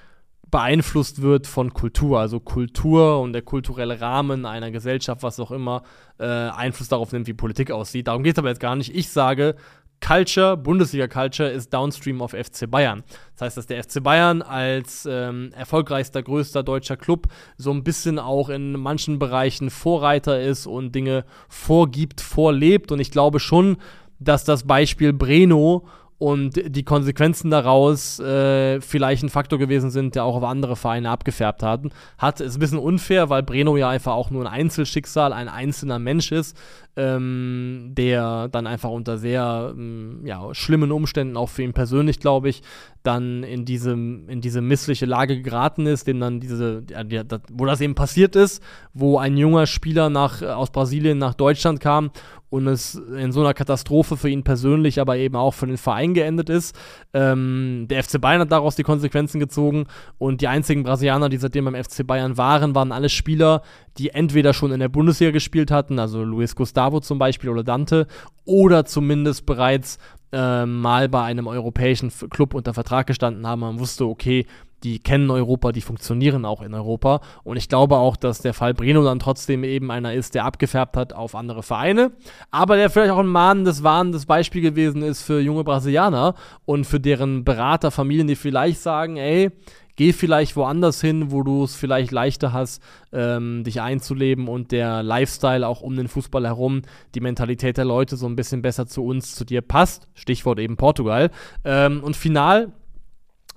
beeinflusst 0.51 1.21
wird 1.21 1.47
von 1.47 1.73
Kultur. 1.73 2.19
Also 2.19 2.39
Kultur 2.39 3.21
und 3.21 3.33
der 3.33 3.41
kulturelle 3.41 3.99
Rahmen 3.99 4.45
einer 4.45 4.71
Gesellschaft, 4.71 5.23
was 5.23 5.39
auch 5.39 5.51
immer, 5.51 5.83
äh, 6.17 6.25
Einfluss 6.25 6.87
darauf 6.89 7.11
nimmt, 7.11 7.27
wie 7.27 7.33
Politik 7.33 7.71
aussieht. 7.71 8.07
Darum 8.07 8.23
geht 8.23 8.35
es 8.35 8.39
aber 8.39 8.49
jetzt 8.49 8.59
gar 8.59 8.75
nicht. 8.75 8.93
Ich 8.95 9.09
sage, 9.09 9.55
Culture, 10.01 10.55
Bundesliga-Culture, 10.57 11.49
ist 11.49 11.73
downstream 11.73 12.21
auf 12.21 12.31
FC 12.31 12.69
Bayern. 12.69 13.03
Das 13.33 13.41
heißt, 13.41 13.57
dass 13.57 13.67
der 13.67 13.83
FC 13.83 14.03
Bayern 14.03 14.41
als 14.41 15.07
ähm, 15.09 15.51
erfolgreichster, 15.55 16.21
größter 16.23 16.63
deutscher 16.63 16.97
Club 16.97 17.27
so 17.57 17.71
ein 17.71 17.83
bisschen 17.83 18.19
auch 18.19 18.49
in 18.49 18.73
manchen 18.73 19.19
Bereichen 19.19 19.69
Vorreiter 19.69 20.41
ist 20.41 20.67
und 20.67 20.93
Dinge 20.93 21.25
vorgibt, 21.49 22.21
vorlebt. 22.21 22.91
Und 22.91 22.99
ich 22.99 23.11
glaube 23.11 23.39
schon, 23.39 23.77
dass 24.19 24.43
das 24.43 24.63
Beispiel 24.63 25.13
Breno 25.13 25.87
und 26.17 26.53
die 26.73 26.83
Konsequenzen 26.83 27.51
daraus 27.51 28.19
äh, 28.19 28.79
vielleicht 28.79 29.23
ein 29.23 29.29
Faktor 29.29 29.59
gewesen 29.59 29.91
sind, 29.91 30.15
der 30.15 30.23
auch 30.23 30.37
auf 30.37 30.43
andere 30.43 30.77
Vereine 30.77 31.09
abgefärbt 31.09 31.61
hat. 31.61 31.81
Hat 32.17 32.39
ist 32.39 32.55
ein 32.55 32.59
bisschen 32.59 32.79
unfair, 32.79 33.29
weil 33.29 33.43
Breno 33.43 33.75
ja 33.75 33.89
einfach 33.89 34.13
auch 34.13 34.29
nur 34.29 34.45
ein 34.45 34.51
Einzelschicksal, 34.51 35.33
ein 35.33 35.49
einzelner 35.49 35.99
Mensch 35.99 36.31
ist, 36.31 36.55
ähm, 36.95 37.91
der 37.97 38.47
dann 38.47 38.65
einfach 38.65 38.89
unter 38.89 39.17
sehr 39.17 39.73
ähm, 39.75 40.21
ja, 40.23 40.53
schlimmen 40.53 40.93
Umständen, 40.93 41.35
auch 41.35 41.49
für 41.49 41.63
ihn 41.63 41.73
persönlich, 41.73 42.21
glaube 42.21 42.47
ich, 42.47 42.61
dann 43.03 43.43
in 43.43 43.65
diese, 43.65 43.91
in 43.91 44.39
diese 44.39 44.61
missliche 44.61 45.05
Lage 45.05 45.41
geraten 45.41 45.85
ist, 45.85 46.07
dem 46.07 46.21
dann 46.21 46.39
diese, 46.39 46.83
ja, 46.89 47.23
das, 47.23 47.41
wo 47.51 47.65
das 47.65 47.81
eben 47.81 47.95
passiert 47.95 48.37
ist, 48.37 48.63
wo 48.93 49.17
ein 49.17 49.35
junger 49.35 49.67
Spieler 49.67 50.09
nach, 50.09 50.41
aus 50.41 50.71
Brasilien 50.71 51.17
nach 51.17 51.33
Deutschland 51.33 51.81
kam 51.81 52.11
und 52.55 52.67
es 52.67 52.95
in 52.95 53.33
so 53.33 53.41
einer 53.41 53.53
Katastrophe 53.53 54.15
für 54.15 54.29
ihn 54.29 54.43
persönlich, 54.43 55.01
aber 55.01 55.17
eben 55.17 55.35
auch 55.35 55.53
für 55.53 55.67
den 55.67 55.77
Verein 55.77 56.13
geendet 56.13 56.49
ist. 56.49 56.73
Ähm, 57.13 57.87
der 57.89 58.01
FC 58.01 58.19
Bayern 58.19 58.41
hat 58.41 58.51
daraus 58.51 58.77
die 58.77 58.83
Konsequenzen 58.83 59.39
gezogen 59.39 59.87
und 60.17 60.39
die 60.39 60.47
einzigen 60.47 60.83
Brasilianer, 60.83 61.27
die 61.27 61.37
seitdem 61.37 61.65
beim 61.65 61.75
FC 61.75 62.07
Bayern 62.07 62.37
waren, 62.37 62.73
waren 62.73 62.93
alle 62.93 63.09
Spieler, 63.09 63.61
die 63.97 64.11
entweder 64.11 64.53
schon 64.53 64.71
in 64.71 64.79
der 64.79 64.89
Bundesliga 64.89 65.31
gespielt 65.31 65.69
hatten, 65.69 65.99
also 65.99 66.23
Luis 66.23 66.55
Gustavo 66.55 67.01
zum 67.01 67.19
Beispiel 67.19 67.49
oder 67.49 67.63
Dante, 67.63 68.07
oder 68.45 68.85
zumindest 68.85 69.45
bereits 69.45 69.97
äh, 70.35 70.65
mal 70.65 71.07
bei 71.07 71.23
einem 71.23 71.47
europäischen 71.47 72.11
Club 72.29 72.53
unter 72.53 72.73
Vertrag 72.73 73.07
gestanden 73.07 73.47
haben. 73.47 73.61
Man 73.61 73.79
wusste, 73.79 74.05
okay, 74.05 74.45
die 74.83 74.99
kennen 74.99 75.31
Europa, 75.31 75.71
die 75.71 75.81
funktionieren 75.81 76.45
auch 76.45 76.61
in 76.61 76.73
Europa. 76.73 77.21
Und 77.43 77.57
ich 77.57 77.69
glaube 77.69 77.95
auch, 77.97 78.17
dass 78.17 78.39
der 78.39 78.53
Fall 78.53 78.73
Breno 78.73 79.03
dann 79.03 79.19
trotzdem 79.19 79.63
eben 79.63 79.89
einer 79.89 80.13
ist, 80.13 80.35
der 80.35 80.45
abgefärbt 80.45 80.97
hat 80.97 81.13
auf 81.13 81.33
andere 81.35 81.63
Vereine, 81.63 82.11
aber 82.51 82.75
der 82.75 82.89
vielleicht 82.89 83.11
auch 83.11 83.19
ein 83.19 83.27
mahnendes, 83.27 83.81
warnendes 83.81 84.25
Beispiel 84.25 84.61
gewesen 84.61 85.01
ist 85.01 85.23
für 85.23 85.39
junge 85.39 85.63
Brasilianer 85.63 86.35
und 86.65 86.85
für 86.85 86.99
deren 86.99 87.43
Berater, 87.43 87.89
Familien, 87.89 88.27
die 88.27 88.35
vielleicht 88.35 88.81
sagen, 88.81 89.17
ey, 89.17 89.49
geh 89.95 90.13
vielleicht 90.13 90.55
woanders 90.55 91.01
hin, 91.01 91.31
wo 91.31 91.43
du 91.43 91.63
es 91.63 91.75
vielleicht 91.75 92.11
leichter 92.11 92.53
hast, 92.53 92.81
ähm, 93.11 93.63
dich 93.63 93.81
einzuleben 93.81 94.47
und 94.47 94.71
der 94.71 95.03
Lifestyle 95.03 95.67
auch 95.67 95.81
um 95.81 95.95
den 95.95 96.07
Fußball 96.07 96.45
herum, 96.45 96.81
die 97.13 97.21
Mentalität 97.21 97.77
der 97.77 97.85
Leute 97.85 98.17
so 98.17 98.25
ein 98.27 98.35
bisschen 98.35 98.61
besser 98.61 98.87
zu 98.87 99.05
uns, 99.05 99.35
zu 99.35 99.45
dir 99.45 99.61
passt. 99.61 100.07
Stichwort 100.13 100.59
eben 100.59 100.77
Portugal. 100.77 101.31
Ähm, 101.63 102.03
und 102.03 102.15
final 102.15 102.71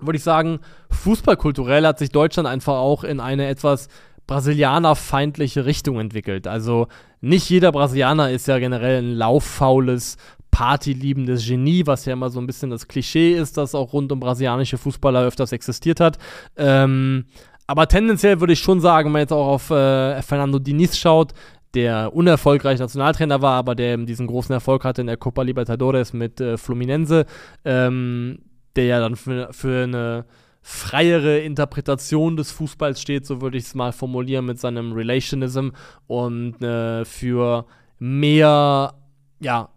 würde 0.00 0.16
ich 0.16 0.22
sagen, 0.22 0.60
fußballkulturell 0.90 1.86
hat 1.86 1.98
sich 1.98 2.10
Deutschland 2.10 2.48
einfach 2.48 2.74
auch 2.74 3.02
in 3.02 3.20
eine 3.20 3.48
etwas 3.48 3.88
brasilianerfeindliche 4.28 5.64
Richtung 5.64 5.98
entwickelt. 5.98 6.46
Also 6.46 6.86
nicht 7.20 7.48
jeder 7.50 7.72
Brasilianer 7.72 8.30
ist 8.30 8.46
ja 8.46 8.58
generell 8.58 9.02
ein 9.02 9.14
lauffaules, 9.14 10.18
partyliebendes 10.50 11.46
Genie, 11.46 11.86
was 11.86 12.04
ja 12.04 12.14
immer 12.14 12.30
so 12.30 12.40
ein 12.40 12.46
bisschen 12.46 12.70
das 12.70 12.88
Klischee 12.88 13.34
ist, 13.34 13.56
das 13.56 13.74
auch 13.74 13.92
rund 13.92 14.10
um 14.12 14.20
brasilianische 14.20 14.78
Fußballer 14.78 15.22
öfters 15.22 15.52
existiert 15.52 16.00
hat. 16.00 16.18
Ähm, 16.56 17.26
aber 17.66 17.86
tendenziell 17.86 18.40
würde 18.40 18.54
ich 18.54 18.60
schon 18.60 18.80
sagen, 18.80 19.06
wenn 19.06 19.12
man 19.12 19.20
jetzt 19.20 19.32
auch 19.32 19.46
auf 19.46 19.70
äh, 19.70 20.22
Fernando 20.22 20.58
Diniz 20.58 20.96
schaut, 20.96 21.34
der 21.74 22.14
unerfolgreich 22.14 22.78
Nationaltrainer 22.78 23.42
war, 23.42 23.54
aber 23.54 23.74
der 23.74 23.92
eben 23.92 24.06
diesen 24.06 24.26
großen 24.26 24.52
Erfolg 24.52 24.84
hatte 24.84 25.02
in 25.02 25.06
der 25.06 25.18
Copa 25.18 25.42
Libertadores 25.42 26.12
mit 26.12 26.40
äh, 26.40 26.56
Fluminense, 26.56 27.26
ähm, 27.64 28.38
der 28.74 28.86
ja 28.86 29.00
dann 29.00 29.16
für, 29.16 29.52
für 29.52 29.84
eine 29.84 30.24
freiere 30.62 31.38
Interpretation 31.38 32.36
des 32.36 32.52
Fußballs 32.52 33.00
steht, 33.00 33.26
so 33.26 33.40
würde 33.40 33.58
ich 33.58 33.64
es 33.64 33.74
mal 33.74 33.92
formulieren, 33.92 34.46
mit 34.46 34.58
seinem 34.58 34.92
Relationism 34.92 35.68
und 36.06 36.62
äh, 36.62 37.04
für 37.04 37.66
mehr, 37.98 38.94
ja, 39.40 39.68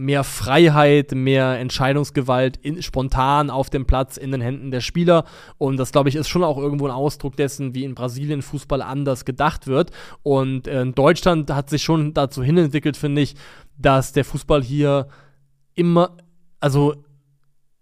mehr 0.00 0.24
Freiheit, 0.24 1.12
mehr 1.12 1.58
Entscheidungsgewalt 1.58 2.56
in, 2.56 2.82
spontan 2.82 3.50
auf 3.50 3.68
dem 3.68 3.84
Platz 3.84 4.16
in 4.16 4.32
den 4.32 4.40
Händen 4.40 4.70
der 4.70 4.80
Spieler. 4.80 5.24
Und 5.58 5.76
das, 5.76 5.92
glaube 5.92 6.08
ich, 6.08 6.16
ist 6.16 6.28
schon 6.28 6.42
auch 6.42 6.56
irgendwo 6.56 6.86
ein 6.86 6.90
Ausdruck 6.90 7.36
dessen, 7.36 7.74
wie 7.74 7.84
in 7.84 7.94
Brasilien 7.94 8.40
Fußball 8.40 8.80
anders 8.80 9.26
gedacht 9.26 9.66
wird. 9.66 9.90
Und 10.22 10.66
äh, 10.66 10.86
Deutschland 10.86 11.50
hat 11.50 11.68
sich 11.68 11.82
schon 11.82 12.14
dazu 12.14 12.42
hinentwickelt, 12.42 12.96
finde 12.96 13.20
ich, 13.20 13.34
dass 13.76 14.12
der 14.12 14.24
Fußball 14.24 14.62
hier 14.62 15.08
immer, 15.74 16.16
also 16.60 16.94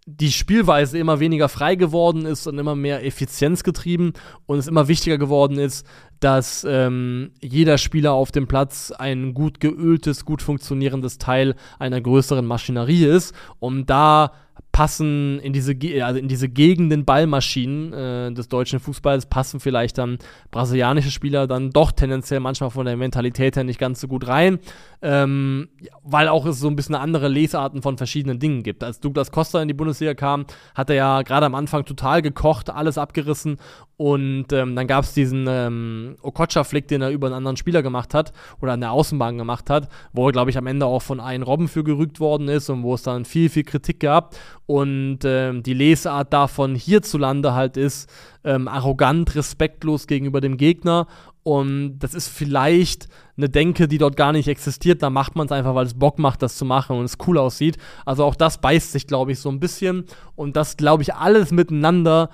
die 0.09 0.31
Spielweise 0.31 0.97
immer 0.97 1.19
weniger 1.19 1.49
frei 1.49 1.75
geworden 1.75 2.25
ist 2.25 2.47
und 2.47 2.57
immer 2.57 2.75
mehr 2.75 3.05
Effizienz 3.05 3.63
getrieben 3.63 4.13
und 4.47 4.57
es 4.57 4.67
immer 4.67 4.87
wichtiger 4.87 5.17
geworden 5.17 5.59
ist, 5.59 5.85
dass 6.19 6.65
ähm, 6.67 7.31
jeder 7.41 7.77
Spieler 7.77 8.13
auf 8.13 8.31
dem 8.31 8.47
Platz 8.47 8.91
ein 8.91 9.33
gut 9.33 9.59
geöltes, 9.59 10.25
gut 10.25 10.41
funktionierendes 10.41 11.17
Teil 11.19 11.55
einer 11.77 12.01
größeren 12.01 12.45
Maschinerie 12.45 13.05
ist. 13.05 13.33
Und 13.59 13.89
da 13.89 14.33
passen 14.71 15.39
in 15.39 15.51
diese, 15.51 15.75
also 16.03 16.19
in 16.19 16.27
diese 16.27 16.47
Gegenden 16.47 17.03
Ballmaschinen 17.05 17.93
äh, 17.93 18.31
des 18.31 18.47
deutschen 18.47 18.79
Fußballs, 18.79 19.25
passen 19.25 19.59
vielleicht 19.59 19.97
dann 19.97 20.19
brasilianische 20.51 21.11
Spieler 21.11 21.47
dann 21.47 21.71
doch 21.71 21.91
tendenziell 21.91 22.39
manchmal 22.39 22.69
von 22.69 22.85
der 22.85 22.95
Mentalität 22.95 23.55
her 23.55 23.63
nicht 23.63 23.79
ganz 23.79 23.99
so 23.99 24.07
gut 24.07 24.27
rein, 24.27 24.59
ähm, 25.01 25.69
weil 26.03 26.27
auch 26.27 26.45
es 26.45 26.59
so 26.59 26.67
ein 26.67 26.75
bisschen 26.75 26.95
andere 26.95 27.27
Lesarten 27.27 27.81
von 27.81 27.97
verschiedenen 27.97 28.39
Dingen 28.39 28.63
gibt. 28.63 28.83
Als 28.83 28.99
Douglas 28.99 29.31
Costa 29.31 29.61
in 29.61 29.67
die 29.67 29.73
Bundesliga 29.73 30.13
kam, 30.13 30.45
hat 30.75 30.89
er 30.89 30.95
ja 30.95 31.21
gerade 31.23 31.45
am 31.45 31.55
Anfang 31.55 31.85
total 31.85 32.21
gekocht, 32.21 32.69
alles 32.69 32.97
abgerissen 32.97 33.57
und 33.99 34.53
ähm, 34.53 34.77
dann 34.77 34.87
gab 34.87 35.03
es 35.03 35.13
diesen 35.13 35.45
ähm, 35.49 36.15
Okocha-Flick, 36.21 36.87
den 36.87 37.01
er 37.01 37.09
über 37.09 37.27
einen 37.27 37.35
anderen 37.35 37.57
Spieler 37.57 37.83
gemacht 37.83 38.13
hat 38.13 38.31
oder 38.61 38.71
an 38.71 38.79
der 38.79 38.93
Außenbahn 38.93 39.37
gemacht 39.37 39.69
hat, 39.69 39.89
wo 40.13 40.27
er, 40.27 40.31
glaube 40.31 40.51
ich, 40.51 40.57
am 40.57 40.67
Ende 40.67 40.85
auch 40.85 41.01
von 41.01 41.19
einem 41.19 41.43
Robben 41.43 41.67
für 41.67 41.83
gerügt 41.83 42.21
worden 42.21 42.47
ist 42.47 42.69
und 42.69 42.83
wo 42.83 42.93
es 42.93 43.03
dann 43.03 43.25
viel, 43.25 43.49
viel 43.49 43.65
Kritik 43.65 43.99
gab. 43.99 44.37
Und 44.69 45.21
ähm, 45.23 45.63
die 45.63 45.73
Lesart 45.73 46.31
davon 46.31 46.75
hierzulande 46.75 47.55
halt 47.55 47.75
ist, 47.75 48.07
ähm, 48.43 48.67
arrogant, 48.67 49.33
respektlos 49.33 50.05
gegenüber 50.05 50.41
dem 50.41 50.57
Gegner. 50.57 51.07
Und 51.41 51.97
das 51.97 52.13
ist 52.13 52.27
vielleicht 52.27 53.07
eine 53.35 53.49
Denke, 53.49 53.87
die 53.87 53.97
dort 53.97 54.15
gar 54.15 54.31
nicht 54.31 54.47
existiert. 54.47 55.01
Da 55.01 55.09
macht 55.09 55.35
man 55.35 55.47
es 55.47 55.51
einfach, 55.51 55.73
weil 55.73 55.87
es 55.87 55.95
Bock 55.95 56.19
macht, 56.19 56.43
das 56.43 56.55
zu 56.55 56.65
machen 56.65 56.99
und 56.99 57.05
es 57.05 57.17
cool 57.25 57.39
aussieht. 57.39 57.79
Also 58.05 58.23
auch 58.23 58.35
das 58.35 58.61
beißt 58.61 58.91
sich, 58.91 59.07
glaube 59.07 59.31
ich, 59.31 59.39
so 59.39 59.49
ein 59.49 59.59
bisschen. 59.59 60.05
Und 60.35 60.55
das, 60.55 60.77
glaube 60.77 61.01
ich, 61.01 61.15
alles 61.15 61.49
miteinander 61.49 62.29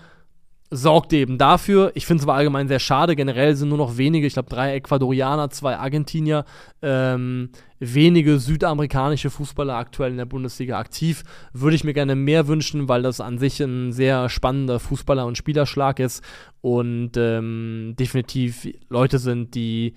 sorgt 0.75 1.13
eben 1.13 1.38
dafür. 1.38 1.91
Ich 1.95 2.05
finde 2.05 2.21
es 2.21 2.27
aber 2.27 2.35
allgemein 2.35 2.67
sehr 2.67 2.79
schade. 2.79 3.15
Generell 3.15 3.55
sind 3.55 3.69
nur 3.69 3.77
noch 3.77 3.97
wenige, 3.97 4.27
ich 4.27 4.33
glaube 4.33 4.49
drei 4.49 4.75
Ecuadorianer, 4.75 5.49
zwei 5.49 5.77
Argentinier, 5.77 6.45
ähm, 6.81 7.49
wenige 7.79 8.39
südamerikanische 8.39 9.29
Fußballer 9.29 9.75
aktuell 9.75 10.11
in 10.11 10.17
der 10.17 10.25
Bundesliga 10.25 10.77
aktiv. 10.77 11.23
Würde 11.53 11.75
ich 11.75 11.83
mir 11.83 11.93
gerne 11.93 12.15
mehr 12.15 12.47
wünschen, 12.47 12.88
weil 12.89 13.01
das 13.01 13.21
an 13.21 13.38
sich 13.38 13.59
ein 13.61 13.91
sehr 13.91 14.29
spannender 14.29 14.77
Fußballer- 14.77 15.25
und 15.25 15.38
Spielerschlag 15.38 15.99
ist 15.99 16.23
und 16.61 17.11
ähm, 17.15 17.95
definitiv 17.97 18.67
Leute 18.89 19.19
sind, 19.19 19.55
die 19.55 19.93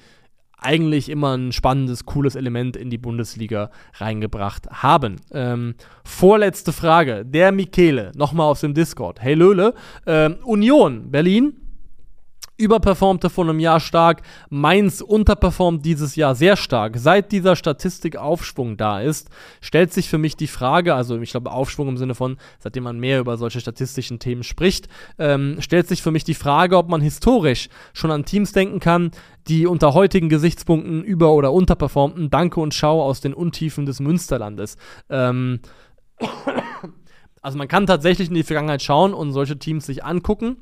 eigentlich 0.60 1.08
immer 1.08 1.36
ein 1.36 1.52
spannendes, 1.52 2.04
cooles 2.04 2.34
Element 2.34 2.76
in 2.76 2.90
die 2.90 2.98
Bundesliga 2.98 3.70
reingebracht 3.94 4.68
haben. 4.70 5.16
Ähm, 5.32 5.74
vorletzte 6.04 6.72
Frage. 6.72 7.24
Der 7.24 7.52
Michele, 7.52 8.12
nochmal 8.14 8.50
aus 8.50 8.60
dem 8.60 8.74
Discord. 8.74 9.20
Hey 9.20 9.34
Löhle, 9.34 9.74
ähm, 10.06 10.36
Union 10.44 11.10
Berlin 11.10 11.67
überperformte 12.58 13.30
vor 13.30 13.44
einem 13.44 13.60
Jahr 13.60 13.80
stark. 13.80 14.22
Mainz 14.50 15.00
unterperformt 15.00 15.84
dieses 15.86 16.16
Jahr 16.16 16.34
sehr 16.34 16.56
stark. 16.56 16.98
Seit 16.98 17.32
dieser 17.32 17.56
Statistik 17.56 18.16
Aufschwung 18.16 18.76
da 18.76 19.00
ist, 19.00 19.30
stellt 19.60 19.92
sich 19.92 20.08
für 20.08 20.18
mich 20.18 20.36
die 20.36 20.48
Frage, 20.48 20.94
also 20.94 21.18
ich 21.20 21.30
glaube 21.30 21.52
Aufschwung 21.52 21.88
im 21.88 21.96
Sinne 21.96 22.14
von, 22.14 22.36
seitdem 22.58 22.82
man 22.82 22.98
mehr 22.98 23.20
über 23.20 23.38
solche 23.38 23.60
statistischen 23.60 24.18
Themen 24.18 24.42
spricht, 24.42 24.88
ähm, 25.18 25.56
stellt 25.60 25.88
sich 25.88 26.02
für 26.02 26.10
mich 26.10 26.24
die 26.24 26.34
Frage, 26.34 26.76
ob 26.76 26.88
man 26.88 27.00
historisch 27.00 27.68
schon 27.94 28.10
an 28.10 28.24
Teams 28.24 28.52
denken 28.52 28.80
kann, 28.80 29.12
die 29.46 29.66
unter 29.66 29.94
heutigen 29.94 30.28
Gesichtspunkten 30.28 31.02
über- 31.04 31.32
oder 31.32 31.52
unterperformten. 31.52 32.28
Danke 32.28 32.60
und 32.60 32.74
Schau 32.74 33.02
aus 33.02 33.20
den 33.20 33.34
Untiefen 33.34 33.86
des 33.86 34.00
Münsterlandes. 34.00 34.76
Ähm, 35.08 35.60
also 37.40 37.56
man 37.56 37.68
kann 37.68 37.86
tatsächlich 37.86 38.28
in 38.28 38.34
die 38.34 38.42
Vergangenheit 38.42 38.82
schauen 38.82 39.14
und 39.14 39.32
solche 39.32 39.58
Teams 39.58 39.86
sich 39.86 40.04
angucken. 40.04 40.56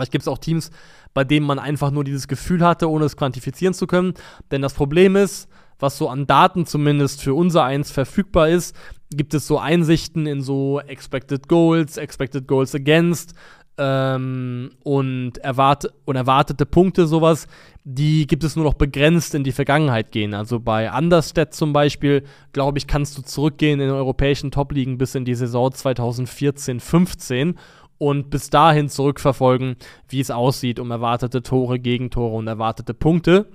Vielleicht 0.00 0.12
gibt 0.12 0.22
es 0.22 0.28
auch 0.28 0.38
Teams, 0.38 0.70
bei 1.12 1.24
denen 1.24 1.44
man 1.44 1.58
einfach 1.58 1.90
nur 1.90 2.04
dieses 2.04 2.26
Gefühl 2.26 2.64
hatte, 2.64 2.88
ohne 2.88 3.04
es 3.04 3.18
quantifizieren 3.18 3.74
zu 3.74 3.86
können. 3.86 4.14
Denn 4.50 4.62
das 4.62 4.72
Problem 4.72 5.14
ist, 5.14 5.46
was 5.78 5.98
so 5.98 6.08
an 6.08 6.26
Daten 6.26 6.64
zumindest 6.64 7.20
für 7.22 7.34
unser 7.34 7.64
Eins 7.64 7.90
verfügbar 7.90 8.48
ist, 8.48 8.74
gibt 9.10 9.34
es 9.34 9.46
so 9.46 9.58
Einsichten 9.58 10.26
in 10.26 10.40
so 10.40 10.80
Expected 10.80 11.48
Goals, 11.48 11.98
Expected 11.98 12.48
Goals 12.48 12.74
Against 12.74 13.34
ähm, 13.76 14.70
und, 14.84 15.36
erwart 15.38 15.92
und 16.06 16.16
erwartete 16.16 16.64
Punkte, 16.64 17.06
sowas, 17.06 17.46
die 17.84 18.26
gibt 18.26 18.44
es 18.44 18.56
nur 18.56 18.64
noch 18.64 18.74
begrenzt 18.74 19.34
in 19.34 19.44
die 19.44 19.52
Vergangenheit 19.52 20.12
gehen. 20.12 20.32
Also 20.32 20.60
bei 20.60 20.90
Understat 20.96 21.52
zum 21.52 21.74
Beispiel, 21.74 22.24
glaube 22.52 22.78
ich, 22.78 22.86
kannst 22.86 23.18
du 23.18 23.22
zurückgehen 23.22 23.80
in 23.80 23.88
den 23.88 23.96
europäischen 23.96 24.50
Top-Ligen 24.50 24.96
bis 24.96 25.14
in 25.14 25.26
die 25.26 25.34
Saison 25.34 25.68
2014-15 25.70 27.54
und 28.00 28.30
bis 28.30 28.48
dahin 28.48 28.88
zurückverfolgen, 28.88 29.76
wie 30.08 30.20
es 30.20 30.30
aussieht 30.30 30.80
um 30.80 30.90
erwartete 30.90 31.42
Tore, 31.42 31.78
Gegentore 31.78 32.34
und 32.34 32.46
erwartete 32.46 32.94
Punkte. 32.94 33.46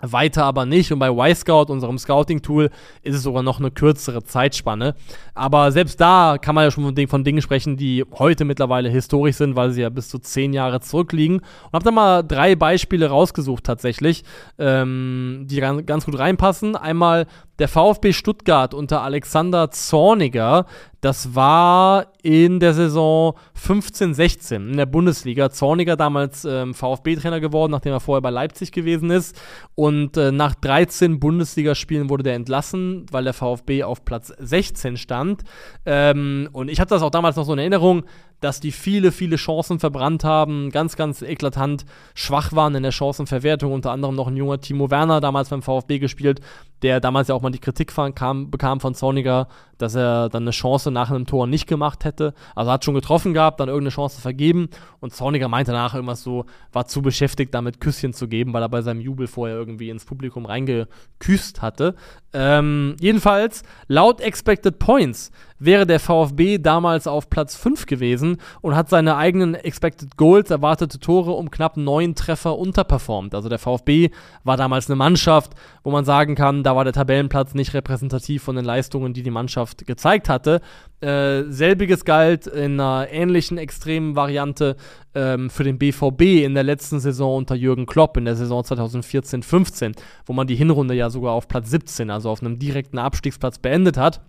Weiter 0.00 0.44
aber 0.44 0.66
nicht. 0.66 0.92
Und 0.92 0.98
bei 0.98 1.08
Y-Scout, 1.08 1.70
unserem 1.70 1.98
Scouting-Tool, 1.98 2.70
ist 3.02 3.14
es 3.14 3.22
sogar 3.22 3.42
noch 3.42 3.58
eine 3.58 3.70
kürzere 3.70 4.22
Zeitspanne. 4.22 4.94
Aber 5.34 5.72
selbst 5.72 6.00
da 6.00 6.36
kann 6.40 6.54
man 6.54 6.64
ja 6.64 6.70
schon 6.70 6.84
von, 6.84 7.08
von 7.08 7.24
Dingen 7.24 7.40
sprechen, 7.40 7.78
die 7.78 8.04
heute 8.18 8.44
mittlerweile 8.44 8.90
historisch 8.90 9.36
sind, 9.36 9.56
weil 9.56 9.70
sie 9.70 9.82
ja 9.82 9.88
bis 9.88 10.08
zu 10.08 10.18
zehn 10.18 10.52
Jahre 10.52 10.80
zurückliegen. 10.80 11.38
Und 11.38 11.72
habe 11.72 11.84
da 11.84 11.90
mal 11.90 12.22
drei 12.22 12.56
Beispiele 12.56 13.08
rausgesucht 13.08 13.64
tatsächlich, 13.64 14.24
ähm, 14.58 15.46
die 15.48 15.60
ganz, 15.60 15.86
ganz 15.86 16.04
gut 16.04 16.18
reinpassen. 16.18 16.76
Einmal 16.76 17.26
der 17.58 17.68
VfB 17.68 18.12
Stuttgart 18.12 18.74
unter 18.74 19.02
Alexander 19.02 19.70
Zorniger. 19.70 20.66
Das 21.06 21.36
war 21.36 22.08
in 22.20 22.58
der 22.58 22.74
Saison 22.74 23.34
15-16 23.56 24.56
in 24.56 24.76
der 24.76 24.86
Bundesliga. 24.86 25.50
Zorniger 25.50 25.96
damals 25.96 26.44
ähm, 26.44 26.74
VfB-Trainer 26.74 27.38
geworden, 27.38 27.70
nachdem 27.70 27.92
er 27.92 28.00
vorher 28.00 28.22
bei 28.22 28.30
Leipzig 28.30 28.72
gewesen 28.72 29.10
ist. 29.10 29.40
Und 29.76 30.16
äh, 30.16 30.32
nach 30.32 30.56
13 30.56 31.20
Bundesligaspielen 31.20 32.10
wurde 32.10 32.24
der 32.24 32.34
entlassen, 32.34 33.06
weil 33.12 33.22
der 33.22 33.34
VfB 33.34 33.84
auf 33.84 34.04
Platz 34.04 34.32
16 34.36 34.96
stand. 34.96 35.44
Ähm, 35.84 36.48
und 36.50 36.68
ich 36.68 36.80
hatte 36.80 36.90
das 36.90 37.02
auch 37.02 37.10
damals 37.10 37.36
noch 37.36 37.44
so 37.44 37.52
in 37.52 37.60
Erinnerung 37.60 38.02
dass 38.40 38.60
die 38.60 38.72
viele, 38.72 39.12
viele 39.12 39.36
Chancen 39.36 39.78
verbrannt 39.78 40.24
haben, 40.24 40.70
ganz, 40.70 40.96
ganz 40.96 41.22
eklatant 41.22 41.86
schwach 42.14 42.52
waren 42.52 42.74
in 42.74 42.82
der 42.82 42.92
Chancenverwertung. 42.92 43.72
Unter 43.72 43.92
anderem 43.92 44.14
noch 44.14 44.28
ein 44.28 44.36
junger 44.36 44.60
Timo 44.60 44.90
Werner, 44.90 45.20
damals 45.20 45.48
beim 45.48 45.62
VfB 45.62 45.98
gespielt, 45.98 46.40
der 46.82 47.00
damals 47.00 47.28
ja 47.28 47.34
auch 47.34 47.42
mal 47.42 47.50
die 47.50 47.58
Kritik 47.58 47.94
kam, 48.14 48.50
bekam 48.50 48.80
von 48.80 48.94
Zorniger, 48.94 49.48
dass 49.78 49.94
er 49.94 50.28
dann 50.28 50.44
eine 50.44 50.50
Chance 50.50 50.90
nach 50.90 51.10
einem 51.10 51.26
Tor 51.26 51.46
nicht 51.46 51.66
gemacht 51.66 52.04
hätte. 52.04 52.34
Also 52.54 52.70
hat 52.70 52.84
schon 52.84 52.94
getroffen 52.94 53.34
gehabt, 53.34 53.60
dann 53.60 53.68
irgendeine 53.68 53.94
Chance 53.94 54.20
vergeben 54.20 54.68
und 55.00 55.14
Zorniger 55.14 55.48
meinte 55.48 55.72
danach 55.72 55.94
irgendwas 55.94 56.22
so, 56.22 56.46
war 56.72 56.86
zu 56.86 57.02
beschäftigt 57.02 57.54
damit 57.54 57.80
Küsschen 57.80 58.12
zu 58.12 58.28
geben, 58.28 58.52
weil 58.52 58.62
er 58.62 58.68
bei 58.68 58.82
seinem 58.82 59.00
Jubel 59.00 59.26
vorher 59.26 59.56
irgendwie 59.56 59.90
ins 59.90 60.04
Publikum 60.04 60.46
reingeküsst 60.46 61.62
hatte. 61.62 61.94
Ähm, 62.32 62.96
jedenfalls, 63.00 63.62
laut 63.88 64.20
Expected 64.20 64.78
Points 64.78 65.30
wäre 65.58 65.86
der 65.86 66.00
VfB 66.00 66.58
damals 66.58 67.06
auf 67.06 67.30
Platz 67.30 67.56
5 67.56 67.86
gewesen 67.86 68.38
und 68.60 68.76
hat 68.76 68.90
seine 68.90 69.16
eigenen 69.16 69.54
Expected 69.54 70.16
Goals, 70.16 70.50
erwartete 70.50 70.98
Tore 70.98 71.32
um 71.32 71.50
knapp 71.50 71.76
neun 71.76 72.14
Treffer 72.14 72.58
unterperformt. 72.58 73.34
Also 73.34 73.48
der 73.48 73.58
VfB 73.58 74.10
war 74.44 74.56
damals 74.56 74.88
eine 74.88 74.96
Mannschaft, 74.96 75.52
wo 75.82 75.90
man 75.90 76.04
sagen 76.04 76.34
kann, 76.34 76.62
da 76.62 76.76
war 76.76 76.84
der 76.84 76.92
Tabellenplatz 76.92 77.54
nicht 77.54 77.74
repräsentativ 77.74 78.42
von 78.42 78.56
den 78.56 78.64
Leistungen, 78.64 79.14
die 79.14 79.22
die 79.22 79.30
Mannschaft 79.30 79.65
gezeigt 79.74 80.28
hatte. 80.28 80.60
Äh, 81.00 81.42
selbiges 81.48 82.04
galt 82.04 82.46
in 82.46 82.80
einer 82.80 83.08
ähnlichen 83.10 83.58
extremen 83.58 84.16
Variante 84.16 84.76
ähm, 85.14 85.50
für 85.50 85.64
den 85.64 85.78
BVB 85.78 86.44
in 86.44 86.54
der 86.54 86.62
letzten 86.62 87.00
Saison 87.00 87.36
unter 87.36 87.54
Jürgen 87.54 87.86
Klopp, 87.86 88.16
in 88.16 88.24
der 88.24 88.36
Saison 88.36 88.62
2014-15, 88.62 89.94
wo 90.24 90.32
man 90.32 90.46
die 90.46 90.56
Hinrunde 90.56 90.94
ja 90.94 91.10
sogar 91.10 91.32
auf 91.32 91.48
Platz 91.48 91.70
17, 91.70 92.10
also 92.10 92.30
auf 92.30 92.40
einem 92.40 92.58
direkten 92.58 92.98
Abstiegsplatz 92.98 93.58
beendet 93.58 93.96
hat. 93.98 94.20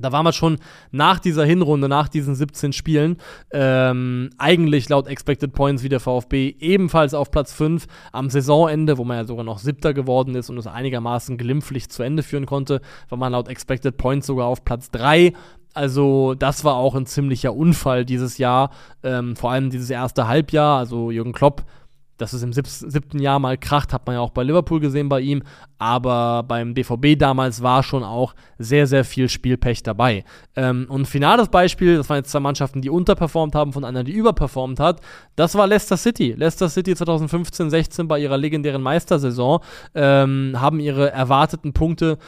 Da 0.00 0.12
war 0.12 0.22
man 0.22 0.32
schon 0.32 0.58
nach 0.90 1.18
dieser 1.18 1.44
Hinrunde, 1.44 1.88
nach 1.88 2.08
diesen 2.08 2.34
17 2.34 2.72
Spielen, 2.72 3.16
ähm, 3.50 4.30
eigentlich 4.38 4.88
laut 4.88 5.06
Expected 5.06 5.52
Points 5.52 5.82
wie 5.82 5.88
der 5.88 6.00
VfB 6.00 6.54
ebenfalls 6.60 7.14
auf 7.14 7.30
Platz 7.30 7.52
5 7.52 7.86
am 8.12 8.30
Saisonende, 8.30 8.98
wo 8.98 9.04
man 9.04 9.18
ja 9.18 9.24
sogar 9.24 9.44
noch 9.44 9.58
Siebter 9.58 9.94
geworden 9.94 10.34
ist 10.34 10.50
und 10.50 10.58
es 10.58 10.66
einigermaßen 10.66 11.38
glimpflich 11.38 11.88
zu 11.88 12.02
Ende 12.02 12.22
führen 12.22 12.46
konnte, 12.46 12.80
war 13.08 13.18
man 13.18 13.32
laut 13.32 13.48
Expected 13.48 13.96
Points 13.96 14.26
sogar 14.26 14.46
auf 14.46 14.64
Platz 14.64 14.90
3. 14.90 15.32
Also 15.74 16.34
das 16.34 16.64
war 16.64 16.74
auch 16.74 16.94
ein 16.94 17.06
ziemlicher 17.06 17.54
Unfall 17.54 18.04
dieses 18.04 18.38
Jahr, 18.38 18.70
ähm, 19.02 19.36
vor 19.36 19.52
allem 19.52 19.70
dieses 19.70 19.90
erste 19.90 20.26
Halbjahr. 20.26 20.78
Also 20.78 21.10
Jürgen 21.10 21.32
Klopp 21.32 21.64
dass 22.18 22.32
es 22.32 22.42
im 22.42 22.52
siebten 22.52 23.20
Jahr 23.20 23.38
mal 23.38 23.56
kracht, 23.56 23.92
hat 23.92 24.06
man 24.06 24.16
ja 24.16 24.20
auch 24.20 24.30
bei 24.30 24.42
Liverpool 24.42 24.80
gesehen 24.80 25.08
bei 25.08 25.20
ihm. 25.20 25.42
Aber 25.78 26.42
beim 26.42 26.74
BVB 26.74 27.16
damals 27.16 27.62
war 27.62 27.84
schon 27.84 28.02
auch 28.02 28.34
sehr, 28.58 28.88
sehr 28.88 29.04
viel 29.04 29.28
Spielpech 29.28 29.84
dabei. 29.84 30.24
Ähm, 30.56 30.86
und 30.88 31.06
finales 31.06 31.48
Beispiel, 31.48 31.96
das 31.96 32.10
waren 32.10 32.18
jetzt 32.18 32.30
zwei 32.30 32.40
Mannschaften, 32.40 32.82
die 32.82 32.90
unterperformt 32.90 33.54
haben, 33.54 33.72
von 33.72 33.84
einer, 33.84 34.02
die 34.02 34.12
überperformt 34.12 34.80
hat. 34.80 35.00
Das 35.36 35.54
war 35.54 35.68
Leicester 35.68 35.96
City. 35.96 36.34
Leicester 36.36 36.68
City 36.68 36.92
2015-16 36.92 38.08
bei 38.08 38.18
ihrer 38.18 38.36
legendären 38.36 38.82
Meistersaison 38.82 39.60
ähm, 39.94 40.56
haben 40.58 40.80
ihre 40.80 41.12
erwarteten 41.12 41.72
Punkte 41.72 42.18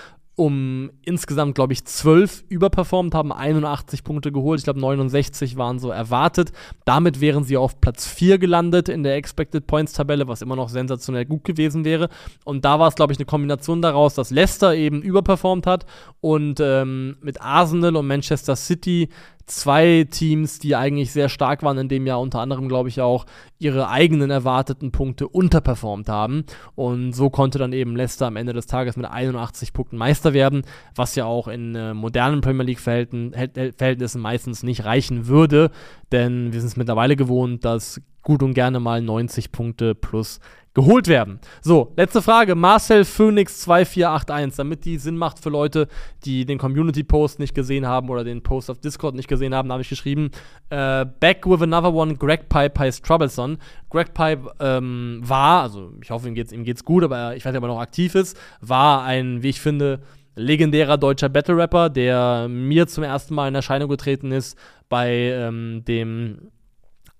um 0.40 0.90
insgesamt, 1.02 1.54
glaube 1.54 1.74
ich, 1.74 1.84
12 1.84 2.44
überperformt, 2.48 3.14
haben 3.14 3.30
81 3.30 4.02
Punkte 4.04 4.32
geholt. 4.32 4.58
Ich 4.60 4.64
glaube, 4.64 4.80
69 4.80 5.58
waren 5.58 5.78
so 5.78 5.90
erwartet. 5.90 6.52
Damit 6.86 7.20
wären 7.20 7.44
sie 7.44 7.58
auf 7.58 7.78
Platz 7.82 8.06
4 8.06 8.38
gelandet 8.38 8.88
in 8.88 9.02
der 9.02 9.16
Expected 9.16 9.66
Points 9.66 9.92
Tabelle, 9.92 10.28
was 10.28 10.40
immer 10.40 10.56
noch 10.56 10.70
sensationell 10.70 11.26
gut 11.26 11.44
gewesen 11.44 11.84
wäre. 11.84 12.08
Und 12.46 12.64
da 12.64 12.78
war 12.78 12.88
es, 12.88 12.94
glaube 12.94 13.12
ich, 13.12 13.18
eine 13.18 13.26
Kombination 13.26 13.82
daraus, 13.82 14.14
dass 14.14 14.30
Leicester 14.30 14.74
eben 14.74 15.02
überperformt 15.02 15.66
hat 15.66 15.84
und 16.22 16.58
ähm, 16.58 17.18
mit 17.20 17.42
Arsenal 17.42 17.96
und 17.96 18.06
Manchester 18.06 18.56
City 18.56 19.10
zwei 19.50 20.06
Teams, 20.10 20.58
die 20.58 20.76
eigentlich 20.76 21.12
sehr 21.12 21.28
stark 21.28 21.62
waren 21.62 21.78
in 21.78 21.88
dem 21.88 22.06
Jahr, 22.06 22.20
unter 22.20 22.40
anderem, 22.40 22.68
glaube 22.68 22.88
ich, 22.88 23.00
auch 23.00 23.26
ihre 23.58 23.88
eigenen 23.88 24.30
erwarteten 24.30 24.92
Punkte 24.92 25.28
unterperformt 25.28 26.08
haben. 26.08 26.44
Und 26.74 27.12
so 27.12 27.30
konnte 27.30 27.58
dann 27.58 27.72
eben 27.72 27.96
Leicester 27.96 28.26
am 28.26 28.36
Ende 28.36 28.52
des 28.52 28.66
Tages 28.66 28.96
mit 28.96 29.06
81 29.06 29.72
Punkten 29.72 29.96
Meister 29.96 30.32
werden, 30.32 30.62
was 30.94 31.14
ja 31.14 31.24
auch 31.24 31.48
in 31.48 31.74
äh, 31.74 31.94
modernen 31.94 32.40
Premier 32.40 32.64
League-Verhältnissen 32.64 34.20
meistens 34.20 34.62
nicht 34.62 34.84
reichen 34.84 35.26
würde, 35.26 35.70
denn 36.12 36.52
wir 36.52 36.60
sind 36.60 36.68
es 36.68 36.76
mittlerweile 36.76 37.16
gewohnt, 37.16 37.64
dass 37.64 38.00
gut 38.22 38.42
und 38.42 38.54
gerne 38.54 38.80
mal 38.80 39.02
90 39.02 39.52
Punkte 39.52 39.94
plus 39.94 40.40
geholt 40.74 41.08
werden. 41.08 41.40
So, 41.62 41.92
letzte 41.96 42.22
Frage. 42.22 42.54
Marcel 42.54 43.04
Phoenix 43.04 43.60
2481, 43.62 44.56
damit 44.56 44.84
die 44.84 44.98
Sinn 44.98 45.16
macht 45.16 45.40
für 45.40 45.50
Leute, 45.50 45.88
die 46.24 46.44
den 46.44 46.58
Community-Post 46.58 47.40
nicht 47.40 47.54
gesehen 47.54 47.86
haben 47.86 48.08
oder 48.08 48.22
den 48.22 48.42
Post 48.42 48.70
auf 48.70 48.78
Discord 48.78 49.16
nicht 49.16 49.28
gesehen 49.28 49.54
haben, 49.54 49.72
habe 49.72 49.82
ich 49.82 49.88
geschrieben, 49.88 50.30
äh, 50.70 51.04
Back 51.18 51.46
with 51.46 51.62
another 51.62 51.92
one, 51.92 52.14
Greg 52.16 52.48
Pipe 52.48 52.78
heißt 52.78 53.04
Troublesome. 53.04 53.58
Greg 53.90 54.14
Pipe 54.14 54.52
ähm, 54.60 55.20
war, 55.24 55.62
also 55.62 55.92
ich 56.00 56.10
hoffe, 56.10 56.28
ihm 56.28 56.34
geht's, 56.34 56.52
ihm 56.52 56.62
geht's 56.62 56.84
gut, 56.84 57.02
aber 57.02 57.34
ich 57.34 57.44
weiß 57.44 57.52
nicht, 57.52 57.58
ob 57.58 57.64
er 57.64 57.74
noch 57.74 57.80
aktiv 57.80 58.14
ist, 58.14 58.38
war 58.60 59.02
ein, 59.02 59.42
wie 59.42 59.48
ich 59.48 59.60
finde, 59.60 60.00
legendärer 60.36 60.98
deutscher 60.98 61.28
Battle-Rapper, 61.28 61.90
der 61.90 62.46
mir 62.48 62.86
zum 62.86 63.02
ersten 63.02 63.34
Mal 63.34 63.48
in 63.48 63.56
Erscheinung 63.56 63.88
getreten 63.88 64.30
ist 64.30 64.56
bei 64.88 65.10
ähm, 65.10 65.84
dem 65.86 66.50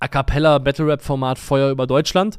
A 0.00 0.08
Cappella 0.08 0.58
Battle 0.58 0.86
Rap 0.86 1.02
Format 1.02 1.38
Feuer 1.38 1.70
über 1.70 1.86
Deutschland 1.86 2.38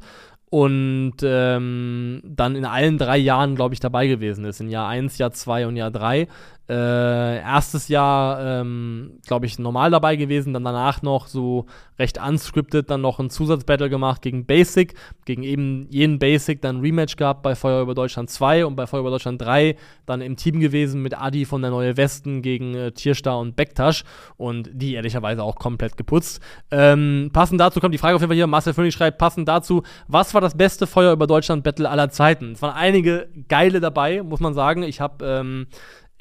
und 0.52 1.14
ähm, 1.24 2.22
dann 2.26 2.58
in 2.58 2.66
allen 2.66 2.98
drei 2.98 3.18
Jahren, 3.18 3.56
glaube 3.56 3.74
ich, 3.74 3.80
dabei 3.80 4.08
gewesen 4.08 4.44
ist. 4.44 4.60
In 4.60 4.70
Jahr 4.70 4.90
1, 4.90 5.18
Jahr 5.18 5.32
2 5.32 5.66
und 5.66 5.78
Jahr 5.78 5.92
3. 5.92 6.28
Äh, 6.72 7.40
erstes 7.42 7.90
Jahr, 7.90 8.62
ähm, 8.62 9.20
glaube 9.28 9.46
ich, 9.46 9.60
normal 9.60 9.92
dabei 9.92 10.16
gewesen, 10.16 10.54
dann 10.54 10.64
danach 10.64 11.02
noch 11.02 11.28
so 11.28 11.66
recht 12.00 12.18
unscripted, 12.18 12.90
dann 12.90 13.02
noch 13.02 13.20
ein 13.20 13.30
Zusatzbattle 13.30 13.90
gemacht 13.90 14.22
gegen 14.22 14.46
Basic, 14.46 14.94
gegen 15.26 15.44
eben 15.44 15.88
jeden 15.90 16.18
Basic, 16.18 16.62
dann 16.62 16.80
Rematch 16.80 17.18
gehabt 17.18 17.42
bei 17.42 17.56
Feuer 17.56 17.82
über 17.82 17.94
Deutschland 17.94 18.30
2 18.30 18.66
und 18.66 18.78
bei 18.78 18.88
Feuer 18.88 19.02
über 19.02 19.10
Deutschland 19.10 19.42
3 19.42 19.76
dann 20.06 20.22
im 20.22 20.38
Team 20.38 20.62
gewesen 20.62 21.02
mit 21.02 21.20
Adi 21.20 21.44
von 21.44 21.62
der 21.62 21.72
Neue 21.72 21.98
Westen 21.98 22.42
gegen 22.42 22.74
äh, 22.74 22.94
Tierstar 22.94 23.38
und 23.38 23.58
Bektasch 23.58 24.06
und 24.38 24.70
die 24.72 24.94
ehrlicherweise 24.94 25.44
auch 25.44 25.58
komplett 25.58 25.98
geputzt. 25.98 26.40
Ähm, 26.72 27.32
passend 27.34 27.60
dazu 27.60 27.82
kommt 27.82 27.94
die 27.94 27.98
Frage 27.98 28.16
auf 28.16 28.22
jeden 28.22 28.30
Fall 28.30 28.38
hier, 28.38 28.48
Marcel 28.48 28.74
Föhnig 28.74 28.94
schreibt, 28.94 29.18
passend 29.18 29.50
dazu, 29.50 29.84
was 30.08 30.34
war 30.34 30.40
das 30.40 30.56
beste 30.56 30.88
Feuer 30.88 31.12
über 31.12 31.28
Deutschland 31.28 31.66
Battle 31.66 31.90
aller 31.90 32.10
Zeiten? 32.12 32.54
Es 32.54 32.62
waren 32.62 32.76
einige 32.76 33.28
geile 33.50 33.82
dabei, 33.82 34.24
muss 34.24 34.40
man 34.40 34.54
sagen. 34.54 34.84
Ich 34.84 35.02
habe 35.02 35.26
ähm, 35.26 35.68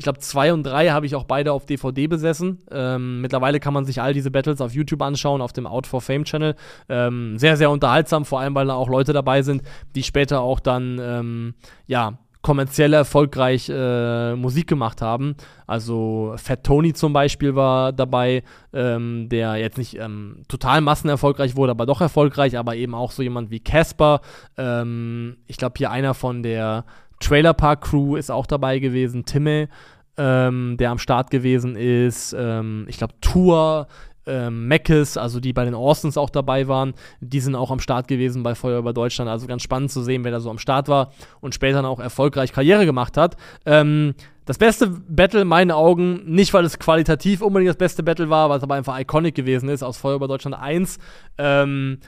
ich 0.01 0.05
glaube, 0.05 0.18
zwei 0.20 0.51
und 0.55 0.62
drei 0.62 0.88
habe 0.88 1.05
ich 1.05 1.14
auch 1.14 1.24
beide 1.24 1.53
auf 1.53 1.66
DVD 1.66 2.07
besessen. 2.07 2.62
Ähm, 2.70 3.20
mittlerweile 3.20 3.61
kann 3.61 3.74
man 3.74 3.84
sich 3.84 4.01
all 4.01 4.14
diese 4.14 4.30
Battles 4.30 4.62
auf 4.62 4.72
YouTube 4.72 5.03
anschauen, 5.03 5.42
auf 5.42 5.53
dem 5.53 5.66
Out 5.66 5.86
for 5.86 6.01
Fame 6.01 6.24
Channel. 6.24 6.57
Ähm, 6.88 7.36
sehr, 7.36 7.59
sehr 7.59 7.70
unterhaltsam, 7.70 8.24
vor 8.24 8.40
allem, 8.40 8.55
weil 8.55 8.68
da 8.68 8.72
auch 8.76 8.88
Leute 8.88 9.12
dabei 9.12 9.42
sind, 9.42 9.62
die 9.94 10.03
später 10.03 10.40
auch 10.40 10.59
dann, 10.59 10.98
ähm, 11.03 11.55
ja, 11.86 12.14
kommerziell 12.40 12.94
erfolgreich 12.94 13.68
äh, 13.68 14.34
Musik 14.36 14.68
gemacht 14.68 15.03
haben. 15.03 15.36
Also 15.66 16.32
Fat 16.36 16.64
Tony 16.64 16.94
zum 16.94 17.12
Beispiel 17.12 17.55
war 17.55 17.92
dabei, 17.92 18.42
ähm, 18.72 19.28
der 19.28 19.57
jetzt 19.57 19.76
nicht 19.76 19.98
ähm, 19.98 20.44
total 20.48 20.80
massenerfolgreich 20.80 21.57
wurde, 21.57 21.72
aber 21.72 21.84
doch 21.84 22.01
erfolgreich, 22.01 22.57
aber 22.57 22.74
eben 22.74 22.94
auch 22.94 23.11
so 23.11 23.22
jemand 23.22 23.51
wie 23.51 23.61
Casper. 23.61 24.22
Ähm, 24.57 25.36
ich 25.46 25.59
glaube 25.59 25.74
hier 25.76 25.90
einer 25.90 26.14
von 26.14 26.42
der 26.42 26.86
Trailer 27.20 27.54
Park 27.54 27.82
Crew 27.82 28.16
ist 28.16 28.30
auch 28.30 28.46
dabei 28.46 28.78
gewesen, 28.78 29.24
Timme, 29.24 29.68
ähm, 30.16 30.76
der 30.78 30.90
am 30.90 30.98
Start 30.98 31.30
gewesen 31.30 31.76
ist, 31.76 32.34
ähm, 32.36 32.86
ich 32.88 32.98
glaube 32.98 33.14
Tour, 33.20 33.86
ähm, 34.26 34.68
Meckes, 34.68 35.16
also 35.16 35.40
die 35.40 35.52
bei 35.52 35.64
den 35.64 35.74
Austins 35.74 36.16
auch 36.16 36.30
dabei 36.30 36.68
waren, 36.68 36.94
die 37.20 37.40
sind 37.40 37.54
auch 37.54 37.70
am 37.70 37.80
Start 37.80 38.06
gewesen 38.08 38.42
bei 38.42 38.54
Feuer 38.54 38.78
über 38.78 38.92
Deutschland. 38.92 39.30
Also 39.30 39.46
ganz 39.46 39.62
spannend 39.62 39.90
zu 39.90 40.02
sehen, 40.02 40.24
wer 40.24 40.30
da 40.30 40.40
so 40.40 40.50
am 40.50 40.58
Start 40.58 40.88
war 40.88 41.12
und 41.40 41.54
später 41.54 41.76
dann 41.76 41.86
auch 41.86 42.00
erfolgreich 42.00 42.52
Karriere 42.52 42.86
gemacht 42.86 43.16
hat. 43.16 43.36
Ähm, 43.64 44.14
das 44.44 44.58
beste 44.58 44.88
Battle 44.88 45.42
in 45.42 45.48
meinen 45.48 45.70
Augen, 45.70 46.22
nicht 46.26 46.52
weil 46.52 46.64
es 46.64 46.78
qualitativ 46.78 47.40
unbedingt 47.40 47.70
das 47.70 47.76
beste 47.76 48.02
Battle 48.02 48.30
war, 48.30 48.50
weil 48.50 48.58
es 48.58 48.62
aber 48.62 48.74
einfach 48.74 48.98
iconic 48.98 49.34
gewesen 49.34 49.68
ist, 49.68 49.82
aus 49.82 49.96
Feuer 49.96 50.16
über 50.16 50.28
Deutschland 50.28 50.56
1. 50.56 50.98
Ähm, 51.38 51.98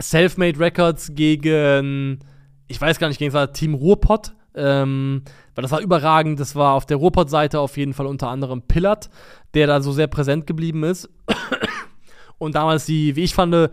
Selfmade 0.00 0.58
Records 0.58 1.12
gegen 1.14 2.20
ich 2.68 2.80
weiß 2.80 2.98
gar 2.98 3.08
nicht, 3.08 3.18
gegen 3.18 3.32
das 3.32 3.52
Team 3.52 3.74
Ruhrpott. 3.74 4.32
Ähm, 4.54 5.22
weil 5.54 5.62
das 5.62 5.70
war 5.70 5.80
überragend. 5.80 6.40
Das 6.40 6.54
war 6.54 6.74
auf 6.74 6.86
der 6.86 6.98
Ruhrpott-Seite 6.98 7.60
auf 7.60 7.76
jeden 7.76 7.94
Fall 7.94 8.06
unter 8.06 8.28
anderem 8.28 8.62
Pillard, 8.62 9.08
der 9.54 9.66
da 9.66 9.80
so 9.80 9.92
sehr 9.92 10.06
präsent 10.06 10.46
geblieben 10.46 10.84
ist. 10.84 11.08
Und 12.38 12.54
damals 12.54 12.86
die, 12.86 13.16
wie 13.16 13.24
ich 13.24 13.34
fand, 13.34 13.70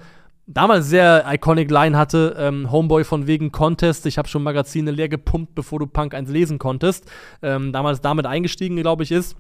damals 0.47 0.87
sehr 0.87 1.25
iconic 1.27 1.69
Line 1.69 1.97
hatte, 1.97 2.35
ähm, 2.37 2.71
Homeboy 2.71 3.03
von 3.03 3.27
wegen 3.27 3.51
Contest, 3.51 4.05
ich 4.05 4.17
habe 4.17 4.27
schon 4.27 4.43
Magazine 4.43 4.91
leer 4.91 5.09
gepumpt, 5.09 5.55
bevor 5.55 5.79
du 5.79 5.87
Punk 5.87 6.13
1 6.13 6.29
lesen 6.29 6.59
konntest. 6.59 7.05
Ähm, 7.41 7.71
damals 7.71 8.01
damit 8.01 8.25
eingestiegen, 8.25 8.77
glaube 8.77 9.03
ich, 9.03 9.11
ist. 9.11 9.35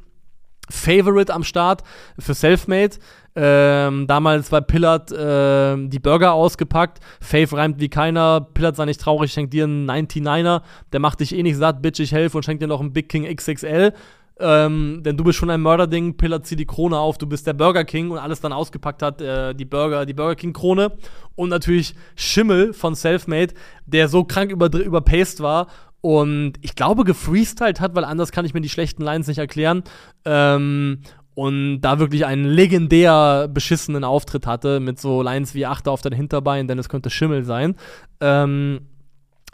Favorite 0.69 1.33
am 1.33 1.43
Start 1.43 1.83
für 2.17 2.33
Selfmade. 2.33 2.97
Ähm, 3.37 4.07
damals 4.07 4.49
bei 4.49 4.61
Pillard 4.61 5.11
äh, 5.11 5.75
die 5.87 5.99
Burger 5.99 6.33
ausgepackt. 6.33 6.99
Faith 7.19 7.53
reimt 7.53 7.79
wie 7.79 7.89
keiner. 7.89 8.47
Pillard 8.53 8.77
sei 8.77 8.85
nicht 8.85 9.01
traurig, 9.01 9.33
schenkt 9.33 9.53
dir 9.53 9.65
einen 9.65 9.89
99er. 9.89 10.61
Der 10.93 10.99
macht 10.99 11.19
dich 11.19 11.35
eh 11.35 11.43
nicht 11.43 11.57
satt, 11.57 11.81
bitch, 11.81 11.99
ich 11.99 12.13
helfe 12.13 12.37
und 12.37 12.43
schenkt 12.43 12.63
dir 12.63 12.67
noch 12.67 12.79
einen 12.79 12.93
Big 12.93 13.09
King 13.09 13.25
XXL. 13.25 13.93
Ähm, 14.37 15.01
denn 15.03 15.15
du 15.15 15.23
bist 15.23 15.37
schon 15.37 15.49
ein 15.49 15.61
Mörderding, 15.61 16.17
Pillard 16.17 16.45
zieht 16.45 16.59
die 16.59 16.65
Krone 16.65 16.97
auf, 16.97 17.17
du 17.17 17.25
bist 17.25 17.47
der 17.47 17.53
Burger 17.53 17.85
King 17.85 18.11
und 18.11 18.17
alles 18.17 18.41
dann 18.41 18.51
ausgepackt 18.51 19.01
hat, 19.01 19.21
äh, 19.21 19.53
die 19.53 19.63
Burger, 19.63 20.05
die 20.05 20.13
Burger 20.13 20.35
King 20.35 20.51
Krone. 20.51 20.91
Und 21.35 21.49
natürlich 21.49 21.95
Schimmel 22.15 22.73
von 22.73 22.95
Selfmade, 22.95 23.53
der 23.85 24.09
so 24.09 24.23
krank 24.25 24.51
über, 24.51 24.73
überpaced 24.73 25.41
war 25.41 25.67
und 26.01 26.53
ich 26.61 26.75
glaube 26.75 27.03
gefreestylt 27.03 27.79
hat, 27.81 27.95
weil 27.95 28.05
anders 28.05 28.31
kann 28.31 28.45
ich 28.45 28.53
mir 28.53 28.61
die 28.61 28.69
schlechten 28.69 29.01
Lines 29.01 29.27
nicht 29.27 29.39
erklären. 29.39 29.83
Ähm, 30.23 30.99
und 31.35 31.81
da 31.81 31.99
wirklich 31.99 32.25
einen 32.25 32.45
legendär 32.45 33.47
beschissenen 33.47 34.03
Auftritt 34.03 34.47
hatte 34.47 34.79
mit 34.79 34.99
so 34.99 35.21
Lines 35.21 35.53
wie 35.53 35.65
Achter 35.65 35.91
auf 35.91 36.01
dein 36.01 36.13
Hinterbein, 36.13 36.67
denn 36.67 36.79
es 36.79 36.89
könnte 36.89 37.09
Schimmel 37.09 37.43
sein. 37.43 37.75
Ähm, 38.21 38.87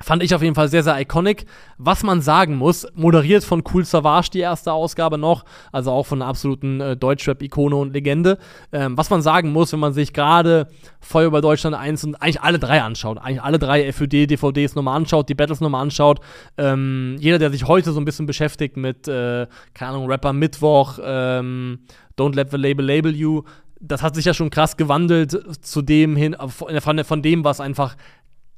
Fand 0.01 0.23
ich 0.23 0.33
auf 0.33 0.41
jeden 0.41 0.55
Fall 0.55 0.67
sehr, 0.67 0.83
sehr 0.83 0.99
iconic. 0.99 1.45
Was 1.77 2.03
man 2.03 2.21
sagen 2.21 2.55
muss, 2.55 2.87
moderiert 2.95 3.43
von 3.43 3.63
Cool 3.71 3.85
Savage 3.85 4.29
die 4.33 4.39
erste 4.39 4.73
Ausgabe 4.73 5.17
noch, 5.17 5.45
also 5.71 5.91
auch 5.91 6.05
von 6.05 6.21
einer 6.21 6.29
absoluten 6.29 6.81
äh, 6.81 6.97
Deutschrap-Ikone 6.97 7.75
und 7.75 7.93
Legende. 7.93 8.37
Ähm, 8.71 8.97
was 8.97 9.09
man 9.09 9.21
sagen 9.21 9.51
muss, 9.51 9.71
wenn 9.73 9.79
man 9.79 9.93
sich 9.93 10.13
gerade 10.13 10.67
Feuer 10.99 11.27
über 11.27 11.41
Deutschland 11.41 11.75
1 11.75 12.03
und 12.03 12.15
eigentlich 12.15 12.41
alle 12.41 12.59
drei 12.59 12.81
anschaut, 12.81 13.17
eigentlich 13.17 13.41
alle 13.41 13.59
drei 13.59 13.91
FÖD-DVDs 13.91 14.75
nochmal 14.75 14.97
anschaut, 14.97 15.29
die 15.29 15.35
Battles 15.35 15.61
nochmal 15.61 15.81
anschaut, 15.81 16.19
ähm, 16.57 17.15
jeder, 17.19 17.39
der 17.39 17.51
sich 17.51 17.67
heute 17.67 17.91
so 17.91 17.99
ein 17.99 18.05
bisschen 18.05 18.25
beschäftigt 18.25 18.77
mit, 18.77 19.07
äh, 19.07 19.47
keine 19.73 19.91
Ahnung, 19.91 20.07
Rapper 20.09 20.33
Mittwoch, 20.33 20.99
ähm, 21.03 21.79
Don't 22.17 22.35
Let 22.35 22.51
the 22.51 22.57
Label 22.57 22.85
Label 22.85 23.15
You, 23.15 23.43
das 23.81 24.03
hat 24.03 24.15
sich 24.15 24.25
ja 24.25 24.33
schon 24.33 24.51
krass 24.51 24.77
gewandelt 24.77 25.31
zu 25.65 25.81
dem 25.81 26.15
hin, 26.15 26.35
von, 26.47 27.03
von 27.03 27.21
dem, 27.21 27.43
was 27.43 27.59
einfach 27.59 27.95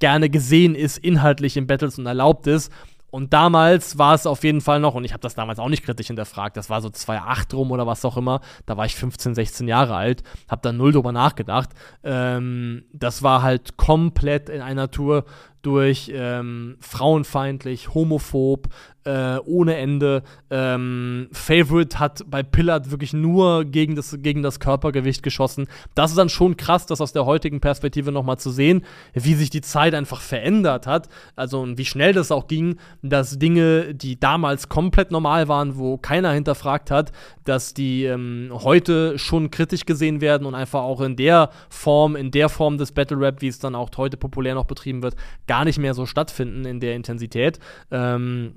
gerne 0.04 0.30
gesehen 0.30 0.76
ist, 0.76 0.97
inhaltlich 0.97 1.56
in 1.56 1.66
Battles 1.66 1.97
und 1.97 2.06
erlaubt 2.06 2.45
ist. 2.45 2.70
Und 3.10 3.32
damals 3.32 3.97
war 3.97 4.14
es 4.14 4.28
auf 4.28 4.43
jeden 4.43 4.60
Fall 4.60 4.82
noch, 4.82 4.95
und 4.95 5.06
ich 5.06 5.14
habe 5.14 5.22
das 5.22 5.34
damals 5.34 5.60
auch 5.60 5.70
nicht 5.70 5.86
kritisch 5.86 6.08
hinterfragt, 6.08 6.58
das 6.58 6.70
war 6.70 6.82
so 6.82 6.89
2,8 6.89 7.56
rum 7.56 7.72
oder 7.72 7.88
was 7.88 8.04
auch 8.04 8.18
immer, 8.18 8.41
da 8.66 8.76
war 8.76 8.86
ich 8.86 8.95
15, 8.95 9.34
16 9.34 9.70
Jahre 9.70 9.95
alt, 9.95 10.24
habe 10.49 10.62
da 10.62 10.74
null 10.74 10.91
drüber 10.91 11.14
nachgedacht. 11.14 11.70
Ähm, 12.04 12.84
das 12.91 13.24
war 13.24 13.43
halt 13.43 13.78
komplett 13.78 14.49
in 14.49 14.60
einer 14.60 14.91
Tour 14.91 15.24
durch 15.64 16.11
ähm, 16.14 16.76
frauenfeindlich, 16.80 17.93
homophob, 17.93 18.68
äh, 19.05 19.38
ohne 19.45 19.76
Ende. 19.76 20.24
Ähm, 20.49 21.28
Favorite 21.32 21.99
hat 21.99 22.24
bei 22.28 22.43
Pillard 22.43 22.91
wirklich 22.91 23.14
nur 23.14 23.66
gegen 23.66 23.95
das, 23.95 24.18
gegen 24.22 24.43
das 24.43 24.59
Körpergewicht 24.59 25.24
geschossen. 25.24 25.68
Das 25.95 26.11
ist 26.11 26.18
dann 26.18 26.30
schon 26.30 26.57
krass, 26.57 26.86
das 26.86 27.01
aus 27.01 27.14
der 27.14 27.26
heutigen 27.26 27.59
Perspektive 27.59 28.11
nochmal 28.11 28.38
zu 28.38 28.49
sehen, 28.51 28.84
wie 29.14 29.34
sich 29.34 29.49
die 29.49 29.61
Zeit 29.61 29.93
einfach 29.93 30.22
verändert 30.22 30.88
hat. 30.88 31.09
Also 31.36 31.61
und 31.61 31.78
wie 31.78 31.86
schnell 31.86 32.14
das 32.14 32.32
auch 32.32 32.47
ging, 32.47 32.78
dass 33.01 33.39
Dinge, 33.39 33.93
die 33.93 34.20
damals 34.20 34.70
komplett 34.70 35.11
normal 35.11 35.47
waren, 35.47 35.78
wo 35.78 35.97
keiner 35.97 36.32
hinterfragt 36.32 36.91
hat, 36.91 37.11
dass 37.43 37.74
die 37.74 38.05
ähm, 38.05 38.51
heute 38.51 39.18
schon 39.18 39.51
kritisch 39.51 39.86
gesehen 39.86 40.22
werden 40.22 40.45
und 40.45 40.55
einfach 40.55 40.82
auch 40.82 41.01
in 41.01 41.16
der 41.16 41.49
Form, 41.70 42.16
in 42.16 42.32
der 42.32 42.49
Form 42.49 42.78
des 42.78 42.91
Battle 42.91 43.20
Rap, 43.20 43.41
wie 43.41 43.47
es 43.47 43.59
dann 43.59 43.76
auch 43.76 43.89
heute 43.97 44.18
populär 44.18 44.55
noch 44.55 44.66
betrieben 44.66 45.03
wird, 45.03 45.16
gar 45.54 45.66
nicht 45.66 45.78
mehr 45.78 45.93
so 45.93 46.08
stattfinden 46.08 46.66
in 46.66 46.80
der 46.80 46.95
Intensität. 46.95 47.60
Ähm, 47.91 48.56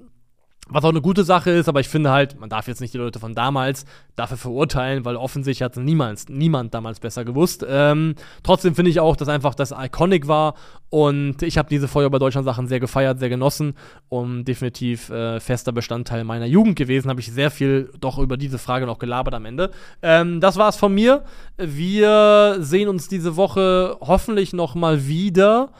was 0.68 0.82
auch 0.82 0.88
eine 0.88 1.02
gute 1.02 1.24
Sache 1.24 1.50
ist, 1.50 1.68
aber 1.68 1.80
ich 1.80 1.88
finde 1.90 2.10
halt, 2.10 2.40
man 2.40 2.48
darf 2.48 2.68
jetzt 2.68 2.80
nicht 2.80 2.94
die 2.94 2.98
Leute 2.98 3.20
von 3.20 3.34
damals 3.34 3.84
dafür 4.16 4.38
verurteilen, 4.38 5.04
weil 5.04 5.14
offensichtlich 5.14 5.62
hat 5.62 5.76
niemals, 5.76 6.30
niemand 6.30 6.72
damals 6.72 6.98
besser 6.98 7.26
gewusst. 7.26 7.66
Ähm, 7.68 8.14
trotzdem 8.42 8.74
finde 8.74 8.90
ich 8.90 8.98
auch, 8.98 9.14
dass 9.14 9.28
einfach 9.28 9.54
das 9.54 9.74
iconic 9.76 10.26
war 10.26 10.54
und 10.88 11.42
ich 11.42 11.58
habe 11.58 11.68
diese 11.68 11.86
Feuer 11.86 12.08
bei 12.08 12.18
Deutschland 12.18 12.46
Sachen 12.46 12.66
sehr 12.66 12.80
gefeiert, 12.80 13.18
sehr 13.18 13.28
genossen 13.28 13.74
und 14.08 14.46
definitiv 14.46 15.10
äh, 15.10 15.38
fester 15.38 15.72
Bestandteil 15.72 16.24
meiner 16.24 16.46
Jugend 16.46 16.76
gewesen. 16.76 17.10
Habe 17.10 17.20
ich 17.20 17.30
sehr 17.30 17.50
viel 17.50 17.90
doch 18.00 18.18
über 18.18 18.38
diese 18.38 18.58
Frage 18.58 18.86
noch 18.86 18.98
gelabert 18.98 19.34
am 19.34 19.44
Ende. 19.44 19.70
Ähm, 20.00 20.40
das 20.40 20.56
war's 20.56 20.78
von 20.78 20.94
mir. 20.94 21.24
Wir 21.58 22.56
sehen 22.60 22.88
uns 22.88 23.06
diese 23.06 23.36
Woche 23.36 23.98
hoffentlich 24.00 24.54
noch 24.54 24.74
mal 24.74 25.06
wieder. 25.06 25.70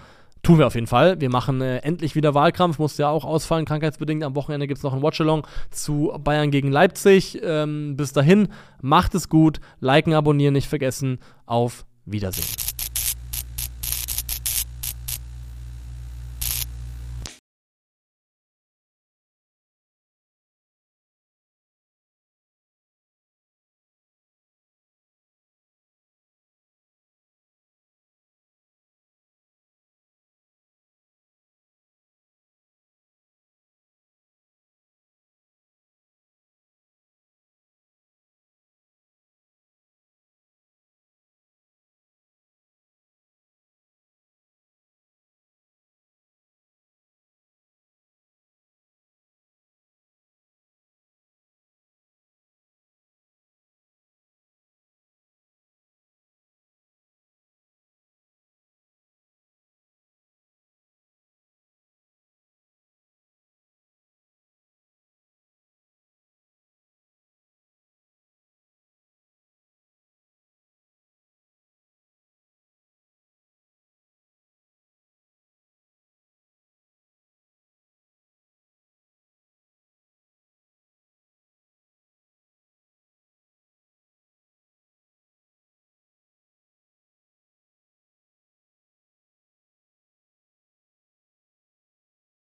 Tun 0.47 0.61
wir 0.61 0.69
auf 0.69 0.77
jeden 0.77 0.87
Fall. 0.87 1.21
Wir 1.21 1.29
machen 1.29 1.61
äh, 1.61 1.79
endlich 1.79 2.15
wieder 2.15 2.33
Wahlkampf. 2.33 2.79
Musste 2.79 3.03
ja 3.03 3.09
auch 3.09 3.25
ausfallen, 3.25 3.65
krankheitsbedingt. 3.65 4.23
Am 4.23 4.37
Wochenende 4.37 4.69
gibt 4.69 4.79
es 4.79 4.85
noch 4.85 4.93
ein 4.93 5.03
Watchalong 5.03 5.45
zu 5.73 6.17
Bayern 6.23 6.53
gegen 6.53 6.71
Leipzig. 6.71 7.41
Ähm, 7.43 7.97
bis 7.97 8.13
dahin, 8.13 8.47
macht 8.81 9.17
es 9.17 9.29
gut. 9.29 9.59
Liken, 9.81 10.15
abonnieren 10.15 10.53
nicht 10.53 10.69
vergessen. 10.69 11.19
Auf 11.47 11.85
Wiedersehen. 12.05 12.66